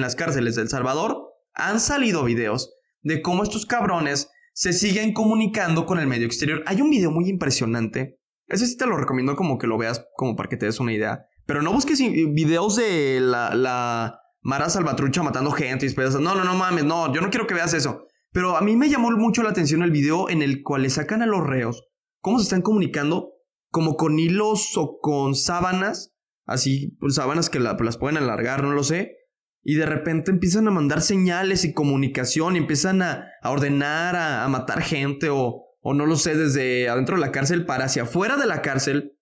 las, 0.00 0.16
cárceles 0.16 0.56
de 0.56 0.62
El 0.62 0.68
Salvador, 0.68 1.32
han 1.54 1.80
salido 1.80 2.24
videos 2.24 2.74
de 3.02 3.22
cómo 3.22 3.42
estos 3.42 3.66
cabrones 3.66 4.30
se 4.52 4.72
siguen 4.72 5.12
comunicando 5.12 5.86
con 5.86 5.98
el 5.98 6.06
medio 6.06 6.26
exterior. 6.26 6.62
Hay 6.66 6.80
un 6.80 6.90
video 6.90 7.10
muy 7.10 7.28
impresionante. 7.28 8.18
Ese 8.48 8.66
sí 8.66 8.76
te 8.76 8.86
lo 8.86 8.96
recomiendo 8.96 9.36
como 9.36 9.58
que 9.58 9.66
lo 9.66 9.78
veas 9.78 10.04
como 10.16 10.34
para 10.34 10.48
que 10.48 10.56
te 10.56 10.66
des 10.66 10.80
una 10.80 10.92
idea. 10.92 11.26
Pero 11.46 11.62
no 11.62 11.72
busques 11.72 11.98
videos 12.00 12.76
de 12.76 13.20
la, 13.20 14.20
Mara 14.42 14.68
Salvatrucha 14.68 15.22
matando 15.22 15.50
gente 15.50 15.86
y 15.86 15.94
No, 15.94 16.34
no, 16.34 16.44
no 16.44 16.54
mames, 16.54 16.84
no, 16.84 17.12
yo 17.12 17.20
no 17.20 17.30
quiero 17.30 17.46
que 17.46 17.54
veas 17.54 17.74
eso. 17.74 18.06
Pero 18.32 18.56
a 18.56 18.60
mí 18.60 18.76
me 18.76 18.88
llamó 18.88 19.10
mucho 19.12 19.42
la 19.42 19.50
atención 19.50 19.82
el 19.82 19.90
video 19.90 20.28
en 20.28 20.42
el 20.42 20.62
cual 20.62 20.82
le 20.82 20.90
sacan 20.90 21.22
a 21.22 21.26
los 21.26 21.44
reos 21.44 21.84
cómo 22.20 22.38
se 22.38 22.44
están 22.44 22.62
comunicando 22.62 23.32
como 23.70 23.96
con 23.96 24.18
hilos 24.18 24.76
o 24.76 24.98
con 25.00 25.34
sábanas, 25.34 26.15
así, 26.46 26.96
pues, 27.00 27.16
sábanas 27.16 27.50
que 27.50 27.60
las 27.60 27.98
pueden 27.98 28.16
alargar, 28.16 28.62
no 28.62 28.72
lo 28.72 28.82
sé, 28.82 29.16
y 29.62 29.74
de 29.74 29.84
repente 29.84 30.30
empiezan 30.30 30.68
a 30.68 30.70
mandar 30.70 31.02
señales 31.02 31.64
y 31.64 31.74
comunicación 31.74 32.54
y 32.54 32.58
empiezan 32.58 33.02
a, 33.02 33.32
ordenar 33.42 34.14
a, 34.14 34.46
matar 34.48 34.80
gente 34.80 35.28
o, 35.28 35.64
o 35.80 35.92
no 35.92 36.06
lo 36.06 36.16
sé, 36.16 36.36
desde 36.36 36.88
adentro 36.88 37.16
de 37.16 37.20
la 37.20 37.32
cárcel 37.32 37.66
para 37.66 37.86
hacia 37.86 38.04
afuera 38.04 38.36
de 38.36 38.46
la 38.46 38.62
cárcel. 38.62 39.18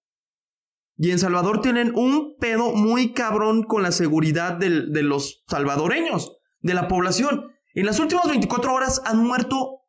Y 0.97 1.11
en 1.11 1.19
Salvador 1.19 1.61
tienen 1.61 1.93
un 1.97 2.37
pedo 2.39 2.73
muy 2.73 3.15
cabrón 3.15 3.65
con 3.65 3.83
la 3.83 3.91
seguridad 3.91 4.53
de 4.53 5.03
los 5.03 5.45
salvadoreños, 5.49 6.37
de 6.61 6.75
la 6.75 6.89
población. 6.89 7.51
En 7.73 7.87
las 7.87 7.99
últimas 7.99 8.29
24 8.29 8.73
horas 8.73 9.03
han 9.05 9.25
muerto 9.25 9.81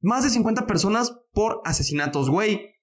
más 0.00 0.24
de 0.24 0.30
50 0.30 0.66
personas 0.66 1.16
por 1.32 1.62
asesinatos, 1.64 2.28
güey. 2.28 2.74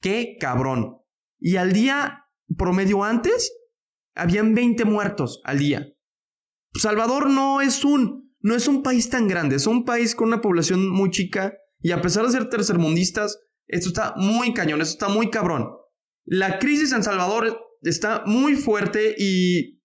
Qué 0.00 0.36
cabrón. 0.38 0.98
Y 1.38 1.56
al 1.56 1.72
día 1.72 2.19
promedio 2.56 3.04
antes, 3.04 3.52
habían 4.14 4.54
20 4.54 4.84
muertos 4.84 5.40
al 5.44 5.58
día. 5.58 5.86
Salvador 6.74 7.30
no 7.30 7.60
es 7.60 7.84
un, 7.84 8.34
no 8.40 8.54
es 8.54 8.68
un 8.68 8.82
país 8.82 9.10
tan 9.10 9.28
grande, 9.28 9.56
es 9.56 9.66
un 9.66 9.84
país 9.84 10.14
con 10.14 10.28
una 10.28 10.40
población 10.40 10.88
muy 10.88 11.10
chica 11.10 11.54
y 11.80 11.92
a 11.92 12.00
pesar 12.00 12.26
de 12.26 12.32
ser 12.32 12.48
tercermundistas, 12.48 13.38
esto 13.66 13.88
está 13.88 14.14
muy 14.16 14.52
cañón, 14.52 14.80
esto 14.80 14.92
está 14.92 15.08
muy 15.08 15.30
cabrón. 15.30 15.68
La 16.24 16.58
crisis 16.58 16.92
en 16.92 17.02
Salvador 17.02 17.60
está 17.82 18.22
muy 18.26 18.54
fuerte 18.56 19.14
y 19.18 19.80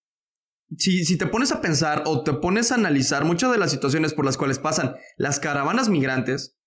si, 0.78 1.06
si 1.06 1.18
te 1.18 1.28
pones 1.28 1.52
a 1.52 1.62
pensar 1.62 2.04
o 2.06 2.24
te 2.24 2.34
pones 2.34 2.72
a 2.72 2.76
analizar 2.76 3.26
muchas 3.26 3.52
de 3.52 3.58
las 3.58 3.72
situaciones 3.72 4.14
por 4.14 4.26
las 4.26 4.38
cuales 4.38 4.60
pasan 4.60 4.96
las 5.18 5.40
caravanas 5.40 5.90
migrantes, 5.90 6.58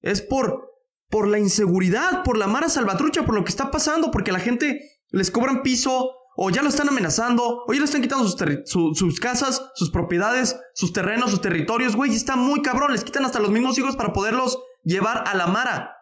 es 0.00 0.20
por, 0.20 0.70
por 1.08 1.28
la 1.28 1.38
inseguridad, 1.38 2.22
por 2.24 2.36
la 2.36 2.46
mara 2.46 2.68
salvatrucha, 2.68 3.24
por 3.24 3.34
lo 3.34 3.44
que 3.44 3.50
está 3.50 3.70
pasando, 3.70 4.10
porque 4.10 4.32
la 4.32 4.40
gente 4.40 4.93
les 5.14 5.30
cobran 5.30 5.62
piso, 5.62 6.10
o 6.36 6.50
ya 6.50 6.62
lo 6.62 6.68
están 6.68 6.88
amenazando, 6.88 7.64
o 7.66 7.72
ya 7.72 7.78
le 7.78 7.84
están 7.84 8.02
quitando 8.02 8.26
sus, 8.26 9.20
casas, 9.20 9.70
sus 9.74 9.90
propiedades, 9.90 10.58
sus 10.74 10.92
terrenos, 10.92 11.30
sus 11.30 11.40
territorios, 11.40 11.94
güey, 11.94 12.14
está 12.14 12.36
muy 12.36 12.60
cabrón, 12.62 12.92
les 12.92 13.04
quitan 13.04 13.24
hasta 13.24 13.38
los 13.38 13.50
mismos 13.50 13.78
hijos 13.78 13.96
para 13.96 14.12
poderlos 14.12 14.58
llevar 14.82 15.24
a 15.26 15.34
la 15.34 15.46
mara. 15.46 15.96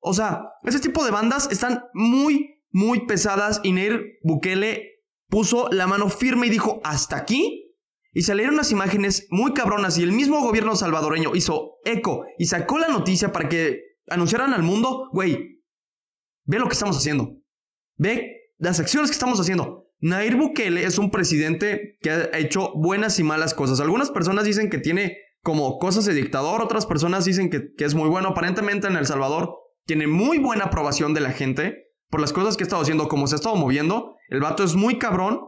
O 0.00 0.14
sea, 0.14 0.42
ese 0.62 0.80
tipo 0.80 1.04
de 1.04 1.10
bandas 1.10 1.48
están 1.50 1.84
muy, 1.92 2.62
muy 2.70 3.06
pesadas 3.06 3.60
y 3.62 3.72
Neir 3.72 4.18
Bukele 4.22 5.02
puso 5.28 5.68
la 5.70 5.86
mano 5.86 6.08
firme 6.08 6.46
y 6.46 6.50
dijo, 6.50 6.80
hasta 6.84 7.16
aquí. 7.16 7.60
Y 8.12 8.22
salieron 8.22 8.54
unas 8.54 8.70
imágenes 8.70 9.26
muy 9.30 9.52
cabronas 9.54 9.98
y 9.98 10.02
el 10.02 10.12
mismo 10.12 10.40
gobierno 10.40 10.76
salvadoreño 10.76 11.34
hizo 11.34 11.78
eco 11.84 12.24
y 12.38 12.46
sacó 12.46 12.78
la 12.78 12.88
noticia 12.88 13.32
para 13.32 13.48
que 13.48 13.80
anunciaran 14.08 14.54
al 14.54 14.62
mundo, 14.62 15.08
güey, 15.12 15.62
ve 16.44 16.58
lo 16.58 16.66
que 16.66 16.74
estamos 16.74 16.96
haciendo. 16.96 17.36
Ve 17.96 18.33
las 18.58 18.80
acciones 18.80 19.10
que 19.10 19.14
estamos 19.14 19.40
haciendo. 19.40 19.84
Nair 20.00 20.36
Bukele 20.36 20.84
es 20.84 20.98
un 20.98 21.10
presidente 21.10 21.96
que 22.00 22.10
ha 22.10 22.38
hecho 22.38 22.72
buenas 22.74 23.18
y 23.18 23.22
malas 23.22 23.54
cosas. 23.54 23.80
Algunas 23.80 24.10
personas 24.10 24.44
dicen 24.44 24.68
que 24.68 24.78
tiene 24.78 25.16
como 25.42 25.78
cosas 25.78 26.04
de 26.04 26.14
dictador, 26.14 26.62
otras 26.62 26.86
personas 26.86 27.24
dicen 27.24 27.50
que, 27.50 27.72
es 27.78 27.94
muy 27.94 28.08
bueno. 28.08 28.28
Aparentemente 28.30 28.86
en 28.86 28.96
El 28.96 29.06
Salvador 29.06 29.54
tiene 29.86 30.06
muy 30.06 30.38
buena 30.38 30.64
aprobación 30.64 31.14
de 31.14 31.20
la 31.20 31.32
gente 31.32 31.92
por 32.10 32.20
las 32.20 32.32
cosas 32.32 32.56
que 32.56 32.64
ha 32.64 32.66
estado 32.66 32.82
haciendo, 32.82 33.08
como 33.08 33.26
se 33.26 33.34
ha 33.34 33.36
estado 33.36 33.56
moviendo. 33.56 34.16
El 34.28 34.40
vato 34.40 34.64
es 34.64 34.74
muy 34.74 34.98
cabrón 34.98 35.40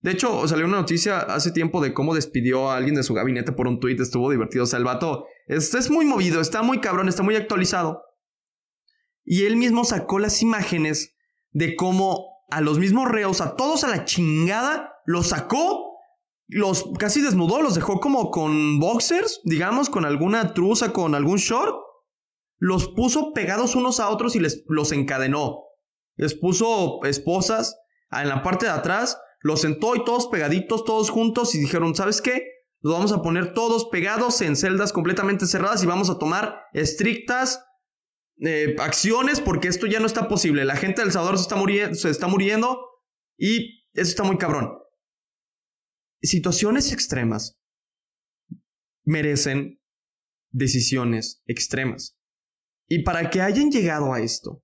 De 0.00 0.10
hecho, 0.10 0.46
salió 0.46 0.66
una 0.66 0.78
noticia 0.78 1.18
hace 1.18 1.50
tiempo 1.52 1.80
de 1.80 1.94
cómo 1.94 2.14
despidió 2.14 2.70
a 2.70 2.76
alguien 2.76 2.94
de 2.94 3.02
su 3.02 3.14
gabinete 3.14 3.52
por 3.52 3.68
un 3.68 3.80
tuit. 3.80 3.98
Estuvo 4.00 4.30
divertido. 4.30 4.64
O 4.64 4.66
sea, 4.66 4.78
el 4.78 4.84
vato 4.84 5.26
es, 5.46 5.74
es 5.74 5.90
muy 5.90 6.04
movido, 6.04 6.40
está 6.40 6.62
muy 6.62 6.80
cabrón, 6.80 7.08
está 7.08 7.22
muy 7.22 7.36
actualizado. 7.36 8.02
Y 9.24 9.44
él 9.44 9.56
mismo 9.56 9.84
sacó 9.84 10.18
las 10.18 10.42
imágenes 10.42 11.13
de 11.54 11.74
cómo 11.74 12.44
a 12.50 12.60
los 12.60 12.78
mismos 12.78 13.08
reos, 13.08 13.40
a 13.40 13.56
todos 13.56 13.82
a 13.84 13.88
la 13.88 14.04
chingada, 14.04 14.92
los 15.06 15.28
sacó, 15.28 15.96
los 16.46 16.84
casi 16.98 17.22
desnudó, 17.22 17.62
los 17.62 17.74
dejó 17.74 18.00
como 18.00 18.30
con 18.30 18.78
boxers, 18.78 19.40
digamos, 19.44 19.88
con 19.88 20.04
alguna 20.04 20.52
truza, 20.52 20.92
con 20.92 21.14
algún 21.14 21.38
short. 21.38 21.74
Los 22.58 22.88
puso 22.88 23.32
pegados 23.32 23.74
unos 23.74 23.98
a 23.98 24.10
otros 24.10 24.36
y 24.36 24.40
les, 24.40 24.62
los 24.68 24.92
encadenó. 24.92 25.62
Les 26.16 26.34
puso 26.34 27.02
esposas 27.04 27.76
en 28.12 28.28
la 28.28 28.42
parte 28.42 28.66
de 28.66 28.72
atrás 28.72 29.18
los 29.44 29.60
sentó 29.60 29.94
y 29.94 30.02
todos 30.04 30.28
pegaditos, 30.28 30.84
todos 30.84 31.10
juntos 31.10 31.54
y 31.54 31.58
dijeron, 31.58 31.94
¿sabes 31.94 32.22
qué? 32.22 32.42
Los 32.80 32.94
vamos 32.94 33.12
a 33.12 33.20
poner 33.20 33.52
todos 33.52 33.86
pegados 33.90 34.40
en 34.40 34.56
celdas 34.56 34.90
completamente 34.90 35.46
cerradas 35.46 35.84
y 35.84 35.86
vamos 35.86 36.08
a 36.08 36.18
tomar 36.18 36.62
estrictas 36.72 37.62
eh, 38.38 38.76
acciones 38.78 39.40
porque 39.40 39.68
esto 39.68 39.86
ya 39.86 40.00
no 40.00 40.06
está 40.06 40.28
posible. 40.28 40.64
La 40.64 40.76
gente 40.76 41.02
del 41.02 41.12
Salvador 41.12 41.38
se 41.38 41.42
está, 41.42 41.56
muriendo, 41.56 41.94
se 41.94 42.10
está 42.10 42.26
muriendo 42.26 42.78
y 43.38 43.84
eso 43.92 44.10
está 44.10 44.24
muy 44.24 44.38
cabrón. 44.38 44.78
Situaciones 46.22 46.92
extremas 46.92 47.58
merecen 49.04 49.80
decisiones 50.50 51.42
extremas. 51.46 52.16
Y 52.88 53.02
para 53.02 53.30
que 53.30 53.40
hayan 53.40 53.70
llegado 53.70 54.12
a 54.12 54.20
esto, 54.20 54.62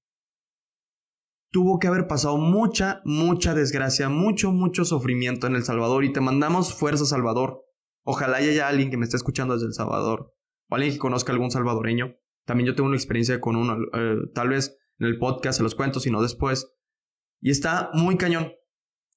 tuvo 1.51 1.79
que 1.79 1.89
haber 1.89 2.07
pasado 2.07 2.37
mucha, 2.39 3.01
mucha 3.05 3.55
desgracia, 3.55 4.09
mucho, 4.09 4.53
mucho 4.53 4.85
sufrimiento 4.85 5.47
en 5.47 5.57
El 5.57 5.65
Salvador 5.65 6.05
y 6.05 6.13
te 6.13 6.21
mandamos 6.21 6.75
fuerza, 6.75 7.05
Salvador. 7.05 7.63
Ojalá 8.05 8.39
haya 8.39 8.69
alguien 8.69 8.91
que 8.91 8.97
me 8.97 9.05
esté 9.05 9.17
escuchando 9.17 9.55
desde 9.55 9.67
El 9.67 9.75
Salvador 9.75 10.33
o 10.69 10.75
alguien 10.75 10.93
que 10.93 10.99
conozca 10.99 11.33
algún 11.33 11.51
salvadoreño. 11.51 12.15
También 12.51 12.67
yo 12.67 12.75
tengo 12.75 12.89
una 12.89 12.97
experiencia 12.97 13.41
con 13.41 13.55
uno, 13.55 13.77
eh, 13.95 14.17
tal 14.35 14.49
vez 14.49 14.77
en 14.99 15.07
el 15.07 15.19
podcast 15.19 15.59
se 15.59 15.63
los 15.63 15.77
cuento, 15.77 16.01
si 16.01 16.11
no 16.11 16.21
después. 16.21 16.67
Y 17.41 17.53
está 17.53 17.91
muy 17.93 18.17
cañón. 18.17 18.51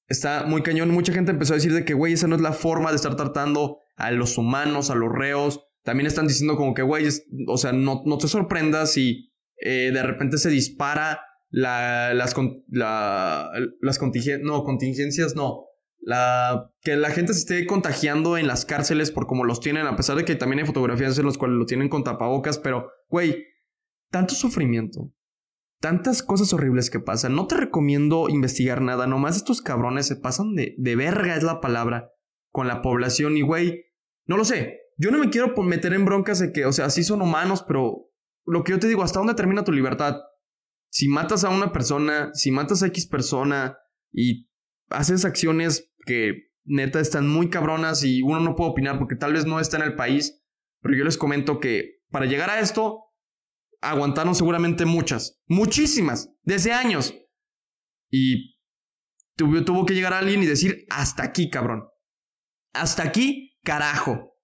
Está 0.06 0.44
muy 0.46 0.62
cañón. 0.62 0.90
Mucha 0.90 1.12
gente 1.12 1.32
empezó 1.32 1.52
a 1.52 1.56
decir 1.56 1.72
de 1.74 1.84
que, 1.84 1.94
güey, 1.94 2.12
esa 2.12 2.28
no 2.28 2.36
es 2.36 2.40
la 2.40 2.52
forma 2.52 2.90
de 2.90 2.96
estar 2.96 3.16
tratando 3.16 3.78
a 3.96 4.12
los 4.12 4.38
humanos, 4.38 4.90
a 4.90 4.94
los 4.94 5.10
reos. 5.10 5.66
También 5.82 6.06
están 6.06 6.28
diciendo 6.28 6.54
como 6.54 6.74
que, 6.74 6.82
güey, 6.82 7.08
o 7.48 7.56
sea, 7.56 7.72
no, 7.72 8.02
no 8.06 8.18
te 8.18 8.28
sorprendas 8.28 8.92
si 8.92 9.32
eh, 9.56 9.90
de 9.92 10.02
repente 10.04 10.38
se 10.38 10.48
dispara 10.48 11.20
la, 11.50 12.14
las, 12.14 12.36
la, 12.68 13.50
las 13.80 14.00
no, 14.42 14.62
contingencias, 14.62 15.34
no. 15.34 15.64
La, 16.06 16.70
que 16.82 16.96
la 16.96 17.10
gente 17.10 17.32
se 17.32 17.40
esté 17.40 17.66
contagiando 17.66 18.36
en 18.36 18.46
las 18.46 18.66
cárceles 18.66 19.10
por 19.10 19.26
como 19.26 19.44
los 19.44 19.60
tienen, 19.60 19.86
a 19.86 19.96
pesar 19.96 20.16
de 20.16 20.24
que 20.24 20.34
también 20.34 20.60
hay 20.60 20.66
fotografías 20.66 21.18
en 21.18 21.24
las 21.26 21.38
cuales 21.38 21.56
lo 21.56 21.64
tienen 21.64 21.88
con 21.88 22.04
tapabocas, 22.04 22.58
pero, 22.58 22.90
güey, 23.08 23.46
tanto 24.10 24.34
sufrimiento, 24.34 25.12
tantas 25.80 26.22
cosas 26.22 26.52
horribles 26.52 26.90
que 26.90 27.00
pasan. 27.00 27.34
No 27.34 27.46
te 27.46 27.56
recomiendo 27.56 28.28
investigar 28.28 28.82
nada, 28.82 29.06
nomás 29.06 29.36
estos 29.36 29.62
cabrones 29.62 30.06
se 30.06 30.16
pasan 30.16 30.54
de, 30.54 30.74
de 30.76 30.96
verga, 30.96 31.36
es 31.36 31.42
la 31.42 31.60
palabra, 31.60 32.10
con 32.50 32.68
la 32.68 32.82
población 32.82 33.36
y, 33.38 33.42
güey, 33.42 33.86
no 34.26 34.36
lo 34.36 34.44
sé. 34.44 34.80
Yo 34.98 35.10
no 35.10 35.18
me 35.18 35.30
quiero 35.30 35.54
meter 35.62 35.94
en 35.94 36.04
broncas 36.04 36.38
de 36.38 36.52
que, 36.52 36.66
o 36.66 36.72
sea, 36.72 36.90
sí 36.90 37.02
son 37.02 37.22
humanos, 37.22 37.64
pero 37.66 38.10
lo 38.44 38.62
que 38.62 38.72
yo 38.72 38.78
te 38.78 38.88
digo, 38.88 39.02
¿hasta 39.02 39.20
dónde 39.20 39.34
termina 39.34 39.64
tu 39.64 39.72
libertad? 39.72 40.16
si 40.94 41.08
matas 41.08 41.42
a 41.42 41.48
una 41.48 41.72
persona, 41.72 42.30
si 42.34 42.52
matas 42.52 42.84
a 42.84 42.86
X 42.86 43.08
persona 43.08 43.76
y 44.12 44.48
haces 44.90 45.24
acciones 45.24 45.92
que 46.04 46.50
neta 46.64 47.00
están 47.00 47.28
muy 47.28 47.50
cabronas 47.50 48.04
y 48.04 48.22
uno 48.22 48.40
no 48.40 48.54
puede 48.54 48.70
opinar 48.70 48.98
porque 48.98 49.16
tal 49.16 49.32
vez 49.32 49.46
no 49.46 49.60
está 49.60 49.76
en 49.76 49.82
el 49.84 49.94
país, 49.94 50.42
pero 50.80 50.96
yo 50.96 51.04
les 51.04 51.18
comento 51.18 51.60
que 51.60 52.02
para 52.10 52.26
llegar 52.26 52.50
a 52.50 52.60
esto 52.60 53.04
aguantaron 53.80 54.34
seguramente 54.34 54.84
muchas, 54.86 55.40
muchísimas, 55.46 56.30
desde 56.42 56.72
años. 56.72 57.14
Y 58.10 58.56
tuvo, 59.36 59.64
tuvo 59.64 59.86
que 59.86 59.94
llegar 59.94 60.12
alguien 60.14 60.42
y 60.42 60.46
decir, 60.46 60.86
hasta 60.90 61.22
aquí, 61.22 61.50
cabrón. 61.50 61.88
Hasta 62.72 63.02
aquí, 63.02 63.58
carajo. 63.62 64.34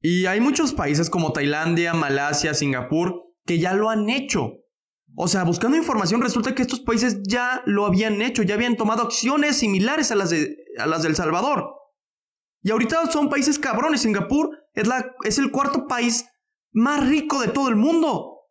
Y 0.00 0.26
hay 0.26 0.40
muchos 0.40 0.72
países 0.72 1.10
como 1.10 1.32
Tailandia, 1.32 1.92
Malasia, 1.92 2.54
Singapur, 2.54 3.22
que 3.44 3.58
ya 3.58 3.74
lo 3.74 3.90
han 3.90 4.08
hecho. 4.08 4.59
O 5.22 5.28
sea, 5.28 5.44
buscando 5.44 5.76
información 5.76 6.22
resulta 6.22 6.54
que 6.54 6.62
estos 6.62 6.80
países 6.80 7.18
ya 7.24 7.62
lo 7.66 7.84
habían 7.84 8.22
hecho, 8.22 8.42
ya 8.42 8.54
habían 8.54 8.78
tomado 8.78 9.02
acciones 9.02 9.58
similares 9.58 10.10
a 10.10 10.14
las 10.14 10.30
de 10.30 10.56
a 10.78 10.86
las 10.86 11.02
del 11.02 11.14
Salvador. 11.14 11.74
Y 12.62 12.70
ahorita 12.70 13.10
son 13.10 13.28
países 13.28 13.58
cabrones. 13.58 14.00
Singapur 14.00 14.48
es, 14.72 14.88
la, 14.88 15.14
es 15.24 15.38
el 15.38 15.50
cuarto 15.50 15.86
país 15.86 16.24
más 16.72 17.06
rico 17.06 17.38
de 17.42 17.48
todo 17.48 17.68
el 17.68 17.76
mundo. 17.76 18.46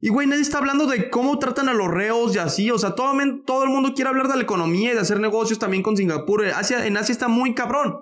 Y 0.00 0.10
güey, 0.10 0.26
nadie 0.26 0.42
está 0.42 0.58
hablando 0.58 0.86
de 0.86 1.08
cómo 1.08 1.38
tratan 1.38 1.70
a 1.70 1.72
los 1.72 1.88
reos 1.88 2.36
y 2.36 2.40
así. 2.40 2.70
O 2.70 2.78
sea, 2.78 2.94
todo, 2.94 3.14
todo 3.46 3.64
el 3.64 3.70
mundo 3.70 3.94
quiere 3.94 4.10
hablar 4.10 4.28
de 4.28 4.36
la 4.36 4.42
economía 4.42 4.90
y 4.90 4.94
de 4.94 5.00
hacer 5.00 5.18
negocios 5.18 5.58
también 5.58 5.82
con 5.82 5.96
Singapur. 5.96 6.44
Asia, 6.44 6.86
en 6.86 6.98
Asia 6.98 7.14
está 7.14 7.28
muy 7.28 7.54
cabrón. 7.54 7.94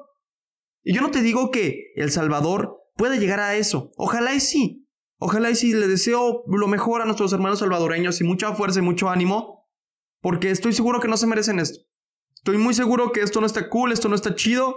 Y 0.83 0.95
yo 0.95 1.01
no 1.01 1.13
te 1.13 1.23
digo 1.23 1.53
que 1.53 1.93
El 1.95 2.11
Salvador 2.11 2.77
pueda 2.97 3.15
llegar 3.15 3.39
a 3.39 3.55
eso. 3.55 3.93
Ojalá 3.97 4.35
y 4.35 4.41
sí. 4.41 4.80
Ojalá 5.23 5.51
y 5.51 5.55
sí, 5.55 5.75
le 5.75 5.87
deseo 5.87 6.45
lo 6.47 6.67
mejor 6.67 7.03
a 7.03 7.05
nuestros 7.05 7.33
hermanos 7.35 7.59
salvadoreños 7.59 8.21
y 8.23 8.25
mucha 8.25 8.55
fuerza 8.55 8.79
y 8.79 8.83
mucho 8.83 9.11
ánimo, 9.11 9.69
porque 10.23 10.51
estoy 10.51 10.73
seguro 10.73 10.99
que 10.99 11.09
no 11.09 11.19
se 11.19 11.27
merecen 11.27 11.59
esto. 11.59 11.79
Estoy 12.35 12.57
muy 12.57 12.73
seguro 12.73 13.13
que 13.13 13.21
esto 13.21 13.39
no 13.39 13.47
está 13.47 13.69
cool, 13.69 13.93
esto 13.93 14.09
no 14.09 14.15
está 14.15 14.35
chido, 14.35 14.77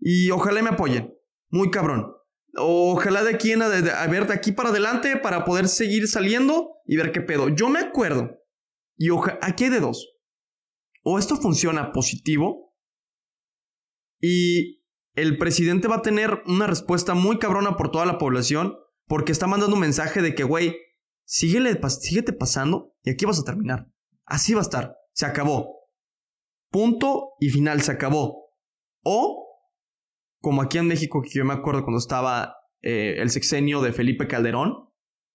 y 0.00 0.30
ojalá 0.32 0.60
me 0.60 0.70
apoyen. 0.70 1.14
Muy 1.50 1.70
cabrón. 1.70 2.12
Ojalá 2.56 3.22
de 3.22 3.34
aquí 3.34 3.52
en 3.52 3.60
ver 3.60 4.26
de 4.26 4.34
aquí 4.34 4.50
para 4.50 4.70
adelante 4.70 5.16
para 5.16 5.44
poder 5.44 5.68
seguir 5.68 6.08
saliendo 6.08 6.72
y 6.84 6.96
ver 6.96 7.12
qué 7.12 7.20
pedo. 7.20 7.48
Yo 7.48 7.68
me 7.68 7.78
acuerdo. 7.78 8.40
Y 8.96 9.08
aquí 9.40 9.64
hay 9.64 9.70
de 9.70 9.80
dos. 9.80 10.16
O 11.04 11.20
esto 11.20 11.36
funciona 11.36 11.92
positivo 11.92 12.74
y 14.20 14.82
el 15.14 15.38
presidente 15.38 15.86
va 15.86 15.96
a 15.96 16.02
tener 16.02 16.42
una 16.46 16.66
respuesta 16.66 17.14
muy 17.14 17.38
cabrona 17.38 17.76
por 17.76 17.92
toda 17.92 18.06
la 18.06 18.18
población 18.18 18.76
porque 19.06 19.32
está 19.32 19.46
mandando 19.46 19.74
un 19.74 19.80
mensaje 19.80 20.22
de 20.22 20.34
que, 20.34 20.44
güey, 20.44 20.76
síguete 21.24 22.32
pasando 22.32 22.94
y 23.02 23.10
aquí 23.10 23.24
vas 23.24 23.40
a 23.40 23.44
terminar. 23.44 23.88
Así 24.24 24.54
va 24.54 24.60
a 24.60 24.62
estar. 24.62 24.96
Se 25.12 25.26
acabó. 25.26 25.88
Punto 26.70 27.34
y 27.40 27.50
final, 27.50 27.80
se 27.82 27.92
acabó. 27.92 28.50
O, 29.02 29.60
como 30.40 30.62
aquí 30.62 30.78
en 30.78 30.88
México, 30.88 31.22
que 31.22 31.30
yo 31.30 31.44
me 31.44 31.54
acuerdo 31.54 31.82
cuando 31.82 31.98
estaba 31.98 32.56
eh, 32.82 33.16
el 33.18 33.30
sexenio 33.30 33.80
de 33.80 33.92
Felipe 33.92 34.26
Calderón, 34.26 34.90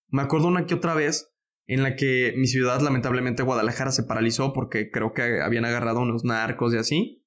me 0.10 0.22
acuerdo 0.22 0.48
una 0.48 0.66
que 0.66 0.74
otra 0.74 0.94
vez 0.94 1.34
en 1.68 1.84
la 1.84 1.96
que 1.96 2.34
mi 2.36 2.48
ciudad, 2.48 2.82
lamentablemente 2.82 3.44
Guadalajara, 3.44 3.92
se 3.92 4.04
paralizó 4.04 4.52
porque 4.52 4.92
creo 4.92 5.14
que 5.14 5.42
habían 5.42 5.64
agarrado 5.64 6.02
unos 6.02 6.26
narcos 6.26 6.74
y 6.74 6.78
así. 6.78 7.26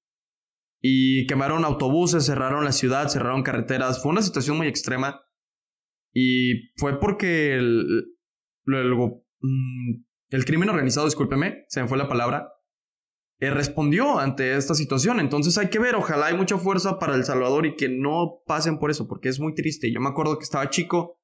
Y 0.82 1.26
quemaron 1.26 1.64
autobuses, 1.64 2.26
cerraron 2.26 2.62
la 2.62 2.72
ciudad, 2.72 3.08
cerraron 3.08 3.42
carreteras. 3.42 4.02
Fue 4.02 4.12
una 4.12 4.20
situación 4.20 4.58
muy 4.58 4.66
extrema. 4.66 5.22
Y 6.14 6.70
fue 6.76 7.00
porque 7.00 7.54
el, 7.54 8.06
mm, 8.66 9.90
el, 10.30 10.44
crimen 10.44 10.68
organizado, 10.68 11.06
discúlpeme, 11.06 11.64
se 11.68 11.82
me 11.82 11.88
fue 11.88 11.98
la 11.98 12.08
palabra, 12.08 12.48
eh, 13.40 13.50
respondió 13.50 14.20
ante 14.20 14.56
esta 14.56 14.74
situación. 14.74 15.18
Entonces 15.18 15.58
hay 15.58 15.68
que 15.68 15.80
ver, 15.80 15.96
ojalá 15.96 16.26
hay 16.26 16.36
mucha 16.36 16.56
fuerza 16.56 17.00
para 17.00 17.16
El 17.16 17.24
Salvador 17.24 17.66
y 17.66 17.74
que 17.74 17.88
no 17.88 18.42
pasen 18.46 18.78
por 18.78 18.92
eso, 18.92 19.08
porque 19.08 19.28
es 19.28 19.40
muy 19.40 19.54
triste. 19.54 19.92
Yo 19.92 20.00
me 20.00 20.08
acuerdo 20.08 20.38
que 20.38 20.44
estaba 20.44 20.70
chico 20.70 21.20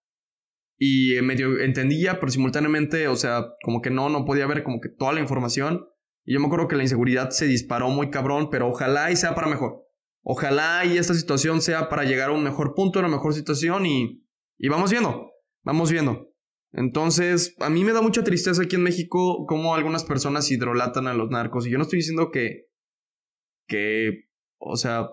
y 0.77 1.15
medio 1.23 1.61
entendía, 1.61 2.19
pero 2.19 2.33
simultáneamente, 2.33 3.07
o 3.07 3.15
sea, 3.15 3.47
como 3.63 3.81
que 3.81 3.91
no, 3.91 4.09
no 4.09 4.25
podía 4.25 4.49
ver 4.49 4.65
como 4.65 4.81
que 4.81 4.89
toda 4.89 5.13
la 5.13 5.21
información. 5.21 5.87
Y 6.25 6.35
yo 6.35 6.41
me 6.41 6.47
acuerdo 6.47 6.67
que 6.67 6.77
la 6.77 6.83
inseguridad 6.83 7.31
se 7.31 7.47
disparó 7.47 7.91
muy 7.91 8.11
cabrón, 8.11 8.49
pero 8.51 8.69
ojalá 8.69 9.11
y 9.13 9.17
sea 9.17 9.37
para 9.37 9.47
mejor. 9.47 9.85
Ojalá 10.23 10.85
y 10.85 10.99
esta 10.99 11.15
situación 11.15 11.63
sea 11.63 11.89
para 11.89 12.05
llegar 12.05 12.31
a 12.31 12.33
un 12.33 12.43
mejor 12.43 12.75
punto, 12.75 12.99
a 12.99 13.03
una 13.03 13.11
mejor 13.11 13.35
situación 13.35 13.87
y 13.87 14.27
y 14.61 14.69
vamos 14.69 14.91
viendo, 14.91 15.33
vamos 15.65 15.91
viendo. 15.91 16.29
Entonces, 16.73 17.57
a 17.61 17.71
mí 17.71 17.83
me 17.83 17.93
da 17.93 18.03
mucha 18.03 18.23
tristeza 18.23 18.63
aquí 18.63 18.77
en 18.77 18.83
México 18.83 19.47
cómo 19.49 19.75
algunas 19.75 20.05
personas 20.05 20.51
hidrolatan 20.51 21.09
a 21.09 21.15
los 21.15 21.31
narcos. 21.31 21.67
Y 21.67 21.71
yo 21.71 21.79
no 21.79 21.85
estoy 21.85 22.01
diciendo 22.01 22.31
que, 22.31 22.67
que, 23.67 24.29
o 24.59 24.77
sea, 24.77 25.09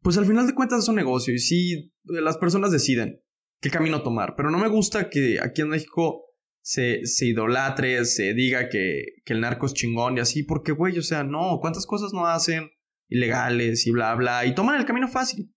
pues 0.00 0.16
al 0.16 0.26
final 0.26 0.46
de 0.46 0.54
cuentas 0.54 0.84
es 0.84 0.88
un 0.88 0.94
negocio 0.94 1.34
y 1.34 1.40
sí, 1.40 1.92
las 2.04 2.38
personas 2.38 2.70
deciden 2.70 3.20
qué 3.60 3.68
camino 3.68 4.02
tomar. 4.02 4.34
Pero 4.36 4.50
no 4.52 4.58
me 4.58 4.68
gusta 4.68 5.10
que 5.10 5.40
aquí 5.42 5.62
en 5.62 5.68
México 5.68 6.24
se, 6.62 7.04
se 7.04 7.26
idolatre, 7.26 8.04
se 8.04 8.32
diga 8.32 8.68
que, 8.68 9.02
que 9.24 9.32
el 9.32 9.40
narco 9.40 9.66
es 9.66 9.74
chingón 9.74 10.16
y 10.16 10.20
así, 10.20 10.44
porque, 10.44 10.70
güey, 10.70 10.96
o 10.98 11.02
sea, 11.02 11.24
no, 11.24 11.58
¿cuántas 11.60 11.84
cosas 11.84 12.12
no 12.12 12.26
hacen 12.26 12.70
ilegales 13.08 13.88
y 13.88 13.90
bla, 13.90 14.14
bla? 14.14 14.46
Y 14.46 14.54
toman 14.54 14.78
el 14.78 14.86
camino 14.86 15.08
fácil. 15.08 15.52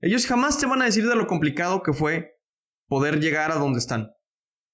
Ellos 0.00 0.26
jamás 0.26 0.58
te 0.58 0.66
van 0.66 0.82
a 0.82 0.84
decir 0.84 1.06
de 1.08 1.16
lo 1.16 1.26
complicado 1.26 1.82
que 1.82 1.92
fue 1.92 2.36
poder 2.86 3.20
llegar 3.20 3.50
a 3.50 3.56
donde 3.56 3.78
están. 3.78 4.10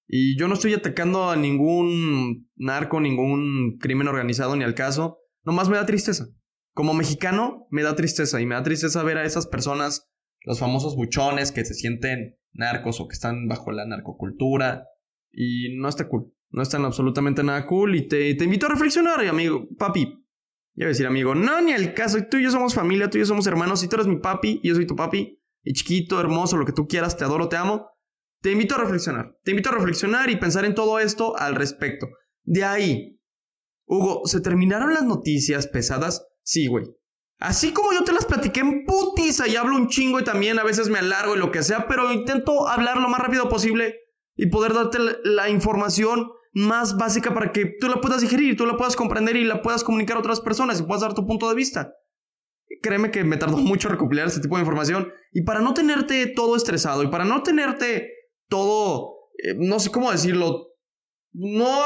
Y 0.07 0.37
yo 0.37 0.47
no 0.47 0.53
estoy 0.53 0.73
atacando 0.73 1.29
a 1.29 1.35
ningún 1.35 2.49
narco, 2.55 2.99
ningún 2.99 3.77
crimen 3.79 4.07
organizado 4.07 4.55
ni 4.55 4.63
al 4.63 4.75
caso. 4.75 5.17
Nomás 5.43 5.69
me 5.69 5.77
da 5.77 5.85
tristeza. 5.85 6.27
como 6.73 6.93
mexicano, 6.93 7.67
me 7.71 7.83
da 7.83 7.95
tristeza 7.95 8.41
y 8.41 8.45
me 8.45 8.55
da 8.55 8.61
tristeza 8.61 9.01
ver 9.01 9.17
a 9.17 9.23
esas 9.23 9.47
personas, 9.47 10.09
los 10.41 10.59
famosos 10.59 10.97
buchones 10.97 11.53
que 11.53 11.63
se 11.63 11.73
sienten 11.73 12.37
narcos 12.51 12.99
o 12.99 13.07
que 13.07 13.13
están 13.13 13.47
bajo 13.47 13.71
la 13.71 13.85
narcocultura 13.85 14.83
y 15.31 15.77
no 15.77 15.87
está 15.87 16.09
cool. 16.09 16.33
No 16.49 16.61
están 16.61 16.83
absolutamente 16.83 17.43
nada 17.43 17.65
cool 17.65 17.95
y 17.95 18.07
te, 18.07 18.35
te 18.35 18.43
invito 18.43 18.65
a 18.65 18.69
reflexionar, 18.69 19.25
amigo, 19.25 19.67
papi. 19.77 20.24
Voy 20.75 20.85
a 20.85 20.87
decir, 20.89 21.07
amigo, 21.07 21.35
no, 21.35 21.61
ni 21.61 21.71
el 21.71 21.93
caso. 21.93 22.17
Tú 22.29 22.37
y 22.37 22.43
yo 22.43 22.51
somos 22.51 22.73
familia, 22.73 23.09
tú 23.09 23.17
y 23.17 23.21
yo 23.21 23.25
somos 23.25 23.47
hermanos. 23.47 23.83
Y 23.83 23.87
tú 23.87 23.95
eres 23.95 24.07
mi 24.07 24.17
papi 24.17 24.59
y 24.61 24.67
yo 24.69 24.75
soy 24.75 24.85
tu 24.85 24.95
papi. 24.95 25.41
Y 25.63 25.73
chiquito, 25.73 26.19
hermoso, 26.19 26.57
lo 26.57 26.65
que 26.65 26.73
tú 26.73 26.87
quieras, 26.87 27.17
te 27.17 27.23
adoro, 27.23 27.47
te 27.47 27.55
amo. 27.55 27.89
Te 28.41 28.51
invito 28.51 28.75
a 28.75 28.79
reflexionar. 28.79 29.37
Te 29.43 29.51
invito 29.51 29.69
a 29.69 29.73
reflexionar 29.73 30.29
y 30.29 30.35
pensar 30.35 30.65
en 30.65 30.75
todo 30.75 30.99
esto 30.99 31.37
al 31.37 31.55
respecto. 31.55 32.07
De 32.43 32.63
ahí, 32.63 33.19
Hugo, 33.87 34.21
¿se 34.25 34.41
terminaron 34.41 34.93
las 34.93 35.03
noticias 35.03 35.67
pesadas? 35.67 36.25
Sí, 36.43 36.67
güey. 36.67 36.85
Así 37.39 37.73
como 37.73 37.91
yo 37.91 38.03
te 38.03 38.13
las 38.13 38.25
platiqué 38.25 38.61
en 38.61 38.85
putiza 38.85 39.47
y 39.47 39.55
hablo 39.55 39.75
un 39.75 39.87
chingo 39.87 40.19
y 40.19 40.23
también 40.23 40.57
a 40.57 40.63
veces 40.63 40.89
me 40.89 40.99
alargo 40.99 41.35
y 41.35 41.39
lo 41.39 41.51
que 41.51 41.63
sea, 41.63 41.87
pero 41.87 42.11
intento 42.11 42.67
hablar 42.67 42.97
lo 42.97 43.09
más 43.09 43.19
rápido 43.19 43.49
posible 43.49 43.95
y 44.35 44.47
poder 44.47 44.73
darte 44.73 44.99
la 45.23 45.49
información 45.49 46.29
más 46.55 46.95
básica 46.95 47.33
para 47.33 47.51
que 47.51 47.65
tú 47.79 47.89
la 47.89 47.99
puedas 47.99 48.21
digerir, 48.21 48.55
tú 48.55 48.65
la 48.65 48.77
puedas 48.77 48.95
comprender 48.95 49.35
y 49.35 49.43
la 49.43 49.61
puedas 49.61 49.83
comunicar 49.83 50.15
a 50.15 50.21
otras 50.21 50.39
personas 50.39 50.79
y 50.79 50.83
puedas 50.83 51.01
dar 51.01 51.13
tu 51.13 51.27
punto 51.27 51.49
de 51.49 51.55
vista. 51.55 51.93
Créeme 52.81 53.11
que 53.11 53.25
me 53.25 53.35
tardó 53.35 53.57
mucho 53.57 53.89
recopilar 53.89 54.27
este 54.27 54.39
tipo 54.39 54.55
de 54.55 54.61
información 54.61 55.11
y 55.33 55.43
para 55.43 55.59
no 55.59 55.73
tenerte 55.73 56.25
todo 56.27 56.55
estresado 56.55 57.03
y 57.03 57.07
para 57.07 57.25
no 57.25 57.43
tenerte 57.43 58.09
todo, 58.47 59.31
eh, 59.43 59.53
no 59.57 59.79
sé 59.79 59.91
cómo 59.91 60.11
decirlo, 60.11 60.69
no, 61.33 61.81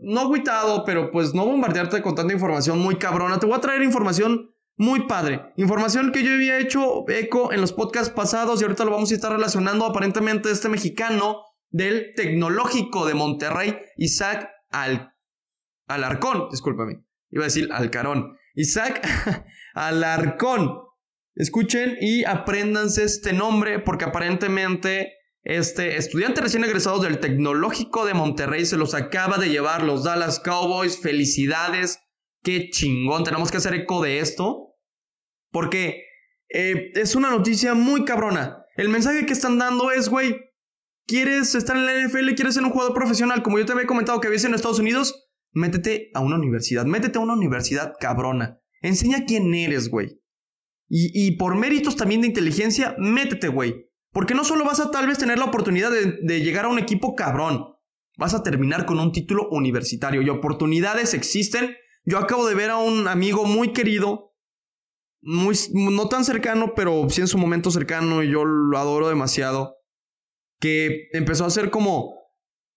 no 0.00 0.20
agüitado, 0.20 0.84
pero 0.86 1.10
pues 1.10 1.34
no 1.34 1.44
bombardearte 1.44 2.00
con 2.00 2.14
tanta 2.14 2.32
información 2.32 2.78
muy 2.78 2.96
cabrona, 2.96 3.38
te 3.38 3.46
voy 3.46 3.56
a 3.56 3.60
traer 3.60 3.82
información 3.82 4.54
muy 4.78 5.06
padre. 5.06 5.52
Información 5.56 6.12
que 6.12 6.22
yo 6.22 6.32
había 6.32 6.58
hecho 6.58 7.04
eco 7.08 7.52
en 7.52 7.60
los 7.60 7.74
podcasts 7.74 8.08
pasados 8.08 8.58
y 8.60 8.64
ahorita 8.64 8.86
lo 8.86 8.92
vamos 8.92 9.10
a 9.12 9.14
estar 9.14 9.32
relacionando 9.32 9.84
aparentemente 9.84 10.50
este 10.50 10.70
mexicano 10.70 11.42
del 11.72 12.12
Tecnológico 12.14 13.06
de 13.06 13.14
Monterrey, 13.14 13.76
Isaac 13.96 14.48
Al 14.70 15.12
Alarcón, 15.88 16.48
discúlpame, 16.50 17.02
iba 17.30 17.42
a 17.42 17.46
decir 17.46 17.68
Alcarón. 17.72 18.36
Isaac 18.54 19.06
Alarcón. 19.74 20.78
Escuchen 21.34 21.96
y 22.00 22.24
apréndanse 22.24 23.04
este 23.04 23.32
nombre 23.32 23.78
porque 23.78 24.04
aparentemente 24.04 25.14
este 25.42 25.96
estudiante 25.96 26.42
recién 26.42 26.62
egresado 26.64 27.00
del 27.00 27.18
Tecnológico 27.18 28.04
de 28.04 28.14
Monterrey 28.14 28.66
se 28.66 28.76
los 28.76 28.94
acaba 28.94 29.38
de 29.38 29.48
llevar 29.48 29.82
los 29.82 30.04
Dallas 30.04 30.40
Cowboys. 30.40 31.00
Felicidades. 31.00 32.00
Qué 32.42 32.68
chingón. 32.70 33.24
Tenemos 33.24 33.50
que 33.50 33.56
hacer 33.56 33.74
eco 33.74 34.02
de 34.02 34.18
esto. 34.18 34.74
Porque 35.50 36.04
eh, 36.50 36.92
es 36.94 37.14
una 37.16 37.30
noticia 37.30 37.74
muy 37.74 38.04
cabrona. 38.04 38.58
El 38.76 38.88
mensaje 38.88 39.26
que 39.26 39.32
están 39.32 39.58
dando 39.58 39.90
es, 39.90 40.08
güey, 40.08 40.36
¿Quieres 41.06 41.54
estar 41.54 41.76
en 41.76 41.86
la 41.86 42.06
NFL? 42.06 42.34
¿Quieres 42.34 42.54
ser 42.54 42.64
un 42.64 42.70
jugador 42.70 42.94
profesional? 42.94 43.42
Como 43.42 43.58
yo 43.58 43.66
te 43.66 43.72
había 43.72 43.86
comentado 43.86 44.20
que 44.20 44.28
vives 44.28 44.44
en 44.44 44.54
Estados 44.54 44.78
Unidos, 44.78 45.28
métete 45.52 46.10
a 46.14 46.20
una 46.20 46.36
universidad. 46.36 46.86
Métete 46.86 47.18
a 47.18 47.22
una 47.22 47.34
universidad 47.34 47.94
cabrona. 47.98 48.60
Enseña 48.80 49.24
quién 49.26 49.52
eres, 49.54 49.88
güey. 49.88 50.20
Y, 50.94 51.38
por 51.38 51.56
méritos 51.56 51.96
también 51.96 52.20
de 52.20 52.26
inteligencia, 52.26 52.94
métete, 52.98 53.48
güey. 53.48 53.88
Porque 54.10 54.34
no 54.34 54.44
solo 54.44 54.66
vas 54.66 54.78
a 54.78 54.90
tal 54.90 55.06
vez 55.06 55.16
tener 55.16 55.38
la 55.38 55.46
oportunidad 55.46 55.90
de, 55.90 56.18
de 56.22 56.40
llegar 56.42 56.66
a 56.66 56.68
un 56.68 56.78
equipo 56.78 57.14
cabrón, 57.14 57.64
vas 58.18 58.34
a 58.34 58.42
terminar 58.42 58.84
con 58.84 58.98
un 58.98 59.10
título 59.10 59.48
universitario 59.50 60.20
y 60.20 60.28
oportunidades 60.28 61.14
existen. 61.14 61.76
Yo 62.04 62.18
acabo 62.18 62.46
de 62.46 62.54
ver 62.54 62.68
a 62.68 62.76
un 62.76 63.08
amigo 63.08 63.46
muy 63.46 63.72
querido, 63.72 64.34
muy, 65.22 65.56
no 65.72 66.08
tan 66.08 66.26
cercano, 66.26 66.74
pero 66.76 67.08
sí 67.08 67.22
en 67.22 67.28
su 67.28 67.38
momento 67.38 67.70
cercano 67.70 68.22
y 68.22 68.30
yo 68.30 68.44
lo 68.44 68.76
adoro 68.76 69.08
demasiado 69.08 69.76
que 70.62 71.08
empezó 71.12 71.44
a 71.44 71.50
ser 71.50 71.70
como 71.70 72.14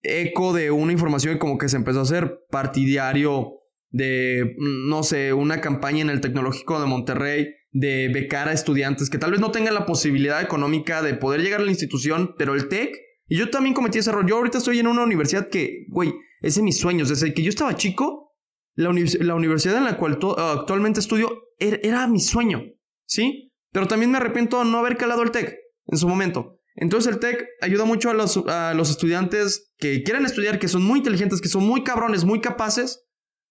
eco 0.02 0.54
de 0.54 0.72
una 0.72 0.92
información 0.92 1.38
como 1.38 1.60
que 1.60 1.70
se 1.70 1.78
empezó 1.78 2.00
a 2.00 2.02
hacer 2.04 2.40
partidario 2.50 3.60
de, 3.92 4.56
mm, 4.58 4.90
no 4.90 5.04
sé, 5.04 5.34
una 5.34 5.62
campaña 5.62 6.02
en 6.02 6.10
el 6.10 6.20
Tecnológico 6.20 6.80
de 6.80 6.88
Monterrey 6.88 7.54
de 7.72 8.10
becar 8.12 8.50
a 8.50 8.54
estudiantes 8.54 9.12
que 9.12 9.20
tal 9.20 9.32
vez 9.32 9.40
no 9.40 9.52
tengan 9.52 9.76
la 9.76 9.86
posibilidad 9.86 10.42
económica 10.42 11.04
de 11.04 11.14
poder 11.14 11.42
llegar 11.42 11.62
a 11.62 11.64
la 11.64 11.70
institución, 11.70 12.34
pero 12.40 12.56
el 12.56 12.70
TEC, 12.70 12.98
y 13.28 13.38
yo 13.38 13.52
también 13.52 13.76
cometí 13.76 14.00
ese 14.00 14.10
error, 14.10 14.26
yo 14.26 14.38
ahorita 14.38 14.58
estoy 14.58 14.80
en 14.80 14.88
una 14.88 15.04
universidad 15.04 15.50
que, 15.50 15.86
güey, 15.90 16.12
es 16.42 16.56
de 16.56 16.64
mis 16.64 16.80
sueños, 16.80 17.10
desde 17.10 17.36
que 17.36 17.44
yo 17.44 17.50
estaba 17.50 17.76
chico, 17.76 18.34
la, 18.74 18.90
universidad 18.90 19.78
en 19.78 19.84
la 19.84 19.98
cual 19.98 20.18
actualmente 20.38 21.00
estudio 21.00 21.30
era, 21.60 21.78
era 21.84 22.08
mi 22.08 22.20
sueño, 22.20 22.64
¿sí? 23.06 23.54
Pero 23.72 23.88
también 23.88 24.10
me 24.10 24.18
arrepiento 24.18 24.58
de 24.58 24.66
no 24.66 24.80
haber 24.80 24.98
calado 24.98 25.22
el 25.22 25.32
TEC 25.32 25.56
en 25.88 25.98
su 25.98 26.08
momento. 26.08 26.55
Entonces 26.76 27.14
el 27.14 27.20
TEC 27.20 27.48
ayuda 27.62 27.86
mucho 27.86 28.10
a 28.10 28.14
los, 28.14 28.90
estudiantes 28.90 29.72
que 29.78 30.04
quieren 30.04 30.26
estudiar, 30.26 30.60
que 30.60 30.68
son 30.68 30.84
muy 30.84 31.00
inteligentes, 31.00 31.42
que 31.42 31.48
son 31.48 31.66
muy 31.66 31.84
cabrones, 31.84 32.26
muy 32.26 32.42
capaces, 32.42 33.06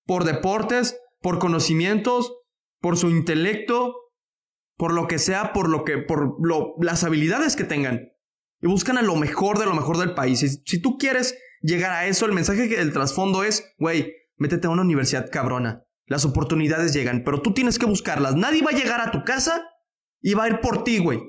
por 0.04 0.24
deportes, 0.24 0.98
por 1.20 1.38
conocimientos, 1.38 2.34
por 2.80 2.98
su 2.98 3.08
intelecto, 3.08 3.94
por 4.76 4.92
lo 4.92 5.08
que 5.08 5.18
sea, 5.18 5.54
por 5.54 5.70
lo 5.70 5.84
que, 5.84 5.98
por 5.98 6.36
lo, 6.46 6.74
las 6.80 7.02
habilidades 7.02 7.56
que 7.56 7.64
tengan. 7.64 8.10
Y 8.60 8.66
buscan 8.66 8.98
a 8.98 9.02
lo 9.02 9.16
mejor 9.16 9.58
de 9.58 9.66
lo 9.66 9.74
mejor 9.74 9.98
del 9.98 10.14
país. 10.14 10.42
Y 10.42 10.48
si 10.48 10.80
tú 10.80 10.98
quieres 10.98 11.38
llegar 11.62 11.92
a 11.92 12.06
eso, 12.06 12.26
el 12.26 12.32
mensaje 12.32 12.68
del 12.68 12.92
trasfondo 12.92 13.42
es, 13.42 13.74
güey, 13.78 14.12
métete 14.36 14.66
a 14.66 14.70
una 14.70 14.82
universidad 14.82 15.30
cabrona. 15.30 15.84
Las 16.06 16.26
oportunidades 16.26 16.92
llegan, 16.92 17.22
pero 17.24 17.40
tú 17.40 17.54
tienes 17.54 17.78
que 17.78 17.86
buscarlas. 17.86 18.36
Nadie 18.36 18.62
va 18.62 18.70
a 18.70 18.78
llegar 18.78 19.00
a 19.00 19.10
tu 19.10 19.24
casa 19.24 19.66
y 20.20 20.34
va 20.34 20.44
a 20.44 20.48
ir 20.48 20.60
por 20.60 20.84
ti, 20.84 20.98
güey. 20.98 21.20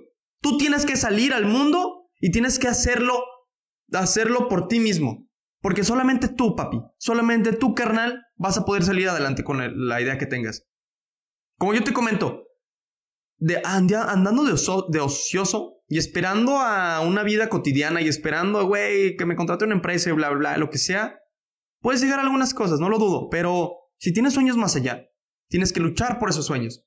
Tú 0.45 0.59
tienes 0.59 0.85
que 0.85 0.95
salir 0.95 1.33
al 1.33 1.47
mundo 1.47 2.07
y 2.19 2.29
tienes 2.29 2.59
que 2.59 2.67
hacerlo, 2.67 3.19
hacerlo 3.91 4.47
por 4.47 4.67
ti 4.67 4.79
mismo. 4.79 5.27
Porque 5.59 5.83
solamente 5.83 6.27
tú, 6.27 6.55
papi, 6.55 6.79
solamente 6.99 7.51
tú, 7.51 7.73
carnal, 7.73 8.21
vas 8.35 8.55
a 8.55 8.63
poder 8.63 8.83
salir 8.83 9.09
adelante 9.09 9.43
con 9.43 9.87
la 9.87 10.01
idea 10.01 10.19
que 10.19 10.27
tengas. 10.27 10.67
Como 11.57 11.73
yo 11.73 11.83
te 11.83 11.93
comento, 11.93 12.43
de, 13.37 13.59
andando 13.65 14.43
de, 14.43 14.99
ocioso 14.99 15.81
y 15.87 15.97
esperando 15.97 16.59
a 16.59 16.99
una 16.99 17.23
vida 17.23 17.49
cotidiana 17.49 18.01
y 18.01 18.07
esperando, 18.07 18.67
güey, 18.67 19.17
que 19.17 19.25
me 19.25 19.35
contrate 19.35 19.65
una 19.65 19.73
empresa 19.73 20.11
y 20.11 20.13
bla, 20.13 20.29
bla, 20.29 20.59
lo 20.59 20.69
que 20.69 20.77
sea, 20.77 21.17
puedes 21.81 22.01
llegar 22.01 22.19
a 22.19 22.21
algunas 22.21 22.53
cosas, 22.53 22.79
no 22.79 22.89
lo 22.89 22.99
dudo, 22.99 23.29
pero 23.31 23.71
si 23.97 24.13
tienes 24.13 24.35
sueños 24.35 24.57
más 24.57 24.75
allá, 24.75 25.07
tienes 25.49 25.73
que 25.73 25.79
luchar 25.79 26.19
por 26.19 26.29
esos 26.29 26.45
sueños. 26.45 26.85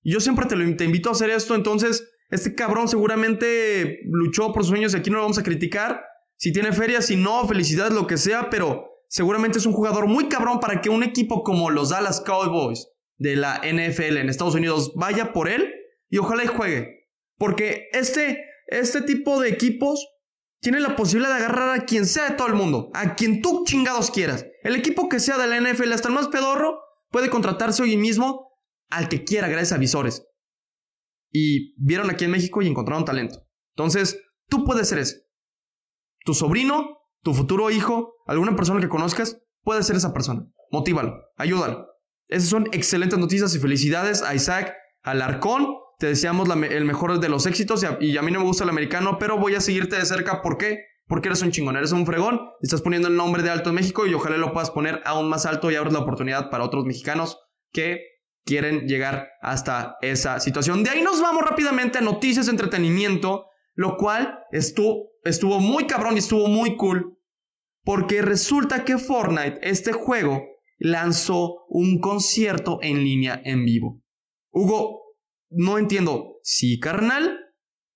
Y 0.00 0.12
yo 0.12 0.20
siempre 0.20 0.46
te, 0.46 0.54
lo, 0.54 0.76
te 0.76 0.84
invito 0.84 1.08
a 1.08 1.12
hacer 1.14 1.30
esto, 1.30 1.56
entonces 1.56 2.08
este 2.30 2.54
cabrón 2.54 2.88
seguramente 2.88 4.00
luchó 4.04 4.52
por 4.52 4.62
sus 4.62 4.70
sueños 4.70 4.92
y 4.92 4.98
aquí 4.98 5.10
no 5.10 5.16
lo 5.16 5.22
vamos 5.22 5.38
a 5.38 5.42
criticar. 5.42 6.04
Si 6.36 6.52
tiene 6.52 6.72
feria, 6.72 7.00
si 7.00 7.16
no, 7.16 7.46
felicidades, 7.48 7.94
lo 7.94 8.06
que 8.06 8.18
sea, 8.18 8.50
pero 8.50 8.84
seguramente 9.08 9.58
es 9.58 9.66
un 9.66 9.72
jugador 9.72 10.06
muy 10.06 10.28
cabrón 10.28 10.60
para 10.60 10.80
que 10.80 10.90
un 10.90 11.02
equipo 11.02 11.42
como 11.42 11.70
los 11.70 11.88
Dallas 11.88 12.20
Cowboys 12.20 12.86
de 13.16 13.36
la 13.36 13.60
NFL 13.64 14.18
en 14.18 14.28
Estados 14.28 14.54
Unidos 14.54 14.92
vaya 14.94 15.32
por 15.32 15.48
él 15.48 15.72
y 16.10 16.18
ojalá 16.18 16.44
y 16.44 16.48
juegue. 16.48 17.08
Porque 17.38 17.88
este, 17.92 18.44
este 18.66 19.02
tipo 19.02 19.40
de 19.40 19.48
equipos 19.48 20.06
tiene 20.60 20.80
la 20.80 20.96
posibilidad 20.96 21.30
de 21.30 21.44
agarrar 21.44 21.78
a 21.80 21.84
quien 21.86 22.04
sea 22.04 22.28
de 22.28 22.36
todo 22.36 22.48
el 22.48 22.54
mundo, 22.54 22.90
a 22.92 23.14
quien 23.14 23.40
tú 23.40 23.64
chingados 23.64 24.10
quieras. 24.10 24.44
El 24.62 24.76
equipo 24.76 25.08
que 25.08 25.20
sea 25.20 25.38
de 25.38 25.46
la 25.46 25.60
NFL, 25.60 25.92
hasta 25.92 26.08
el 26.08 26.14
más 26.14 26.28
pedorro, 26.28 26.78
puede 27.10 27.30
contratarse 27.30 27.82
hoy 27.82 27.96
mismo 27.96 28.52
al 28.90 29.08
que 29.08 29.24
quiera 29.24 29.48
gracias 29.48 29.72
a 29.72 29.78
visores 29.78 30.27
y 31.30 31.74
vieron 31.82 32.10
aquí 32.10 32.24
en 32.24 32.30
México 32.30 32.62
y 32.62 32.68
encontraron 32.68 33.04
talento. 33.04 33.46
Entonces, 33.76 34.20
tú 34.48 34.64
puedes 34.64 34.88
ser 34.88 34.98
eso. 34.98 35.16
Tu 36.24 36.34
sobrino, 36.34 36.98
tu 37.22 37.34
futuro 37.34 37.70
hijo, 37.70 38.14
alguna 38.26 38.56
persona 38.56 38.80
que 38.80 38.88
conozcas, 38.88 39.40
puede 39.62 39.82
ser 39.82 39.96
esa 39.96 40.12
persona. 40.12 40.46
Motívalo, 40.70 41.14
ayúdalo. 41.36 41.86
Esas 42.28 42.50
son 42.50 42.68
excelentes 42.72 43.18
noticias 43.18 43.54
y 43.54 43.58
felicidades 43.58 44.22
a 44.22 44.34
Isaac 44.34 44.74
Alarcón. 45.02 45.76
Te 45.98 46.06
deseamos 46.06 46.48
el 46.48 46.84
mejor 46.84 47.18
de 47.18 47.28
los 47.28 47.46
éxitos 47.46 47.84
y 48.00 48.16
a, 48.16 48.22
mí 48.22 48.30
no 48.30 48.40
me 48.40 48.46
gusta 48.46 48.64
el 48.64 48.70
americano, 48.70 49.18
pero 49.18 49.38
voy 49.38 49.54
a 49.54 49.60
seguirte 49.60 49.96
de 49.96 50.04
cerca. 50.04 50.42
¿Por 50.42 50.58
qué? 50.58 50.84
Porque 51.06 51.28
eres 51.28 51.42
un 51.42 51.50
chingón, 51.50 51.76
eres 51.76 51.92
un 51.92 52.06
fregón. 52.06 52.40
Estás 52.60 52.82
poniendo 52.82 53.08
el 53.08 53.16
nombre 53.16 53.42
de 53.42 53.50
alto 53.50 53.70
en 53.70 53.76
México 53.76 54.06
y 54.06 54.14
ojalá 54.14 54.36
lo 54.36 54.52
puedas 54.52 54.70
poner 54.70 55.00
aún 55.04 55.28
más 55.28 55.46
alto 55.46 55.70
y 55.70 55.74
abres 55.74 55.92
la 55.92 56.00
oportunidad 56.00 56.50
para 56.50 56.64
otros 56.64 56.84
mexicanos 56.84 57.38
que 57.72 58.00
quieren 58.48 58.88
llegar 58.88 59.28
hasta 59.42 59.98
esa 60.00 60.40
situación. 60.40 60.82
De 60.82 60.88
ahí 60.88 61.02
nos 61.02 61.20
vamos 61.20 61.44
rápidamente 61.44 61.98
a 61.98 62.00
noticias 62.00 62.48
entretenimiento, 62.48 63.44
lo 63.74 63.98
cual 63.98 64.38
estuvo, 64.52 65.10
estuvo 65.22 65.60
muy 65.60 65.86
cabrón 65.86 66.14
y 66.14 66.20
estuvo 66.20 66.48
muy 66.48 66.74
cool, 66.78 67.18
porque 67.84 68.22
resulta 68.22 68.86
que 68.86 68.96
Fortnite, 68.96 69.58
este 69.60 69.92
juego, 69.92 70.42
lanzó 70.78 71.66
un 71.68 72.00
concierto 72.00 72.78
en 72.80 73.04
línea 73.04 73.38
en 73.44 73.66
vivo. 73.66 74.00
Hugo, 74.50 75.02
no 75.50 75.76
entiendo. 75.76 76.38
Sí, 76.42 76.80
carnal. 76.80 77.38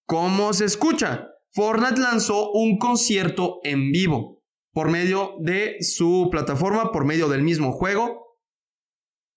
¿Cómo 0.05 0.53
se 0.53 0.67
escucha? 0.67 1.29
Fortnite 1.53 1.99
lanzó 1.99 2.51
un 2.53 2.77
concierto 2.77 3.61
en 3.63 3.91
vivo 3.91 4.43
por 4.73 4.91
medio 4.91 5.37
de 5.41 5.77
su 5.81 6.29
plataforma, 6.31 6.93
por 6.93 7.07
medio 7.07 7.31
del 7.31 7.43
mismo 7.43 7.73
juego 7.73 8.37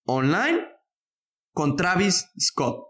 online 0.07 0.74
con 1.55 1.77
Travis 1.77 2.29
Scott. 2.37 2.85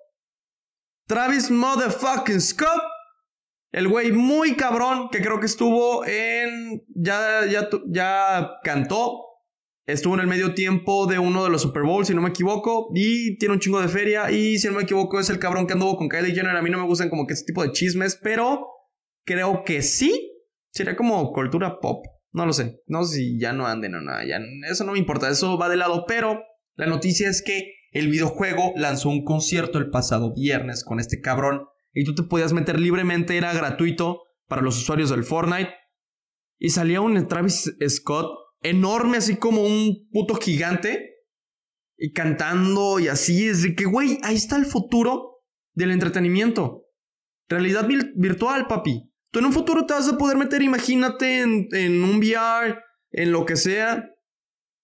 Travis 1.08 1.52
Motherfucking 1.52 2.42
Scott. 2.42 2.82
El 3.72 3.88
güey 3.88 4.12
muy 4.12 4.56
cabrón 4.56 5.10
que 5.12 5.22
creo 5.22 5.40
que 5.40 5.46
estuvo 5.46 6.04
en... 6.04 6.84
Ya, 6.96 7.46
ya, 7.46 7.70
ya 7.88 8.54
cantó. 8.64 9.22
Estuvo 9.86 10.16
en 10.16 10.22
el 10.22 10.28
medio 10.28 10.56
tiempo 10.56 11.06
de 11.06 11.20
uno 11.20 11.44
de 11.44 11.52
los 11.52 11.62
Super 11.62 11.84
Bowls, 11.84 12.08
si 12.08 12.16
no 12.16 12.22
me 12.22 12.30
equivoco. 12.30 12.90
Y 12.96 13.38
tiene 13.38 13.54
un 13.54 13.60
chingo 13.60 13.80
de 13.80 13.88
feria. 13.88 14.32
Y 14.32 14.58
si 14.58 14.68
no 14.68 14.74
me 14.74 14.82
equivoco 14.82 15.20
es 15.20 15.30
el 15.30 15.38
cabrón 15.38 15.68
que 15.68 15.74
anduvo 15.74 15.96
con 15.96 16.10
Kylie 16.10 16.34
Jenner. 16.34 16.56
A 16.56 16.64
mí 16.64 16.72
no 16.72 16.80
me 16.80 16.88
gustan 16.88 17.12
como 17.12 17.28
que 17.28 17.36
ese 17.36 17.46
tipo 17.46 17.62
de 17.62 17.72
chismes. 17.72 18.20
Pero 18.22 18.66
creo 19.26 19.64
que 19.64 19.84
sí. 19.84 20.32
Sería 20.72 20.96
como 20.96 21.32
cultura 21.34 21.80
pop. 21.80 22.04
No 22.32 22.48
lo 22.48 22.54
sé. 22.54 22.82
No 22.88 23.04
sé 23.04 23.18
si 23.18 23.40
ya 23.40 23.54
no 23.54 23.68
anden 23.68 23.94
o 23.94 24.02
nada. 24.02 24.26
Ya, 24.26 24.40
eso 24.68 24.86
no 24.86 24.94
me 24.94 25.00
importa. 25.00 25.30
Eso 25.30 25.56
va 25.56 25.70
de 25.70 25.78
lado. 25.78 26.06
Pero 26.08 26.42
la 26.74 26.88
noticia 26.88 27.30
es 27.30 27.44
que 27.44 27.75
el 27.96 28.10
videojuego 28.10 28.74
lanzó 28.76 29.08
un 29.08 29.24
concierto 29.24 29.78
el 29.78 29.90
pasado 29.90 30.34
viernes 30.34 30.84
con 30.84 31.00
este 31.00 31.22
cabrón 31.22 31.66
y 31.94 32.04
tú 32.04 32.14
te 32.14 32.24
podías 32.24 32.52
meter 32.52 32.78
libremente, 32.78 33.38
era 33.38 33.54
gratuito 33.54 34.24
para 34.48 34.62
los 34.62 34.78
usuarios 34.78 35.10
del 35.12 35.24
Fortnite. 35.24 35.74
Y 36.60 36.72
salía 36.72 37.00
un 37.00 37.26
Travis 37.30 37.74
Scott 37.88 38.28
enorme, 38.62 39.18
así 39.18 39.38
como 39.38 39.64
un 39.64 40.10
puto 40.12 40.36
gigante, 40.36 41.10
y 41.98 42.12
cantando 42.12 43.00
y 43.00 43.08
así. 43.08 43.48
Es 43.48 43.64
de 43.64 43.76
que, 43.76 43.86
güey, 43.86 44.18
ahí 44.24 44.36
está 44.36 44.58
el 44.58 44.66
futuro 44.66 45.46
del 45.74 45.92
entretenimiento. 45.92 46.84
Realidad 47.48 47.88
virtual, 48.16 48.68
papi. 48.68 49.10
Tú 49.32 49.40
en 49.40 49.46
un 49.46 49.54
futuro 49.54 49.86
te 49.86 49.94
vas 49.94 50.10
a 50.10 50.18
poder 50.18 50.36
meter, 50.36 50.62
imagínate, 50.62 51.40
en, 51.40 51.70
en 51.72 52.04
un 52.04 52.18
VR, 52.18 52.78
en 53.12 53.32
lo 53.32 53.46
que 53.46 53.56
sea, 53.56 54.10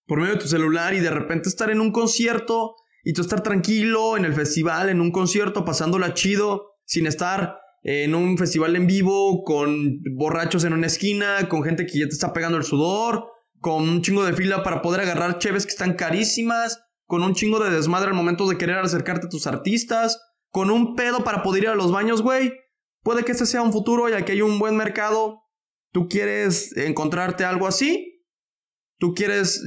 por 0.06 0.18
medio 0.18 0.34
de 0.34 0.40
tu 0.40 0.48
celular 0.48 0.94
y 0.94 1.00
de 1.00 1.10
repente 1.10 1.50
estar 1.50 1.68
en 1.70 1.80
un 1.82 1.92
concierto 1.92 2.74
y 3.02 3.12
tú 3.12 3.22
estar 3.22 3.42
tranquilo 3.42 4.16
en 4.16 4.24
el 4.24 4.34
festival, 4.34 4.88
en 4.88 5.00
un 5.00 5.10
concierto, 5.10 5.64
pasándola 5.64 6.14
chido, 6.14 6.76
sin 6.84 7.06
estar 7.06 7.58
en 7.82 8.14
un 8.14 8.38
festival 8.38 8.76
en 8.76 8.86
vivo, 8.86 9.42
con 9.42 10.00
borrachos 10.14 10.64
en 10.64 10.72
una 10.72 10.86
esquina, 10.86 11.48
con 11.48 11.64
gente 11.64 11.86
que 11.86 11.98
ya 11.98 12.06
te 12.06 12.14
está 12.14 12.32
pegando 12.32 12.58
el 12.58 12.64
sudor, 12.64 13.26
con 13.58 13.88
un 13.88 14.02
chingo 14.02 14.24
de 14.24 14.32
fila 14.32 14.62
para 14.62 14.82
poder 14.82 15.00
agarrar 15.00 15.38
cheves 15.38 15.66
que 15.66 15.72
están 15.72 15.94
carísimas, 15.94 16.80
con 17.06 17.22
un 17.22 17.34
chingo 17.34 17.58
de 17.58 17.70
desmadre 17.70 18.08
al 18.08 18.14
momento 18.14 18.48
de 18.48 18.56
querer 18.56 18.78
acercarte 18.78 19.26
a 19.26 19.30
tus 19.30 19.46
artistas, 19.46 20.20
con 20.50 20.70
un 20.70 20.94
pedo 20.94 21.24
para 21.24 21.42
poder 21.42 21.64
ir 21.64 21.68
a 21.70 21.74
los 21.74 21.90
baños, 21.90 22.22
güey. 22.22 22.52
Puede 23.02 23.24
que 23.24 23.32
este 23.32 23.46
sea 23.46 23.62
un 23.62 23.72
futuro 23.72 24.08
y 24.08 24.12
aquí 24.12 24.32
hay 24.32 24.42
un 24.42 24.58
buen 24.58 24.76
mercado. 24.76 25.42
¿Tú 25.92 26.08
quieres 26.08 26.76
encontrarte 26.76 27.44
algo 27.44 27.66
así? 27.66 28.24
¿Tú 28.98 29.12
quieres 29.14 29.62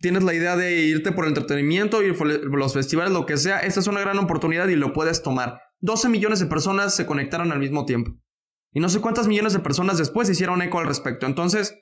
tienes 0.00 0.22
la 0.22 0.34
idea 0.34 0.56
de 0.56 0.80
irte 0.80 1.12
por 1.12 1.24
el 1.24 1.30
entretenimiento, 1.30 2.02
ir 2.02 2.16
por 2.16 2.28
los 2.58 2.74
festivales, 2.74 3.12
lo 3.12 3.26
que 3.26 3.36
sea, 3.36 3.58
esta 3.58 3.80
es 3.80 3.86
una 3.86 4.00
gran 4.00 4.18
oportunidad 4.18 4.68
y 4.68 4.76
lo 4.76 4.92
puedes 4.92 5.22
tomar. 5.22 5.60
12 5.80 6.08
millones 6.08 6.40
de 6.40 6.46
personas 6.46 6.94
se 6.94 7.06
conectaron 7.06 7.52
al 7.52 7.58
mismo 7.58 7.84
tiempo. 7.84 8.12
Y 8.72 8.80
no 8.80 8.88
sé 8.88 9.00
cuántas 9.00 9.26
millones 9.26 9.52
de 9.52 9.60
personas 9.60 9.98
después 9.98 10.28
hicieron 10.28 10.62
eco 10.62 10.78
al 10.78 10.86
respecto. 10.86 11.26
Entonces, 11.26 11.74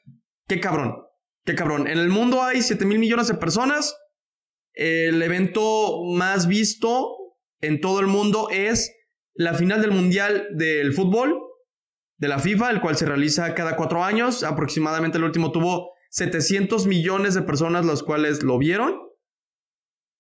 qué 0.47 0.61
cabrón, 0.61 0.97
qué 1.45 1.55
cabrón. 1.55 1.89
En 1.89 1.99
el 1.99 2.09
mundo 2.09 2.43
hay 2.43 2.63
7 2.63 2.85
mil 2.85 2.99
millones 2.99 3.29
de 3.29 3.35
personas. 3.35 3.97
El 4.73 5.21
evento 5.23 6.05
más 6.05 6.47
visto 6.47 7.17
en 7.61 7.81
todo 7.81 8.01
el 8.01 8.07
mundo 8.07 8.49
es 8.51 8.93
la 9.35 9.55
final 9.55 9.81
del 9.83 9.91
Mundial 9.91 10.49
del 10.55 10.93
Fútbol 10.93 11.39
de 12.19 12.29
la 12.29 12.39
FIFA, 12.39 12.71
el 12.71 12.81
cual 12.81 12.97
se 12.97 13.07
realiza 13.07 13.55
cada 13.55 13.77
cuatro 13.77 14.05
años. 14.05 14.45
Aproximadamente 14.45 15.19
el 15.19 15.25
último 15.25 15.53
tuvo 15.53 15.96
700 16.17 16.87
millones 16.87 17.35
de 17.35 17.43
personas 17.43 17.85
las 17.85 18.03
cuales 18.03 18.43
lo 18.43 18.57
vieron. 18.57 19.03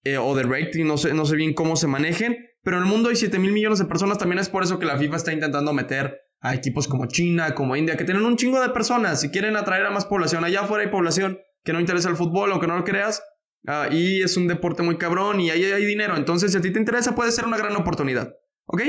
Eh, 0.05 0.18
o 0.18 0.36
de 0.36 0.42
rating, 0.42 0.84
no 0.84 0.99
sé, 0.99 1.14
no 1.14 1.24
sé 1.24 1.36
bien 1.36 1.55
cómo 1.55 1.74
se 1.74 1.86
manejen. 1.86 2.36
Pero 2.62 2.76
en 2.76 2.82
el 2.82 2.88
mundo 2.88 3.09
hay 3.09 3.16
7 3.16 3.38
mil 3.38 3.53
millones 3.53 3.78
de 3.78 3.86
personas. 3.86 4.18
También 4.18 4.38
es 4.38 4.51
por 4.51 4.62
eso 4.62 4.78
que 4.78 4.84
la 4.84 4.99
FIFA 4.99 5.16
está 5.16 5.32
intentando 5.32 5.72
meter 5.72 6.20
a 6.40 6.55
equipos 6.55 6.86
como 6.86 7.07
China, 7.07 7.55
como 7.55 7.76
India, 7.76 7.97
que 7.97 8.05
tienen 8.05 8.26
un 8.26 8.36
chingo 8.36 8.61
de 8.61 8.68
personas. 8.68 9.22
Si 9.22 9.30
quieren 9.30 9.57
atraer 9.57 9.86
a 9.86 9.90
más 9.90 10.05
población, 10.05 10.44
allá 10.44 10.61
afuera 10.61 10.84
hay 10.84 10.90
población 10.90 11.38
que 11.64 11.72
no 11.72 11.80
interesa 11.80 12.11
el 12.11 12.16
fútbol, 12.16 12.53
aunque 12.53 12.66
no 12.66 12.76
lo 12.76 12.84
creas. 12.84 13.22
Ah, 13.66 13.88
y 13.90 14.20
es 14.20 14.36
un 14.36 14.49
deporte 14.49 14.82
muy 14.82 14.99
cabrón 14.99 15.40
y 15.40 15.51
ahí 15.51 15.64
hay 15.64 15.84
dinero. 15.86 16.14
Entonces, 16.18 16.53
si 16.53 16.59
a 16.59 16.61
ti 16.61 16.72
te 16.74 16.78
interesa, 16.78 17.14
puede 17.14 17.32
ser 17.32 17.47
una 17.47 17.57
gran 17.57 17.74
oportunidad. 17.74 18.34
¿Ok? 18.66 18.82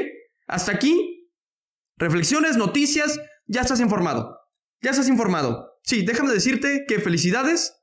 Hasta 0.45 0.73
aquí. 0.73 1.31
Reflexiones, 1.95 2.57
noticias. 2.57 3.17
Ya 3.45 3.61
estás 3.61 3.79
informado. 3.79 4.37
Ya 4.81 4.91
estás 4.91 5.07
informado. 5.07 5.66
Sí, 5.87 6.03
déjame 6.05 6.33
decirte 6.33 6.83
que 6.85 6.99
felicidades. 6.99 7.81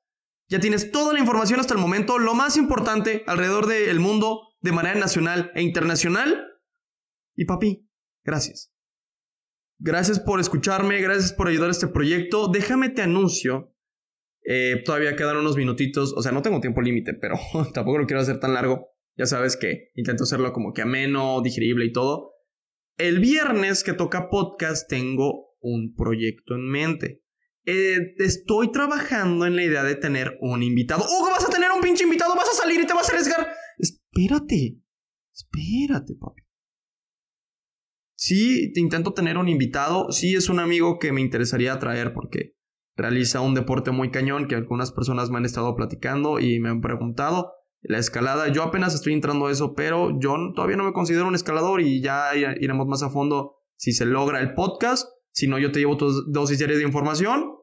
Ya 0.50 0.60
tienes 0.60 0.90
toda 0.90 1.14
la 1.14 1.20
información 1.20 1.58
hasta 1.58 1.72
el 1.72 1.80
momento, 1.80 2.18
lo 2.18 2.34
más 2.34 2.58
importante 2.58 3.24
alrededor 3.26 3.66
del 3.66 3.98
mundo 3.98 4.42
de 4.60 4.72
manera 4.72 5.00
nacional 5.00 5.50
e 5.54 5.62
internacional. 5.62 6.48
Y 7.34 7.46
papi, 7.46 7.88
gracias. 8.22 8.74
Gracias 9.78 10.20
por 10.20 10.38
escucharme, 10.38 11.00
gracias 11.00 11.32
por 11.32 11.48
ayudar 11.48 11.68
a 11.68 11.70
este 11.70 11.86
proyecto. 11.86 12.48
Déjame 12.48 12.90
te 12.90 13.00
anuncio. 13.00 13.74
Eh, 14.44 14.82
todavía 14.84 15.16
quedan 15.16 15.38
unos 15.38 15.56
minutitos, 15.56 16.12
o 16.14 16.20
sea, 16.20 16.30
no 16.30 16.42
tengo 16.42 16.60
tiempo 16.60 16.82
límite, 16.82 17.14
pero 17.14 17.36
tampoco 17.72 17.96
lo 17.96 18.06
quiero 18.06 18.20
hacer 18.20 18.38
tan 18.38 18.52
largo. 18.52 18.90
Ya 19.16 19.24
sabes 19.24 19.56
que 19.56 19.92
intento 19.94 20.24
hacerlo 20.24 20.52
como 20.52 20.74
que 20.74 20.82
ameno, 20.82 21.40
digerible 21.40 21.86
y 21.86 21.92
todo. 21.92 22.34
El 22.98 23.20
viernes 23.20 23.82
que 23.82 23.94
toca 23.94 24.28
podcast 24.28 24.90
tengo 24.90 25.54
un 25.60 25.94
proyecto 25.94 26.54
en 26.54 26.68
mente. 26.68 27.23
Eh, 27.66 28.14
estoy 28.18 28.70
trabajando 28.70 29.46
en 29.46 29.56
la 29.56 29.64
idea 29.64 29.82
de 29.82 29.94
tener 29.94 30.36
un 30.40 30.62
invitado. 30.62 31.04
¡Oh, 31.08 31.30
vas 31.30 31.44
a 31.44 31.50
tener 31.50 31.70
un 31.70 31.80
pinche 31.80 32.04
invitado! 32.04 32.34
¿Vas 32.34 32.48
a 32.48 32.62
salir 32.62 32.80
y 32.80 32.86
te 32.86 32.92
vas 32.92 33.08
a 33.08 33.12
arriesgar? 33.12 33.48
Espérate. 33.78 34.80
Espérate, 35.32 36.14
papi. 36.14 36.42
Sí, 38.16 38.72
te 38.72 38.80
intento 38.80 39.12
tener 39.12 39.38
un 39.38 39.48
invitado. 39.48 40.12
Sí, 40.12 40.34
es 40.34 40.48
un 40.48 40.60
amigo 40.60 40.98
que 40.98 41.12
me 41.12 41.20
interesaría 41.20 41.78
traer 41.78 42.12
porque 42.12 42.54
realiza 42.96 43.40
un 43.40 43.54
deporte 43.54 43.90
muy 43.90 44.10
cañón 44.10 44.46
que 44.46 44.54
algunas 44.54 44.92
personas 44.92 45.30
me 45.30 45.38
han 45.38 45.44
estado 45.44 45.74
platicando 45.74 46.38
y 46.40 46.60
me 46.60 46.68
han 46.68 46.80
preguntado. 46.80 47.52
La 47.80 47.98
escalada, 47.98 48.48
yo 48.48 48.62
apenas 48.62 48.94
estoy 48.94 49.12
entrando 49.12 49.46
a 49.46 49.52
eso, 49.52 49.74
pero 49.74 50.18
yo 50.18 50.36
todavía 50.54 50.76
no 50.76 50.84
me 50.84 50.92
considero 50.92 51.26
un 51.26 51.34
escalador 51.34 51.80
y 51.80 52.00
ya 52.00 52.30
iremos 52.34 52.86
más 52.86 53.02
a 53.02 53.10
fondo 53.10 53.56
si 53.76 53.92
se 53.92 54.06
logra 54.06 54.40
el 54.40 54.54
podcast. 54.54 55.08
Si 55.34 55.48
no, 55.48 55.58
yo 55.58 55.72
te 55.72 55.80
llevo 55.80 55.96
tus 55.96 56.30
dosis 56.30 56.58
diarias 56.58 56.78
de 56.78 56.86
información. 56.86 57.56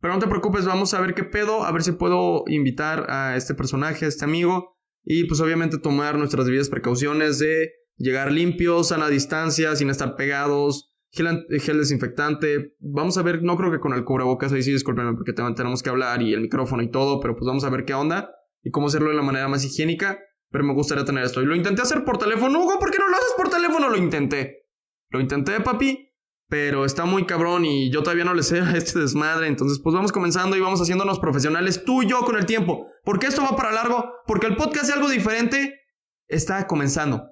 Pero 0.00 0.14
no 0.14 0.20
te 0.20 0.28
preocupes, 0.28 0.64
vamos 0.64 0.94
a 0.94 1.00
ver 1.00 1.14
qué 1.14 1.24
pedo, 1.24 1.64
a 1.64 1.72
ver 1.72 1.82
si 1.82 1.90
puedo 1.90 2.44
invitar 2.46 3.10
a 3.10 3.36
este 3.36 3.54
personaje, 3.54 4.04
a 4.04 4.08
este 4.08 4.24
amigo. 4.24 4.76
Y 5.04 5.24
pues 5.24 5.40
obviamente 5.40 5.78
tomar 5.78 6.16
nuestras 6.16 6.46
debidas 6.46 6.68
precauciones 6.68 7.40
de 7.40 7.72
llegar 7.96 8.30
limpios, 8.30 8.92
a 8.92 8.98
la 8.98 9.08
distancia, 9.08 9.74
sin 9.74 9.90
estar 9.90 10.14
pegados, 10.14 10.94
gel, 11.10 11.44
gel, 11.60 11.78
desinfectante. 11.78 12.76
Vamos 12.78 13.18
a 13.18 13.22
ver, 13.22 13.42
no 13.42 13.56
creo 13.56 13.72
que 13.72 13.80
con 13.80 13.92
el 13.92 14.04
cubrebocas, 14.04 14.52
ahí 14.52 14.62
sí 14.62 14.70
discúlpenme 14.70 15.14
porque 15.14 15.32
tenemos 15.32 15.82
que 15.82 15.90
hablar 15.90 16.22
y 16.22 16.32
el 16.32 16.42
micrófono 16.42 16.82
y 16.84 16.90
todo, 16.92 17.18
pero 17.18 17.34
pues 17.34 17.46
vamos 17.48 17.64
a 17.64 17.70
ver 17.70 17.84
qué 17.84 17.94
onda 17.94 18.30
y 18.62 18.70
cómo 18.70 18.86
hacerlo 18.86 19.10
de 19.10 19.16
la 19.16 19.22
manera 19.22 19.48
más 19.48 19.64
higiénica. 19.64 20.20
Pero 20.50 20.64
me 20.64 20.74
gustaría 20.74 21.04
tener 21.04 21.24
esto. 21.24 21.42
Y 21.42 21.46
lo 21.46 21.56
intenté 21.56 21.82
hacer 21.82 22.04
por 22.04 22.16
teléfono. 22.16 22.60
Hugo, 22.60 22.78
¿por 22.78 22.90
qué 22.90 22.98
no 22.98 23.08
lo 23.08 23.16
haces 23.16 23.34
por 23.36 23.50
teléfono? 23.50 23.88
Lo 23.88 23.96
intenté. 23.96 24.68
Lo 25.10 25.20
intenté, 25.20 25.60
papi. 25.60 26.07
Pero 26.48 26.86
está 26.86 27.04
muy 27.04 27.26
cabrón 27.26 27.66
y 27.66 27.90
yo 27.90 28.02
todavía 28.02 28.24
no 28.24 28.32
le 28.32 28.42
sé 28.42 28.60
a 28.60 28.76
este 28.76 28.98
desmadre. 28.98 29.48
Entonces, 29.48 29.80
pues 29.82 29.94
vamos 29.94 30.12
comenzando 30.12 30.56
y 30.56 30.60
vamos 30.60 30.80
haciéndonos 30.80 31.18
profesionales 31.18 31.84
tú 31.84 32.02
y 32.02 32.06
yo 32.06 32.20
con 32.20 32.36
el 32.36 32.46
tiempo. 32.46 32.86
Porque 33.04 33.26
esto 33.26 33.42
va 33.42 33.54
para 33.54 33.72
largo. 33.72 34.10
Porque 34.26 34.46
el 34.46 34.56
podcast 34.56 34.86
de 34.86 34.94
algo 34.94 35.10
diferente 35.10 35.78
está 36.26 36.66
comenzando. 36.66 37.24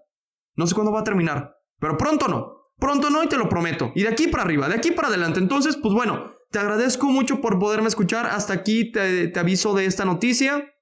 No 0.55 0.67
sé 0.67 0.75
cuándo 0.75 0.93
va 0.93 1.01
a 1.01 1.05
terminar. 1.05 1.55
Pero 1.79 1.97
pronto 1.97 2.29
no. 2.29 2.53
Pronto 2.79 3.09
no 3.09 3.23
y 3.23 3.27
te 3.27 3.39
lo 3.39 3.49
prometo. 3.49 3.91
Y 3.95 4.03
de 4.03 4.09
aquí 4.09 4.29
para 4.29 4.43
arriba, 4.43 4.69
de 4.69 4.75
aquí 4.75 4.91
para 4.91 5.09
adelante. 5.09 5.41
Entonces, 5.41 5.77
pues 5.77 5.95
bueno, 5.95 6.33
te 6.51 6.59
agradezco 6.59 7.07
mucho 7.07 7.41
por 7.41 7.59
poderme 7.59 7.89
escuchar. 7.89 8.27
Hasta 8.27 8.53
aquí 8.53 8.93
te, 8.93 9.29
te 9.29 9.41
aviso 9.41 9.75
de 9.75 9.87
esta 9.87 10.05
noticia. 10.05 10.73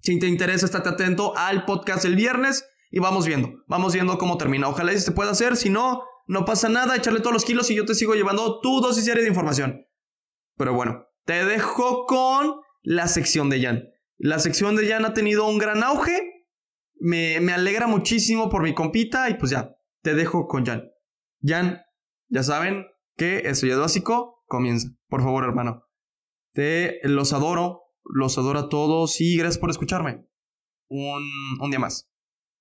Si 0.00 0.18
te 0.18 0.26
interesa, 0.26 0.66
estate 0.66 0.88
atento 0.88 1.36
al 1.36 1.64
podcast 1.64 2.04
el 2.04 2.16
viernes 2.16 2.64
y 2.90 2.98
vamos 2.98 3.26
viendo. 3.26 3.52
Vamos 3.68 3.94
viendo 3.94 4.18
cómo 4.18 4.36
termina. 4.36 4.68
Ojalá 4.68 4.96
se 4.96 5.12
pueda 5.12 5.30
hacer. 5.30 5.56
Si 5.56 5.70
no, 5.70 6.02
no 6.28 6.44
pasa 6.44 6.68
nada, 6.68 6.94
echarle 6.94 7.20
todos 7.20 7.32
los 7.32 7.44
kilos 7.44 7.70
y 7.70 7.74
yo 7.74 7.86
te 7.86 7.94
sigo 7.94 8.14
llevando 8.14 8.60
tu 8.60 8.80
dosis 8.80 9.06
diaria 9.06 9.22
de 9.22 9.30
información. 9.30 9.86
Pero 10.56 10.74
bueno, 10.74 11.06
te 11.24 11.44
dejo 11.46 12.04
con 12.04 12.60
la 12.82 13.08
sección 13.08 13.48
de 13.48 13.62
Jan. 13.62 13.84
La 14.18 14.38
sección 14.38 14.76
de 14.76 14.86
Jan 14.86 15.06
ha 15.06 15.14
tenido 15.14 15.46
un 15.46 15.56
gran 15.56 15.82
auge. 15.82 16.46
Me, 17.00 17.40
me 17.40 17.54
alegra 17.54 17.86
muchísimo 17.86 18.50
por 18.50 18.62
mi 18.62 18.74
compita 18.74 19.30
y 19.30 19.34
pues 19.34 19.52
ya, 19.52 19.74
te 20.02 20.14
dejo 20.14 20.46
con 20.48 20.66
Jan. 20.66 20.90
Jan, 21.42 21.80
ya 22.28 22.42
saben 22.42 22.84
que 23.16 23.38
eso 23.46 23.66
ya 23.66 23.72
es 23.74 23.80
básico. 23.80 24.44
Comienza, 24.46 24.88
por 25.08 25.22
favor, 25.22 25.44
hermano. 25.44 25.86
Te 26.52 27.00
los 27.04 27.32
adoro, 27.32 27.84
los 28.04 28.36
adoro 28.36 28.58
a 28.58 28.68
todos 28.68 29.18
y 29.22 29.38
gracias 29.38 29.58
por 29.58 29.70
escucharme. 29.70 30.26
Un, 30.88 31.22
un 31.58 31.70
día 31.70 31.78
más. 31.78 32.10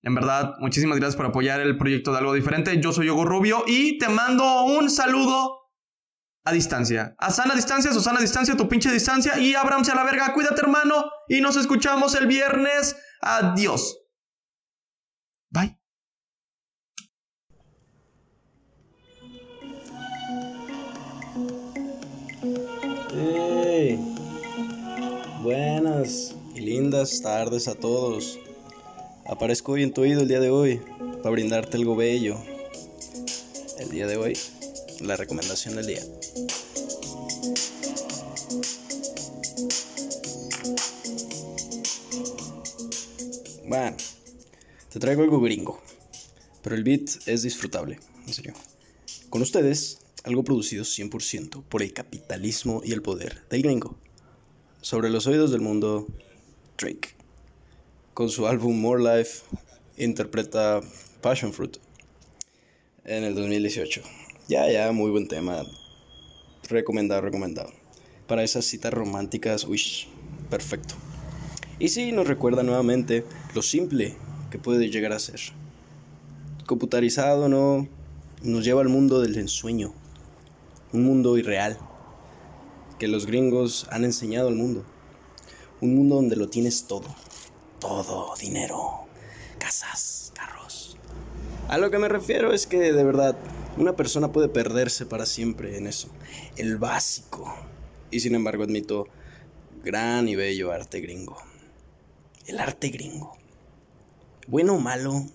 En 0.03 0.15
verdad, 0.15 0.55
muchísimas 0.59 0.97
gracias 0.97 1.15
por 1.15 1.25
apoyar 1.25 1.59
el 1.59 1.77
proyecto 1.77 2.11
de 2.11 2.19
algo 2.19 2.33
diferente. 2.33 2.79
Yo 2.79 2.93
soy 2.93 3.09
Hugo 3.09 3.25
Rubio 3.25 3.63
y 3.67 3.97
te 3.97 4.07
mando 4.09 4.63
un 4.63 4.89
saludo 4.89 5.57
a 6.45 6.51
distancia. 6.53 7.15
A 7.17 7.29
sana 7.29 7.55
distancia, 7.55 7.91
Susana 7.91 8.19
distancia, 8.21 8.55
tu 8.55 8.69
pinche 8.69 8.91
distancia 8.91 9.37
y 9.37 9.53
Abramse 9.53 9.91
a 9.91 9.95
la 9.95 10.03
verga. 10.05 10.33
Cuídate, 10.33 10.61
hermano, 10.61 11.09
y 11.27 11.41
nos 11.41 11.57
escuchamos 11.57 12.15
el 12.15 12.27
viernes. 12.27 12.95
Adiós. 13.21 13.97
Bye. 15.49 15.77
Buenas 25.41 26.35
y 26.55 26.61
lindas 26.61 27.21
tardes 27.21 27.67
a 27.67 27.75
todos. 27.75 28.37
Aparezco 29.29 29.73
hoy 29.73 29.83
en 29.83 29.91
tu 29.91 30.03
oído 30.03 30.21
el 30.21 30.29
día 30.29 30.39
de 30.39 30.49
hoy 30.49 30.79
para 31.21 31.31
brindarte 31.31 31.75
algo 31.75 31.97
bello. 31.97 32.37
El 33.77 33.89
día 33.89 34.07
de 34.07 34.15
hoy, 34.15 34.37
la 35.01 35.17
recomendación 35.17 35.75
del 35.75 35.85
día. 35.85 36.01
Bueno, 43.67 43.97
te 44.93 44.99
traigo 44.99 45.23
algo 45.23 45.41
gringo, 45.41 45.81
pero 46.63 46.77
el 46.77 46.85
beat 46.85 47.09
es 47.25 47.41
disfrutable, 47.41 47.99
en 48.25 48.33
serio. 48.33 48.53
Con 49.29 49.41
ustedes, 49.41 49.97
algo 50.23 50.45
producido 50.45 50.85
100% 50.85 51.63
por 51.63 51.83
el 51.83 51.91
capitalismo 51.91 52.81
y 52.81 52.93
el 52.93 53.01
poder 53.01 53.43
del 53.49 53.61
gringo. 53.61 53.97
Sobre 54.79 55.09
los 55.09 55.27
oídos 55.27 55.51
del 55.51 55.59
mundo, 55.59 56.07
Drake. 56.77 57.16
Con 58.17 58.31
su 58.31 58.47
álbum 58.47 58.81
More 58.81 59.03
Life, 59.03 59.43
interpreta 59.95 60.81
Passion 61.21 61.53
Fruit 61.53 61.77
en 63.05 63.23
el 63.23 63.35
2018. 63.35 64.01
Ya, 64.47 64.67
ya, 64.71 64.91
muy 64.91 65.11
buen 65.11 65.27
tema. 65.27 65.63
Recomendado, 66.67 67.21
recomendado. 67.21 67.71
Para 68.25 68.41
esas 68.41 68.65
citas 68.65 68.91
románticas, 68.91 69.65
uy, 69.65 69.79
perfecto. 70.49 70.95
Y 71.77 71.89
sí, 71.89 72.11
nos 72.11 72.27
recuerda 72.27 72.63
nuevamente 72.63 73.23
lo 73.53 73.61
simple 73.61 74.15
que 74.49 74.57
puede 74.57 74.89
llegar 74.89 75.13
a 75.13 75.19
ser. 75.19 75.39
Computarizado, 76.65 77.47
¿no? 77.49 77.87
Nos 78.41 78.65
lleva 78.65 78.81
al 78.81 78.89
mundo 78.89 79.21
del 79.21 79.37
ensueño. 79.37 79.93
Un 80.91 81.03
mundo 81.03 81.37
irreal. 81.37 81.77
Que 82.97 83.07
los 83.07 83.27
gringos 83.27 83.85
han 83.91 84.05
enseñado 84.05 84.47
al 84.47 84.55
mundo. 84.55 84.83
Un 85.81 85.93
mundo 85.93 86.15
donde 86.15 86.35
lo 86.35 86.49
tienes 86.49 86.85
todo. 86.87 87.05
Todo, 87.79 88.33
dinero, 88.39 89.05
casas, 89.59 90.31
carros. 90.35 90.97
A 91.67 91.77
lo 91.77 91.91
que 91.91 91.99
me 91.99 92.07
refiero 92.07 92.53
es 92.53 92.67
que 92.67 92.91
de 92.91 93.03
verdad 93.03 93.37
una 93.77 93.95
persona 93.95 94.31
puede 94.31 94.49
perderse 94.49 95.05
para 95.05 95.25
siempre 95.25 95.77
en 95.77 95.87
eso. 95.87 96.09
El 96.55 96.77
básico. 96.77 97.53
Y 98.09 98.21
sin 98.21 98.35
embargo 98.35 98.63
admito 98.63 99.07
gran 99.83 100.27
y 100.27 100.35
bello 100.35 100.71
arte 100.71 101.01
gringo 101.01 101.37
el 102.47 102.59
arte 102.59 102.89
gringo. 102.89 103.37
Bueno 104.47 104.75
o 104.75 104.79
malo, 104.79 105.25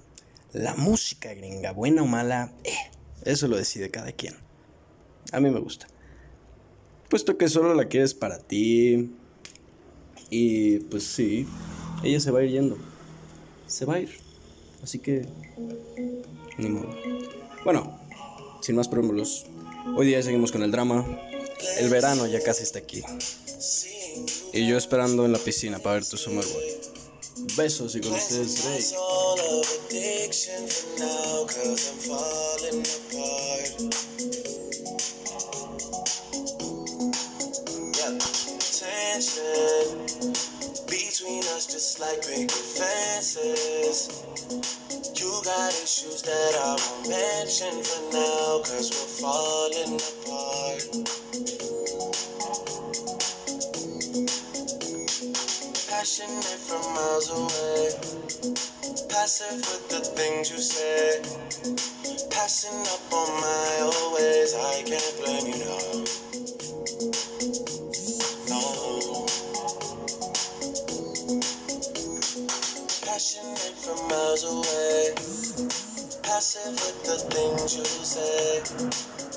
la 0.52 0.74
música 0.74 1.32
gringa, 1.34 1.72
buena 1.72 2.02
o 2.02 2.06
mala, 2.06 2.52
eh, 2.64 2.74
eso 3.24 3.46
lo 3.48 3.56
decide 3.56 3.90
cada 3.90 4.12
quien. 4.12 4.34
A 5.30 5.40
mí 5.40 5.50
me 5.50 5.60
gusta. 5.60 5.86
Puesto 7.08 7.36
que 7.36 7.48
solo 7.48 7.74
la 7.74 7.86
quieres 7.86 8.14
para 8.14 8.38
ti. 8.38 9.14
Y 10.30 10.78
pues 10.78 11.04
sí, 11.04 11.46
ella 12.02 12.20
se 12.20 12.30
va 12.30 12.40
a 12.40 12.44
ir 12.44 12.50
yendo. 12.50 12.76
Se 13.66 13.84
va 13.84 13.94
a 13.94 14.00
ir. 14.00 14.18
Así 14.82 14.98
que... 14.98 15.26
Ni 16.58 16.68
modo. 16.68 16.94
Bueno, 17.64 17.98
sin 18.60 18.76
más 18.76 18.88
preámbulos, 18.88 19.46
hoy 19.96 20.06
día 20.06 20.22
seguimos 20.22 20.52
con 20.52 20.62
el 20.62 20.70
drama. 20.70 21.06
El 21.78 21.88
verano 21.88 22.26
ya 22.26 22.42
casi 22.42 22.62
está 22.62 22.80
aquí. 22.80 23.02
Y 24.52 24.66
yo 24.66 24.76
esperando 24.76 25.24
en 25.24 25.32
la 25.32 25.38
piscina 25.38 25.78
para 25.78 25.94
ver 25.94 26.04
tu 26.04 26.16
Summer 26.16 26.44
Boy. 26.44 26.64
Besos 27.56 27.96
y 27.96 28.00
con 28.00 28.12
ustedes 28.12 28.62
Drake. 28.62 28.94
Like 42.00 42.22
picket 42.22 42.50
fences. 42.50 44.24
You 45.20 45.42
got 45.44 45.70
issues 45.70 46.22
that 46.22 46.54
I 46.62 46.76
won't 46.78 47.08
mention 47.08 47.82
for 47.82 48.02
now, 48.12 48.60
cause 48.62 48.90
we're 48.90 49.12
falling 49.20 50.00
apart. 50.00 51.22
passionate 56.02 56.58
from 56.58 56.82
miles 56.94 57.30
away. 57.30 57.90
Passive 59.08 59.60
with 59.60 59.88
the 59.88 60.00
things 60.00 60.50
you 60.50 60.58
say. 60.58 61.22
Passing 62.28 62.80
up 62.80 63.12
on 63.12 63.40
my 63.40 63.78
old 63.82 64.14
ways. 64.14 64.52
I 64.54 64.82
can't 64.82 65.16
blame 65.22 65.46
you, 65.46 65.64
no. 65.64 66.31
Passionate 73.22 73.78
from 73.78 74.08
miles 74.08 74.42
away. 74.42 75.14
Passive 76.24 76.72
with 76.72 77.04
the 77.04 77.18
things 77.30 77.76
you 77.76 77.84
say. 77.84 78.62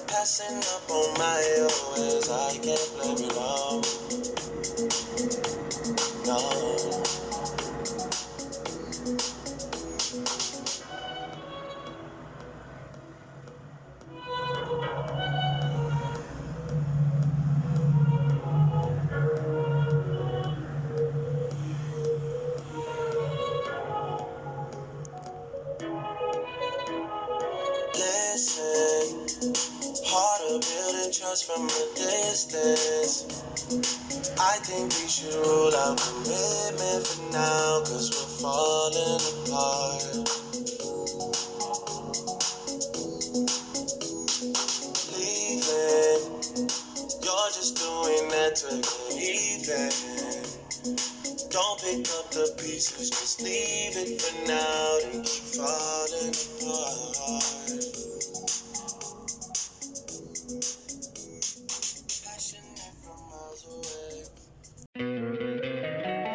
Passing 0.07 0.57
up 0.73 0.89
on 0.89 1.13
my 1.19 1.67
ways. 1.93 2.27
I 2.31 2.57
can't 2.63 2.89
blame 2.97 3.19
you, 3.19 3.35
no. 3.35 3.83
trust 6.25 6.84
think 34.65 34.91
we 34.99 35.07
should 35.07 35.35
rule 35.45 35.75
out 35.75 36.01